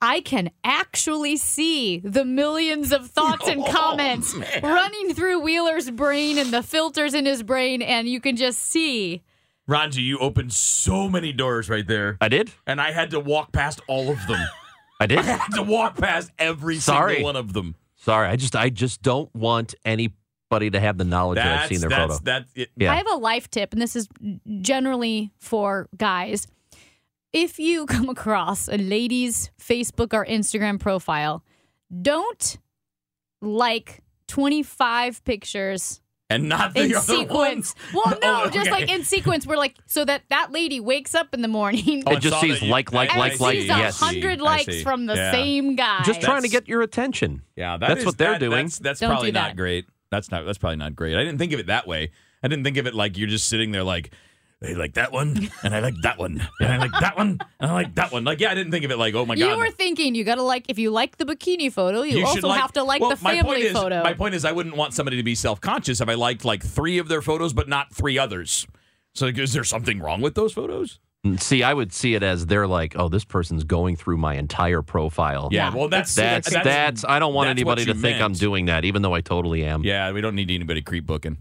I 0.00 0.20
can 0.20 0.50
actually 0.64 1.36
see 1.36 1.98
the 2.00 2.24
millions 2.24 2.92
of 2.92 3.08
thoughts 3.10 3.48
and 3.48 3.60
Oh, 3.66 3.70
comments 3.72 4.34
man. 4.34 4.60
running 4.62 5.14
through 5.14 5.40
Wheeler's 5.40 5.90
brain 5.90 6.36
and 6.38 6.50
the 6.52 6.62
filters 6.62 7.14
in 7.14 7.24
his 7.26 7.42
brain, 7.42 7.80
and 7.80 8.06
you 8.08 8.20
can 8.20 8.36
just 8.36 8.58
see. 8.58 9.22
Ranji, 9.66 10.02
you 10.02 10.18
opened 10.18 10.52
so 10.52 11.08
many 11.08 11.32
doors 11.32 11.70
right 11.70 11.86
there. 11.86 12.18
I 12.20 12.28
did. 12.28 12.50
And 12.66 12.80
I 12.82 12.92
had 12.92 13.10
to 13.12 13.20
walk 13.20 13.52
past 13.52 13.80
all 13.88 14.10
of 14.10 14.18
them. 14.26 14.46
I 15.00 15.06
did. 15.06 15.18
I 15.18 15.22
had 15.22 15.54
to 15.54 15.62
walk 15.62 15.96
past 15.96 16.30
every 16.38 16.76
Sorry. 16.76 17.14
single 17.14 17.28
one 17.28 17.36
of 17.36 17.52
them. 17.54 17.74
Sorry, 17.96 18.28
I 18.28 18.36
just 18.36 18.54
I 18.54 18.68
just 18.68 19.00
don't 19.00 19.34
want 19.34 19.74
anybody 19.86 20.70
to 20.70 20.78
have 20.78 20.98
the 20.98 21.04
knowledge 21.04 21.36
that 21.36 21.62
I've 21.62 21.68
seen 21.68 21.80
their 21.80 21.88
that's 21.88 22.12
photo. 22.18 22.24
that's 22.24 22.52
it. 22.54 22.70
Yeah. 22.76 22.92
I 22.92 22.96
have 22.96 23.10
a 23.10 23.16
life 23.16 23.50
tip, 23.50 23.72
and 23.72 23.80
this 23.80 23.96
is 23.96 24.06
generally 24.60 25.32
for 25.38 25.88
guys. 25.96 26.46
If 27.34 27.58
you 27.58 27.84
come 27.94 28.08
across 28.08 28.68
a 28.68 28.78
lady's 28.78 29.50
Facebook 29.60 30.14
or 30.14 30.24
Instagram 30.24 30.80
profile, 30.80 31.44
don't 32.00 32.56
like 33.42 34.00
25 34.28 35.22
pictures 35.24 36.00
and 36.30 36.48
not 36.48 36.72
the 36.72 36.84
in 36.84 36.94
other 36.94 37.00
sequence. 37.04 37.28
ones. 37.30 37.74
Well, 37.92 38.04
oh, 38.16 38.18
no, 38.22 38.42
Oh, 38.46 38.50
just 38.50 38.70
like 38.70 38.88
in 38.90 39.04
sequence, 39.04 39.46
we're 39.46 39.58
like 39.58 39.76
so 39.86 40.04
that 40.06 40.22
that 40.30 40.50
lady 40.52 40.80
wakes 40.80 41.14
up 41.14 41.34
in 41.34 41.42
the 41.42 41.48
morning 41.48 42.02
Oh, 42.06 42.12
It 42.12 42.20
just 42.20 42.34
saw 42.34 42.40
sees 42.40 42.60
that 42.60 42.66
you- 42.66 42.72
like, 42.72 42.92
like, 42.92 43.10
and 43.10 43.18
like, 43.18 43.38
like. 43.38 43.56
sees 43.56 43.66
Yes. 43.66 44.00
hundred 44.00 44.40
likes 44.40 44.80
from 44.82 45.04
the 45.06 45.14
Yeah. 45.14 45.32
same 45.32 45.76
guy. 45.76 46.02
Just 46.04 46.22
trying 46.22 46.42
to 46.42 46.48
get 46.48 46.66
your 46.66 46.80
attention. 46.82 47.42
Yeah, 47.56 47.76
that 47.76 47.88
That's 47.88 48.00
is- 48.00 48.06
what 48.06 48.16
they're 48.16 48.32
that- 48.32 48.40
doing. 48.40 48.66
That's, 48.66 48.78
that's 48.78 49.00
probably 49.00 49.28
do 49.30 49.34
not 49.34 49.48
that. 49.50 49.56
great. 49.56 49.84
That's 50.10 50.30
not. 50.30 50.46
That's 50.46 50.58
probably 50.58 50.76
not 50.76 50.96
great. 50.96 51.16
I 51.16 51.24
didn't 51.24 51.38
think 51.38 51.52
of 51.52 51.60
it 51.60 51.66
that 51.66 51.86
way. 51.86 52.10
I 52.42 52.48
didn't 52.48 52.64
think 52.64 52.76
of 52.78 52.86
it 52.86 52.94
like 52.94 53.18
you're 53.18 53.28
just 53.28 53.48
sitting 53.48 53.72
there 53.72 53.82
like, 53.84 54.12
I 54.64 54.72
like 54.72 54.94
that 54.94 55.12
one, 55.12 55.50
and 55.62 55.74
I 55.74 55.80
like 55.80 55.96
that 56.02 56.18
one, 56.18 56.46
and 56.60 56.72
I 56.72 56.78
like 56.78 56.92
that 57.00 57.16
one, 57.16 57.38
and 57.60 57.70
I 57.70 57.74
like 57.74 57.94
that 57.96 58.12
one. 58.12 58.24
Like, 58.24 58.40
yeah, 58.40 58.50
I 58.50 58.54
didn't 58.54 58.72
think 58.72 58.84
of 58.84 58.90
it 58.90 58.96
like, 58.96 59.14
oh 59.14 59.26
my 59.26 59.34
god. 59.34 59.40
you 59.40 59.46
god. 59.46 59.58
were 59.58 59.70
thinking 59.70 60.14
you 60.14 60.24
got 60.24 60.36
to 60.36 60.42
like 60.42 60.64
if 60.68 60.78
you 60.78 60.90
like 60.90 61.18
the 61.18 61.24
bikini 61.24 61.72
photo, 61.72 62.02
you, 62.02 62.12
should 62.12 62.24
also 62.24 62.50
have 62.50 62.72
to 62.72 62.82
like 62.82 63.00
well, 63.00 63.10
the 63.10 63.22
my 63.22 63.36
family 63.36 63.56
point 63.56 63.64
is, 63.64 63.72
photo. 63.72 64.02
My 64.02 64.14
point 64.14 64.34
is, 64.34 64.44
I 64.44 64.52
wouldn't 64.52 64.76
want 64.76 64.94
somebody 64.94 65.16
to 65.18 65.22
be 65.22 65.34
self 65.34 65.60
conscious 65.60 66.00
if 66.00 66.08
I 66.08 66.14
liked 66.14 66.44
like 66.44 66.64
three 66.64 66.98
of 66.98 67.08
their 67.08 67.22
photos, 67.22 67.52
but 67.52 67.68
not 67.68 67.94
three 67.94 68.18
others. 68.18 68.66
So, 69.14 69.26
like, 69.26 69.38
is 69.38 69.52
there 69.52 69.64
something 69.64 70.00
wrong 70.00 70.20
with 70.20 70.34
those 70.34 70.52
photos? 70.52 70.98
Mm, 71.24 71.40
See, 71.40 71.62
I 71.62 71.72
would 71.72 71.92
see 71.92 72.14
it 72.14 72.22
as 72.22 72.46
they're 72.46 72.66
like, 72.66 72.94
oh, 72.98 73.08
this 73.08 73.24
person's 73.24 73.64
going 73.64 73.96
through 73.96 74.18
my 74.18 74.34
entire 74.34 74.82
profile. 74.82 75.48
Yeah, 75.52 75.74
well, 75.74 75.88
that's 75.88 76.14
that's 76.14 76.50
that's. 76.50 77.04
I 77.04 77.18
don't 77.18 77.34
want 77.34 77.48
anybody 77.50 77.84
to 77.84 77.94
you 77.94 78.00
think 78.00 78.20
I'm 78.20 78.32
doing 78.32 78.66
that, 78.66 78.84
even 78.84 79.02
though 79.02 79.14
I 79.14 79.20
totally 79.20 79.64
am. 79.64 79.84
Yeah, 79.84 80.10
we 80.12 80.20
don't 80.20 80.34
need 80.34 80.50
anybody 80.50 80.82
creep 80.82 81.06
booking. 81.06 81.38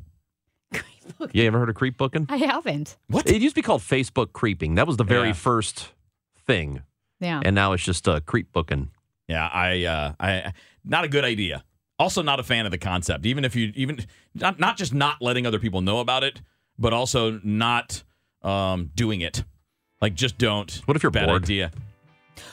You 1.33 1.43
ever 1.45 1.59
heard 1.59 1.69
of 1.69 1.75
creep 1.75 1.97
booking? 1.97 2.25
I 2.29 2.37
haven't. 2.37 2.97
What? 3.07 3.29
It 3.29 3.41
used 3.41 3.55
to 3.55 3.61
be 3.61 3.65
called 3.65 3.81
Facebook 3.81 4.33
creeping. 4.33 4.75
That 4.75 4.87
was 4.87 4.97
the 4.97 5.03
very 5.03 5.27
Yeah. 5.29 5.33
first 5.33 5.91
thing, 6.45 6.81
Yeah. 7.19 7.41
and 7.43 7.55
now 7.55 7.73
it's 7.73 7.83
just 7.83 8.07
uh, 8.07 8.19
creep 8.21 8.51
booking. 8.51 8.91
Yeah, 9.27 9.47
I, 9.47 9.83
uh, 9.85 10.13
I, 10.19 10.53
not 10.83 11.03
a 11.05 11.07
good 11.07 11.23
idea. 11.23 11.63
Also, 11.99 12.21
not 12.21 12.39
a 12.39 12.43
fan 12.43 12.65
of 12.65 12.71
the 12.71 12.77
concept. 12.77 13.25
Even 13.25 13.45
if 13.45 13.55
you, 13.55 13.71
even 13.75 13.99
not, 14.35 14.59
not 14.59 14.77
just 14.77 14.93
not 14.93 15.21
letting 15.21 15.45
other 15.45 15.59
people 15.59 15.81
know 15.81 15.99
about 15.99 16.23
it, 16.23 16.41
but 16.77 16.91
also 16.91 17.39
not 17.43 18.03
um, 18.41 18.89
doing 18.95 19.21
it. 19.21 19.43
Like, 20.01 20.15
just 20.15 20.37
don't. 20.37 20.81
What 20.85 20.97
if 20.97 21.03
you're 21.03 21.11
Bad 21.11 21.27
bored? 21.27 21.43
idea. 21.43 21.71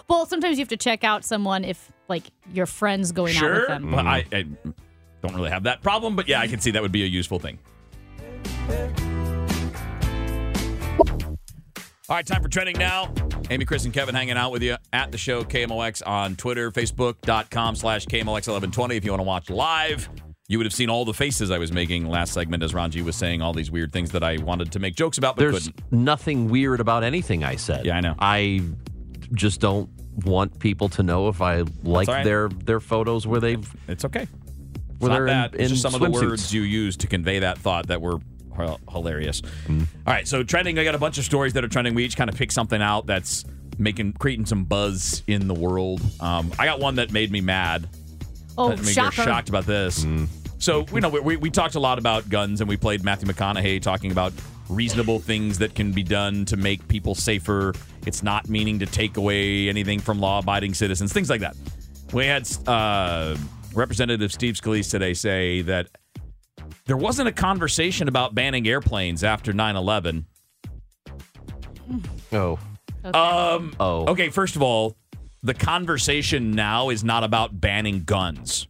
Well, 0.08 0.26
sometimes 0.26 0.58
you 0.58 0.62
have 0.62 0.68
to 0.68 0.76
check 0.76 1.02
out 1.04 1.24
someone 1.24 1.64
if 1.64 1.90
like 2.08 2.24
your 2.52 2.66
friends 2.66 3.10
going 3.12 3.36
out 3.36 3.42
with 3.42 3.52
Sure, 3.58 3.66
them. 3.68 3.90
but 3.90 4.06
I, 4.06 4.24
I 4.32 4.42
don't 5.22 5.34
really 5.34 5.50
have 5.50 5.64
that 5.64 5.82
problem. 5.82 6.14
But 6.14 6.28
yeah, 6.28 6.40
I 6.40 6.46
can 6.46 6.60
see 6.60 6.70
that 6.72 6.82
would 6.82 6.92
be 6.92 7.02
a 7.02 7.06
useful 7.06 7.38
thing. 7.40 7.58
All 12.08 12.16
right, 12.16 12.26
time 12.26 12.42
for 12.42 12.48
trending 12.48 12.76
now. 12.76 13.12
Amy, 13.50 13.64
Chris, 13.64 13.84
and 13.84 13.94
Kevin 13.94 14.14
hanging 14.16 14.36
out 14.36 14.50
with 14.50 14.62
you 14.62 14.76
at 14.92 15.12
the 15.12 15.18
show 15.18 15.44
KMOX 15.44 16.02
on 16.06 16.34
Twitter, 16.36 16.70
Facebook.com 16.72 17.76
slash 17.76 18.06
KMOX1120 18.06 18.96
if 18.96 19.04
you 19.04 19.12
want 19.12 19.20
to 19.20 19.24
watch 19.24 19.48
live. 19.50 20.08
You 20.48 20.58
would 20.58 20.66
have 20.66 20.72
seen 20.74 20.90
all 20.90 21.04
the 21.04 21.14
faces 21.14 21.52
I 21.52 21.58
was 21.58 21.70
making 21.70 22.08
last 22.08 22.32
segment 22.32 22.64
as 22.64 22.74
Ranji 22.74 23.02
was 23.02 23.14
saying 23.14 23.42
all 23.42 23.52
these 23.52 23.70
weird 23.70 23.92
things 23.92 24.10
that 24.10 24.24
I 24.24 24.38
wanted 24.38 24.72
to 24.72 24.80
make 24.80 24.96
jokes 24.96 25.18
about 25.18 25.36
but 25.36 25.42
There's 25.42 25.68
couldn't. 25.68 25.92
nothing 25.92 26.48
weird 26.48 26.80
about 26.80 27.04
anything 27.04 27.44
I 27.44 27.54
said. 27.54 27.86
Yeah, 27.86 27.96
I 27.96 28.00
know. 28.00 28.16
I 28.18 28.60
just 29.32 29.60
don't 29.60 29.88
want 30.24 30.58
people 30.58 30.88
to 30.88 31.04
know 31.04 31.28
if 31.28 31.40
I 31.40 31.62
like 31.84 32.08
right. 32.08 32.24
their 32.24 32.48
their 32.48 32.80
photos 32.80 33.28
where 33.28 33.38
they've 33.38 33.72
It's 33.86 34.04
okay. 34.04 34.22
It's 34.22 34.30
where 34.98 35.24
not 35.24 35.26
bad. 35.26 35.54
in, 35.54 35.60
It's 35.60 35.70
in 35.70 35.76
just 35.76 35.82
some 35.82 35.94
of 35.94 36.00
the 36.00 36.10
words 36.10 36.52
you 36.52 36.62
use 36.62 36.96
to 36.96 37.06
convey 37.06 37.38
that 37.38 37.56
thought 37.58 37.86
that 37.86 38.02
were 38.02 38.18
hilarious. 38.90 39.40
Mm. 39.66 39.86
All 40.06 40.12
right, 40.14 40.26
so 40.26 40.42
trending. 40.42 40.78
I 40.78 40.84
got 40.84 40.94
a 40.94 40.98
bunch 40.98 41.18
of 41.18 41.24
stories 41.24 41.52
that 41.54 41.64
are 41.64 41.68
trending. 41.68 41.94
We 41.94 42.04
each 42.04 42.16
kind 42.16 42.30
of 42.30 42.36
pick 42.36 42.50
something 42.52 42.80
out 42.80 43.06
that's 43.06 43.44
making 43.78 44.12
creating 44.14 44.46
some 44.46 44.64
buzz 44.64 45.22
in 45.26 45.48
the 45.48 45.54
world. 45.54 46.00
Um, 46.20 46.52
I 46.58 46.66
got 46.66 46.80
one 46.80 46.96
that 46.96 47.12
made 47.12 47.30
me 47.32 47.40
mad. 47.40 47.88
Oh, 48.58 48.68
That 48.70 48.78
made 48.78 48.86
me 48.86 48.92
shocker. 48.92 49.22
shocked 49.22 49.48
about 49.48 49.64
this. 49.66 50.04
Mm. 50.04 50.28
So 50.58 50.82
we 50.92 51.00
know 51.00 51.08
we, 51.08 51.36
we 51.36 51.48
talked 51.50 51.74
a 51.76 51.80
lot 51.80 51.98
about 51.98 52.28
guns, 52.28 52.60
and 52.60 52.68
we 52.68 52.76
played 52.76 53.02
Matthew 53.02 53.26
McConaughey 53.28 53.80
talking 53.80 54.12
about 54.12 54.32
reasonable 54.68 55.18
things 55.18 55.58
that 55.58 55.74
can 55.74 55.90
be 55.92 56.02
done 56.02 56.44
to 56.44 56.56
make 56.56 56.86
people 56.86 57.14
safer. 57.14 57.72
It's 58.06 58.22
not 58.22 58.48
meaning 58.48 58.78
to 58.80 58.86
take 58.86 59.16
away 59.16 59.68
anything 59.68 59.98
from 59.98 60.20
law-abiding 60.20 60.74
citizens, 60.74 61.12
things 61.12 61.30
like 61.30 61.40
that. 61.40 61.56
We 62.12 62.26
had 62.26 62.46
uh, 62.68 63.36
Representative 63.72 64.32
Steve 64.32 64.54
Scalise 64.54 64.90
today 64.90 65.14
say 65.14 65.62
that 65.62 65.88
there 66.90 66.96
wasn't 66.96 67.28
a 67.28 67.32
conversation 67.32 68.08
about 68.08 68.34
banning 68.34 68.66
airplanes 68.66 69.22
after 69.22 69.52
9/11. 69.52 70.24
Oh. 72.32 72.58
Um. 73.04 73.76
Oh. 73.78 74.08
Okay. 74.08 74.28
First 74.30 74.56
of 74.56 74.62
all, 74.62 74.96
the 75.40 75.54
conversation 75.54 76.50
now 76.50 76.88
is 76.88 77.04
not 77.04 77.22
about 77.22 77.60
banning 77.60 78.02
guns. 78.02 78.66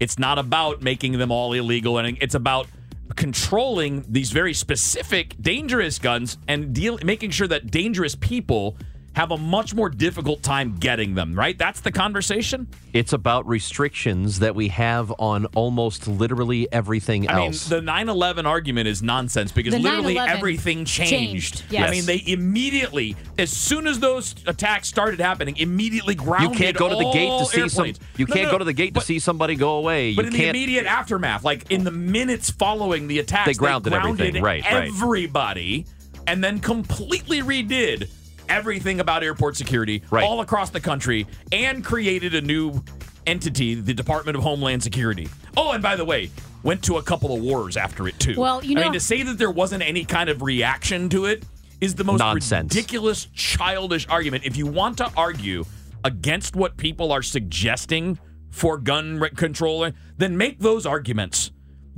It's 0.00 0.18
not 0.18 0.38
about 0.38 0.80
making 0.80 1.18
them 1.18 1.30
all 1.30 1.52
illegal, 1.52 1.98
and 1.98 2.16
it's 2.18 2.34
about 2.34 2.66
controlling 3.14 4.06
these 4.08 4.32
very 4.32 4.54
specific 4.54 5.36
dangerous 5.38 5.98
guns 5.98 6.38
and 6.48 6.72
deal 6.72 6.98
making 7.04 7.32
sure 7.32 7.46
that 7.46 7.70
dangerous 7.70 8.14
people 8.14 8.78
have 9.14 9.30
a 9.30 9.36
much 9.36 9.74
more 9.74 9.90
difficult 9.90 10.42
time 10.42 10.76
getting 10.78 11.14
them, 11.14 11.34
right? 11.34 11.58
That's 11.58 11.80
the 11.80 11.92
conversation. 11.92 12.66
It's 12.94 13.12
about 13.12 13.46
restrictions 13.46 14.38
that 14.38 14.54
we 14.54 14.68
have 14.68 15.12
on 15.18 15.46
almost 15.54 16.08
literally 16.08 16.70
everything 16.72 17.28
I 17.28 17.34
mean, 17.36 17.46
else. 17.48 17.68
the 17.68 17.82
9 17.82 18.08
11 18.08 18.46
argument 18.46 18.88
is 18.88 19.02
nonsense 19.02 19.52
because 19.52 19.74
The 19.74 19.80
literally 19.80 20.18
everything 20.18 20.84
changed. 20.86 21.10
changed, 21.10 21.64
yes. 21.70 21.88
I 21.88 21.90
mean, 21.90 22.06
they 22.06 22.22
immediately, 22.26 23.16
as 23.38 23.50
soon 23.50 23.86
as 23.86 24.00
those 24.00 24.34
attacks 24.46 24.88
started 24.88 25.20
happening, 25.20 25.56
immediately 25.58 26.14
grounded 26.14 26.52
you 26.58 26.64
can't 26.64 26.76
go 26.76 26.88
to 26.88 26.96
the 26.96 27.10
gate 27.12 27.38
to 27.38 27.44
see 27.46 27.68
some. 27.68 27.86
You 28.16 28.26
No, 28.26 28.34
can't 28.34 28.46
no, 28.46 28.52
go 28.52 28.58
to 28.58 28.64
the 28.64 28.72
gate 28.72 28.94
but- 28.94 29.00
to 29.00 29.06
see 29.06 29.18
somebody 29.18 29.56
go 29.56 29.76
away. 29.76 30.14
But 30.14 30.22
you 30.22 30.26
in 30.28 30.32
the 30.32 30.38
can't. 30.38 30.56
immediate 30.56 30.86
aftermath, 30.86 31.44
like 31.44 31.70
in 31.70 31.84
the 31.84 31.90
minutes 31.90 32.50
following 32.50 33.08
the 33.08 33.18
attacks, 33.18 33.46
They 33.46 33.54
grounded 33.54 33.92
everything. 33.92 34.42
Right, 34.42 34.62
right. 34.64 34.88
everybody, 34.88 35.86
and 36.26 36.42
then 36.42 36.60
completely 36.60 37.40
redid 37.42 38.08
everything 38.48 39.00
about 39.00 39.22
airport 39.22 39.56
security 39.56 40.02
Right. 40.10 40.24
all 40.24 40.40
across 40.40 40.70
the 40.70 40.80
country 40.80 41.26
and 41.52 41.84
created 41.84 42.34
a 42.34 42.40
new 42.40 42.82
entity, 43.26 43.74
the 43.74 43.94
Department 43.94 44.36
of 44.36 44.42
Homeland 44.42 44.82
Security. 44.82 45.28
Oh, 45.56 45.72
and 45.72 45.82
by 45.82 45.96
the 45.96 46.04
way, 46.04 46.30
went 46.62 46.82
to 46.84 46.96
a 46.96 47.02
couple 47.02 47.34
of 47.34 47.42
wars 47.42 47.76
after 47.76 48.08
it 48.08 48.18
too. 48.18 48.34
Well, 48.38 48.64
you 48.64 48.74
know, 48.74 48.80
I 48.80 48.84
know- 48.84 48.90
mean, 48.90 49.00
to 49.00 49.04
say 49.04 49.22
that 49.22 49.38
there 49.38 49.50
wasn't 49.50 49.82
any 49.82 50.04
kind 50.04 50.28
of 50.28 50.42
reaction 50.42 51.08
to 51.10 51.26
it 51.26 51.44
is 51.80 51.94
the 51.94 52.04
most 52.04 52.18
Nonsense. 52.20 52.74
ridiculous, 52.74 53.26
childish 53.34 54.06
argument. 54.08 54.44
If 54.44 54.56
you 54.56 54.66
want 54.66 54.98
to 54.98 55.10
argue 55.16 55.64
against 56.04 56.56
what 56.56 56.76
people 56.76 57.12
are 57.12 57.22
suggesting 57.22 58.18
for 58.50 58.76
gun 58.76 59.18
re- 59.18 59.30
control, 59.30 59.88
then 60.18 60.36
make 60.36 60.58
those 60.60 60.84
arguments. 60.86 61.50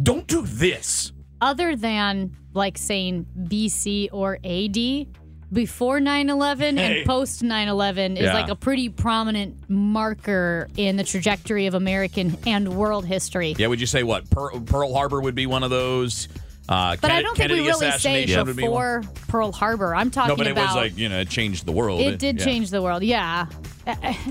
Don't 0.03 0.27
do 0.27 0.43
this. 0.43 1.13
Other 1.41 1.75
than 1.77 2.37
like 2.55 2.79
saying 2.79 3.27
BC 3.49 4.09
or 4.13 4.39
AD, 4.45 5.07
before 5.53 6.01
9 6.01 6.31
11 6.31 6.77
Hey. 6.77 6.99
and 6.99 7.07
post 7.07 7.43
9 7.43 7.69
11 7.69 8.17
is 8.17 8.25
Yeah. 8.25 8.35
like 8.35 8.49
a 8.49 8.57
pretty 8.57 8.89
prominent 8.89 9.57
marker 9.69 10.69
in 10.77 10.97
the 10.97 11.05
trajectory 11.05 11.67
of 11.67 11.75
American 11.75 12.37
and 12.47 12.69
world 12.77 13.07
history. 13.07 13.55
Yeah, 13.59 13.69
would 13.69 13.81
you 13.81 13.87
say 13.87 14.03
what? 14.03 14.29
Pearl, 14.31 14.61
Pearl 14.61 14.93
Harbor 14.95 15.21
would 15.21 15.35
be 15.35 15.47
one 15.47 15.63
of 15.63 15.71
those. 15.71 16.29
Uh, 16.67 16.97
But 16.99 17.11
I 17.11 17.21
don't 17.21 17.37
think 17.37 17.51
we 17.53 17.61
really 17.61 17.75
say 17.75 17.89
assassination 17.89 18.47
would 18.47 18.57
be 18.57 18.63
before 18.63 19.03
Pearl 19.29 19.53
Harbor. 19.53 19.95
I'm 19.95 20.11
talking 20.11 20.33
about. 20.33 20.39
No, 20.39 20.45
but 20.45 20.47
it 20.47 20.53
about 20.53 20.69
was 20.69 20.77
like 20.77 20.97
you 20.97 21.11
know, 21.11 21.21
it 21.21 21.29
changed 21.29 21.67
the 21.67 21.73
world. 21.73 22.01
it 22.01 22.19
did 22.19 22.39
yeah. 22.39 22.45
change 22.45 22.71
the 22.71 22.81
world. 22.81 23.03
Yeah. 23.03 23.47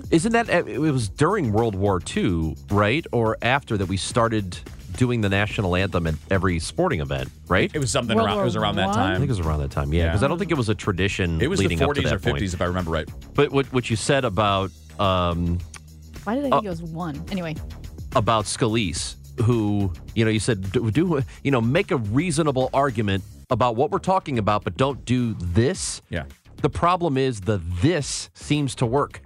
Isn't 0.09 0.32
that 0.32 0.49
it 0.49 0.80
was 0.80 1.09
during 1.09 1.51
World 1.53 1.76
War 1.76 2.01
II, 2.16 2.55
right, 2.72 3.05
or 3.11 3.38
after 3.43 3.78
that 3.78 3.88
we 3.88 3.97
started 3.97 4.57
doing 5.03 5.19
the 5.19 5.27
national 5.27 5.75
anthem 5.75 6.07
at 6.07 6.15
every 6.31 6.57
sporting 6.59 7.01
event, 7.01 7.29
right? 7.49 7.69
It 7.75 7.79
was 7.79 7.91
something 7.91 8.15
World 8.15 8.29
around. 8.29 8.39
It 8.39 8.43
was 8.45 8.55
around 8.55 8.75
that 8.77 8.87
One? 8.87 8.99
I 8.99 9.15
think 9.15 9.25
it 9.25 9.35
was 9.37 9.41
around 9.45 9.59
that 9.59 9.69
time, 9.71 9.91
yeah, 9.93 10.03
Yeah. 10.03 10.09
because 10.11 10.23
I 10.23 10.29
don't 10.29 10.37
think 10.39 10.49
it 10.51 10.55
was 10.57 10.69
a 10.69 10.75
tradition 10.75 11.41
It 11.41 11.49
was 11.49 11.59
the 11.59 11.67
leading 11.67 11.81
up 11.83 11.93
to 11.93 11.99
40s 12.01 12.03
that 12.05 12.13
or 12.13 12.19
50s, 12.19 12.23
point. 12.31 12.41
if 12.53 12.61
I 12.61 12.65
remember 12.65 12.91
right. 12.91 13.09
But 13.33 13.51
what 13.51 13.65
what 13.73 13.89
you 13.89 13.97
said 13.97 14.23
about 14.23 14.71
um, 14.97 15.59
Why 16.23 16.35
did 16.35 16.45
I 16.45 16.47
Uh, 16.47 16.51
think 16.51 16.65
it 16.67 16.69
was 16.69 16.83
one? 16.83 17.21
Anyway, 17.31 17.55
about 18.15 18.45
Scalise, 18.45 19.15
who 19.41 19.91
you 20.15 20.23
know 20.23 20.31
you 20.31 20.39
said 20.39 20.71
do, 20.71 20.89
do 20.89 21.21
you 21.43 21.51
know 21.51 21.59
make 21.59 21.91
a 21.91 21.97
reasonable 21.97 22.69
argument 22.73 23.25
about 23.49 23.75
what 23.75 23.91
we're 23.91 23.99
talking 24.13 24.39
about, 24.39 24.63
but 24.63 24.77
don't 24.77 25.03
do 25.03 25.33
this. 25.59 26.01
Yeah. 26.09 26.23
The 26.61 26.69
problem 26.69 27.17
is 27.17 27.41
the 27.41 27.57
this 27.81 28.29
seems 28.35 28.73
to 28.75 28.85
work. 28.85 29.19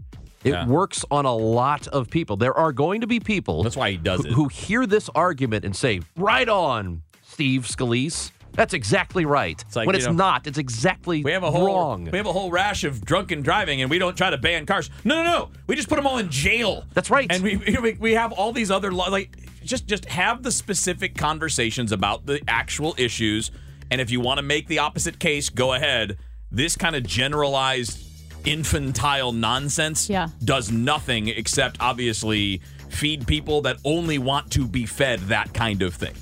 It 0.47 0.51
Yeah. 0.51 0.65
works 0.67 1.03
on 1.11 1.25
a 1.25 1.35
lot 1.35 1.87
of 1.89 2.09
people. 2.09 2.37
There 2.37 2.53
are 2.53 2.71
going 2.71 3.01
to 3.01 3.07
be 3.07 3.19
people 3.19 3.63
That's 3.63 3.75
why 3.75 3.91
he 3.91 3.97
does 3.97 4.21
who, 4.21 4.27
it. 4.27 4.33
who 4.33 4.47
hear 4.47 4.85
this 4.85 5.09
argument 5.13 5.65
and 5.65 5.75
say, 5.75 6.01
"Right 6.15 6.47
on, 6.47 7.01
Steve 7.27 7.63
Scalise. 7.63 8.31
That's 8.53 8.73
exactly 8.73 9.25
right." 9.25 9.61
It's 9.67 9.75
like, 9.75 9.85
when 9.85 9.95
it's 9.95 10.05
know, 10.07 10.13
not, 10.13 10.47
it's 10.47 10.57
exactly 10.57 11.23
We 11.23 11.31
have 11.31 11.43
a 11.43 11.51
whole 11.51 11.67
wrong. 11.67 12.09
we 12.11 12.17
have 12.17 12.25
a 12.25 12.31
whole 12.33 12.49
rash 12.49 12.83
of 12.83 13.03
drunken 13.05 13.41
driving, 13.41 13.81
and 13.81 13.89
we 13.91 13.99
don't 13.99 14.15
try 14.17 14.29
to 14.29 14.37
ban 14.37 14.65
cars. 14.65 14.89
No, 15.03 15.21
no, 15.21 15.23
no. 15.23 15.49
We 15.67 15.75
just 15.75 15.89
put 15.89 15.97
them 15.97 16.07
all 16.07 16.17
in 16.17 16.29
jail. 16.29 16.85
That's 16.93 17.11
right. 17.11 17.27
And 17.29 17.43
we 17.43 17.57
we, 17.81 17.93
we 17.99 18.13
have 18.13 18.31
all 18.31 18.53
these 18.53 18.71
other 18.71 18.91
law 18.91 19.09
like 19.09 19.37
just 19.63 19.85
just 19.85 20.05
have 20.05 20.43
the 20.43 20.51
specific 20.51 21.15
conversations 21.15 21.91
about 21.91 22.25
the 22.25 22.41
actual 22.47 22.95
issues. 22.97 23.51
And 23.91 24.01
if 24.01 24.09
you 24.11 24.19
want 24.21 24.37
to 24.37 24.43
make 24.43 24.67
the 24.67 24.79
opposite 24.79 25.19
case, 25.19 25.49
go 25.49 25.73
ahead. 25.73 26.17
This 26.51 26.75
kind 26.77 26.95
of 26.95 27.03
generalized 27.05 27.99
infantile 28.47 29.31
nonsense 29.33 30.09
Yeah. 30.09 30.29
does 30.43 30.71
nothing 30.71 31.27
except 31.27 31.77
obviously 31.79 32.61
feed 32.89 33.27
people 33.27 33.61
that 33.63 33.77
only 33.83 34.17
want 34.17 34.49
to 34.51 34.65
be 34.65 34.85
fed 34.85 35.19
that 35.27 35.53
kind 35.53 35.81
of 35.81 35.93
thing. 35.93 36.13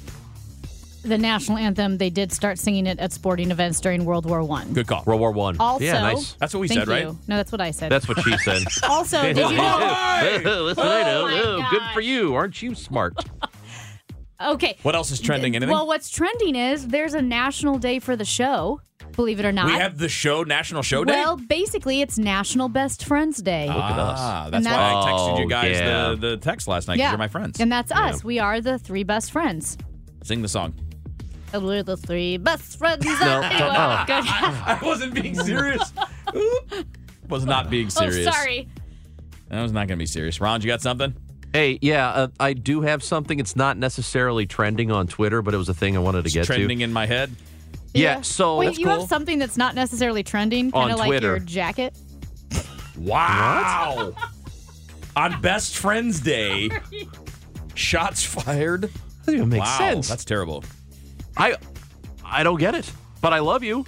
the 1.04 1.18
national 1.20 1.60
anthem, 1.60 2.00
they 2.00 2.10
did 2.10 2.32
start 2.34 2.58
singing 2.58 2.88
it 2.88 2.98
at 2.98 3.14
sporting 3.14 3.52
events 3.52 3.80
during 3.80 4.06
World 4.06 4.26
War 4.26 4.42
One. 4.42 4.74
Good 4.74 4.88
call. 4.88 5.04
World 5.06 5.20
War 5.22 5.32
One. 5.32 5.56
Also, 5.60 5.86
yeah, 5.86 6.02
nice. 6.02 6.34
That's 6.40 6.52
what 6.52 6.62
we 6.62 6.68
thank 6.68 6.80
said, 6.80 6.88
right? 6.88 7.04
you. 7.04 7.20
No, 7.28 7.38
that's 7.38 7.52
what 7.52 7.62
I 7.62 7.70
said. 7.70 7.92
That's 7.92 8.08
what 8.08 8.20
she 8.24 8.36
said. 8.40 8.64
also, 8.90 9.22
did 9.34 9.38
you 9.38 9.44
know? 9.56 10.42
Listen, 10.64 10.84
I 10.84 11.04
know. 11.04 11.22
Oh, 11.22 11.28
my 11.28 11.42
Oh, 11.42 11.68
good 11.70 11.84
for 11.94 12.02
you. 12.02 12.34
Aren't 12.34 12.60
you 12.64 12.74
smart? 12.74 13.14
Okay. 14.44 14.78
What 14.82 14.96
else 14.96 15.12
is 15.12 15.20
trending? 15.22 15.56
Anything? 15.56 15.72
Well, 15.74 15.86
what's 15.88 16.10
trending 16.10 16.56
is 16.56 16.88
there's 16.88 17.14
a 17.14 17.22
national 17.22 17.78
day 17.78 18.00
for 18.00 18.16
the 18.16 18.26
show. 18.26 18.82
Believe 19.16 19.40
it 19.40 19.46
or 19.46 19.52
not. 19.52 19.68
we 19.68 19.74
have 19.74 19.98
the 19.98 20.10
show, 20.10 20.44
National 20.44 20.82
Show 20.82 21.06
Day. 21.06 21.14
well, 21.14 21.38
basically, 21.38 22.02
it's 22.02 22.18
National 22.18 22.68
Best 22.68 23.06
Friends 23.06 23.42
Day. 23.42 23.68
Look 23.68 23.76
at 23.78 23.98
us. 24.00 24.20
Ah, 24.22 24.50
that's 24.52 24.66
And 24.66 24.66
why 24.66 24.72
that's- 24.72 25.06
I 25.06 25.10
texted 25.12 25.40
you 25.40 25.46
Oh, 25.46 25.48
guys 25.48 25.72
yeah. 25.78 26.10
the, 26.10 26.16
the 26.16 26.38
text 26.38 26.68
last 26.68 26.88
night 26.88 26.98
because 26.98 27.12
you're 27.12 27.18
my 27.18 27.28
friends. 27.30 27.60
And 27.62 27.72
that's 27.72 27.92
us. 27.92 28.24
We 28.24 28.40
are 28.40 28.60
the 28.60 28.78
three 28.78 29.04
best 29.04 29.32
friends. 29.32 29.78
Sing 30.24 30.42
the 30.42 30.48
song. 30.50 30.74
And 31.54 31.66
We're 31.66 31.84
the 31.84 31.96
three 31.96 32.36
best 32.38 32.78
friends. 32.78 33.06
No, 33.06 33.12
of 33.12 33.20
don't- 33.20 33.44
oh. 33.54 34.04
Good. 34.08 34.24
I 34.28 34.80
wasn't 34.84 35.14
being 35.14 35.36
serious. 35.36 35.94
Was 37.30 37.46
not 37.46 37.70
being 37.70 37.88
Oh, 37.88 37.90
serious. 38.10 38.34
sorry. 38.36 38.68
I 39.50 39.62
was 39.62 39.72
not 39.72 39.88
going 39.88 39.98
to 39.98 40.02
be 40.02 40.06
serious. 40.08 40.42
Ron, 40.42 40.62
you 40.62 40.68
got 40.68 40.82
something? 40.82 41.14
Hey, 41.54 41.80
yeah, 41.82 42.10
uh, 42.10 42.28
I 42.40 42.54
do 42.54 42.82
have 42.82 43.02
something. 43.04 43.40
It's 43.40 43.56
not 43.56 43.78
necessarily 43.78 44.46
trending 44.46 44.92
on 44.92 45.08
Twitter, 45.08 45.42
but 45.42 45.54
it 45.54 45.58
was 45.58 45.70
a 45.70 45.74
thing 45.74 45.96
I 45.96 46.00
wanted 46.00 46.24
to 46.24 46.26
It's 46.28 46.34
get 46.34 46.46
trending 46.46 46.82
in 46.82 46.92
my 46.92 47.06
head. 47.06 47.34
To. 47.96 48.02
Yeah, 48.02 48.22
so 48.22 48.58
Wait, 48.58 48.68
that's 48.68 48.80
you 48.80 48.86
cool. 48.86 49.00
have 49.00 49.10
something 49.10 49.40
that's 49.40 49.58
not 49.58 49.76
necessarily 49.76 50.24
trending, 50.24 50.72
kind 50.72 50.86
On 50.86 50.92
of 50.92 51.00
like 51.00 51.08
Twitter. 51.08 51.28
your 51.28 51.40
jacket. 51.40 51.98
Wow. 52.98 54.14
On 55.16 55.42
Best 55.42 55.78
Friends 55.78 56.20
Day, 56.20 56.70
shots 57.74 58.24
fired. 58.24 58.90
doesn't 59.20 59.36
even 59.36 59.50
make 59.50 59.62
wow, 59.62 59.78
sense. 59.78 60.08
that's 60.10 60.26
terrible. 60.26 60.64
I, 61.38 61.56
I 62.24 62.44
don't 62.44 62.60
get 62.60 62.76
it, 62.76 62.92
but 63.22 63.34
I 63.34 63.40
love 63.40 63.64
you. 63.64 63.86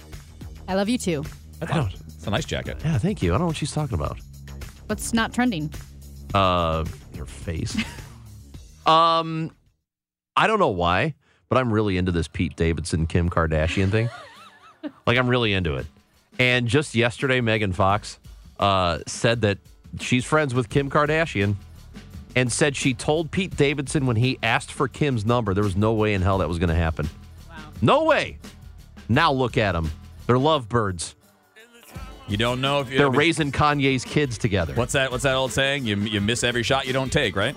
I 0.66 0.74
love 0.74 0.88
you 0.88 0.98
too. 0.98 1.24
That's, 1.60 1.72
not, 1.72 1.94
it's 1.94 2.26
a 2.26 2.30
nice 2.30 2.44
jacket. 2.44 2.76
Yeah, 2.84 2.98
thank 2.98 3.22
you. 3.22 3.30
I 3.30 3.34
don't 3.34 3.42
know 3.42 3.46
what 3.48 3.56
she's 3.56 3.72
talking 3.72 3.94
about. 3.94 4.18
What's 4.86 5.12
not 5.12 5.32
trending? 5.34 5.72
Uh, 6.34 6.84
your 7.14 7.26
face. 7.26 7.76
um, 8.86 9.50
I 10.36 10.46
don't 10.46 10.58
know 10.58 10.68
why, 10.68 11.14
but 11.48 11.58
I'm 11.58 11.72
really 11.72 11.96
into 11.96 12.12
this 12.12 12.28
Pete 12.28 12.56
Davidson 12.56 13.06
Kim 13.06 13.30
Kardashian 13.30 13.90
thing. 13.90 14.10
like 15.06 15.18
I'm 15.18 15.28
really 15.28 15.52
into 15.52 15.76
it. 15.76 15.86
And 16.38 16.68
just 16.68 16.94
yesterday, 16.94 17.40
Megan 17.40 17.72
Fox 17.72 18.18
uh, 18.60 18.98
said 19.06 19.42
that 19.42 19.58
she's 20.00 20.24
friends 20.24 20.54
with 20.54 20.68
Kim 20.68 20.90
Kardashian, 20.90 21.56
and 22.36 22.52
said 22.52 22.76
she 22.76 22.94
told 22.94 23.30
Pete 23.30 23.56
Davidson 23.56 24.06
when 24.06 24.16
he 24.16 24.38
asked 24.42 24.70
for 24.70 24.86
Kim's 24.86 25.24
number, 25.26 25.54
there 25.54 25.64
was 25.64 25.76
no 25.76 25.94
way 25.94 26.14
in 26.14 26.22
hell 26.22 26.38
that 26.38 26.48
was 26.48 26.58
going 26.58 26.68
to 26.68 26.74
happen. 26.74 27.08
Wow. 27.48 27.56
No 27.82 28.04
way. 28.04 28.38
Now 29.08 29.32
look 29.32 29.58
at 29.58 29.72
them. 29.72 29.90
They're 30.26 30.38
lovebirds. 30.38 31.16
You 32.28 32.36
don't 32.36 32.60
know 32.60 32.80
if 32.80 32.90
you 32.92 32.98
They're 32.98 33.10
raising 33.10 33.50
Kanye's 33.50 34.04
kids 34.04 34.36
together. 34.36 34.74
What's 34.74 34.92
that? 34.92 35.10
What's 35.10 35.22
that 35.22 35.34
old 35.34 35.50
saying? 35.50 35.86
You 35.86 35.96
you 35.96 36.20
miss 36.20 36.44
every 36.44 36.62
shot 36.62 36.86
you 36.86 36.92
don't 36.92 37.10
take, 37.10 37.34
right? 37.34 37.56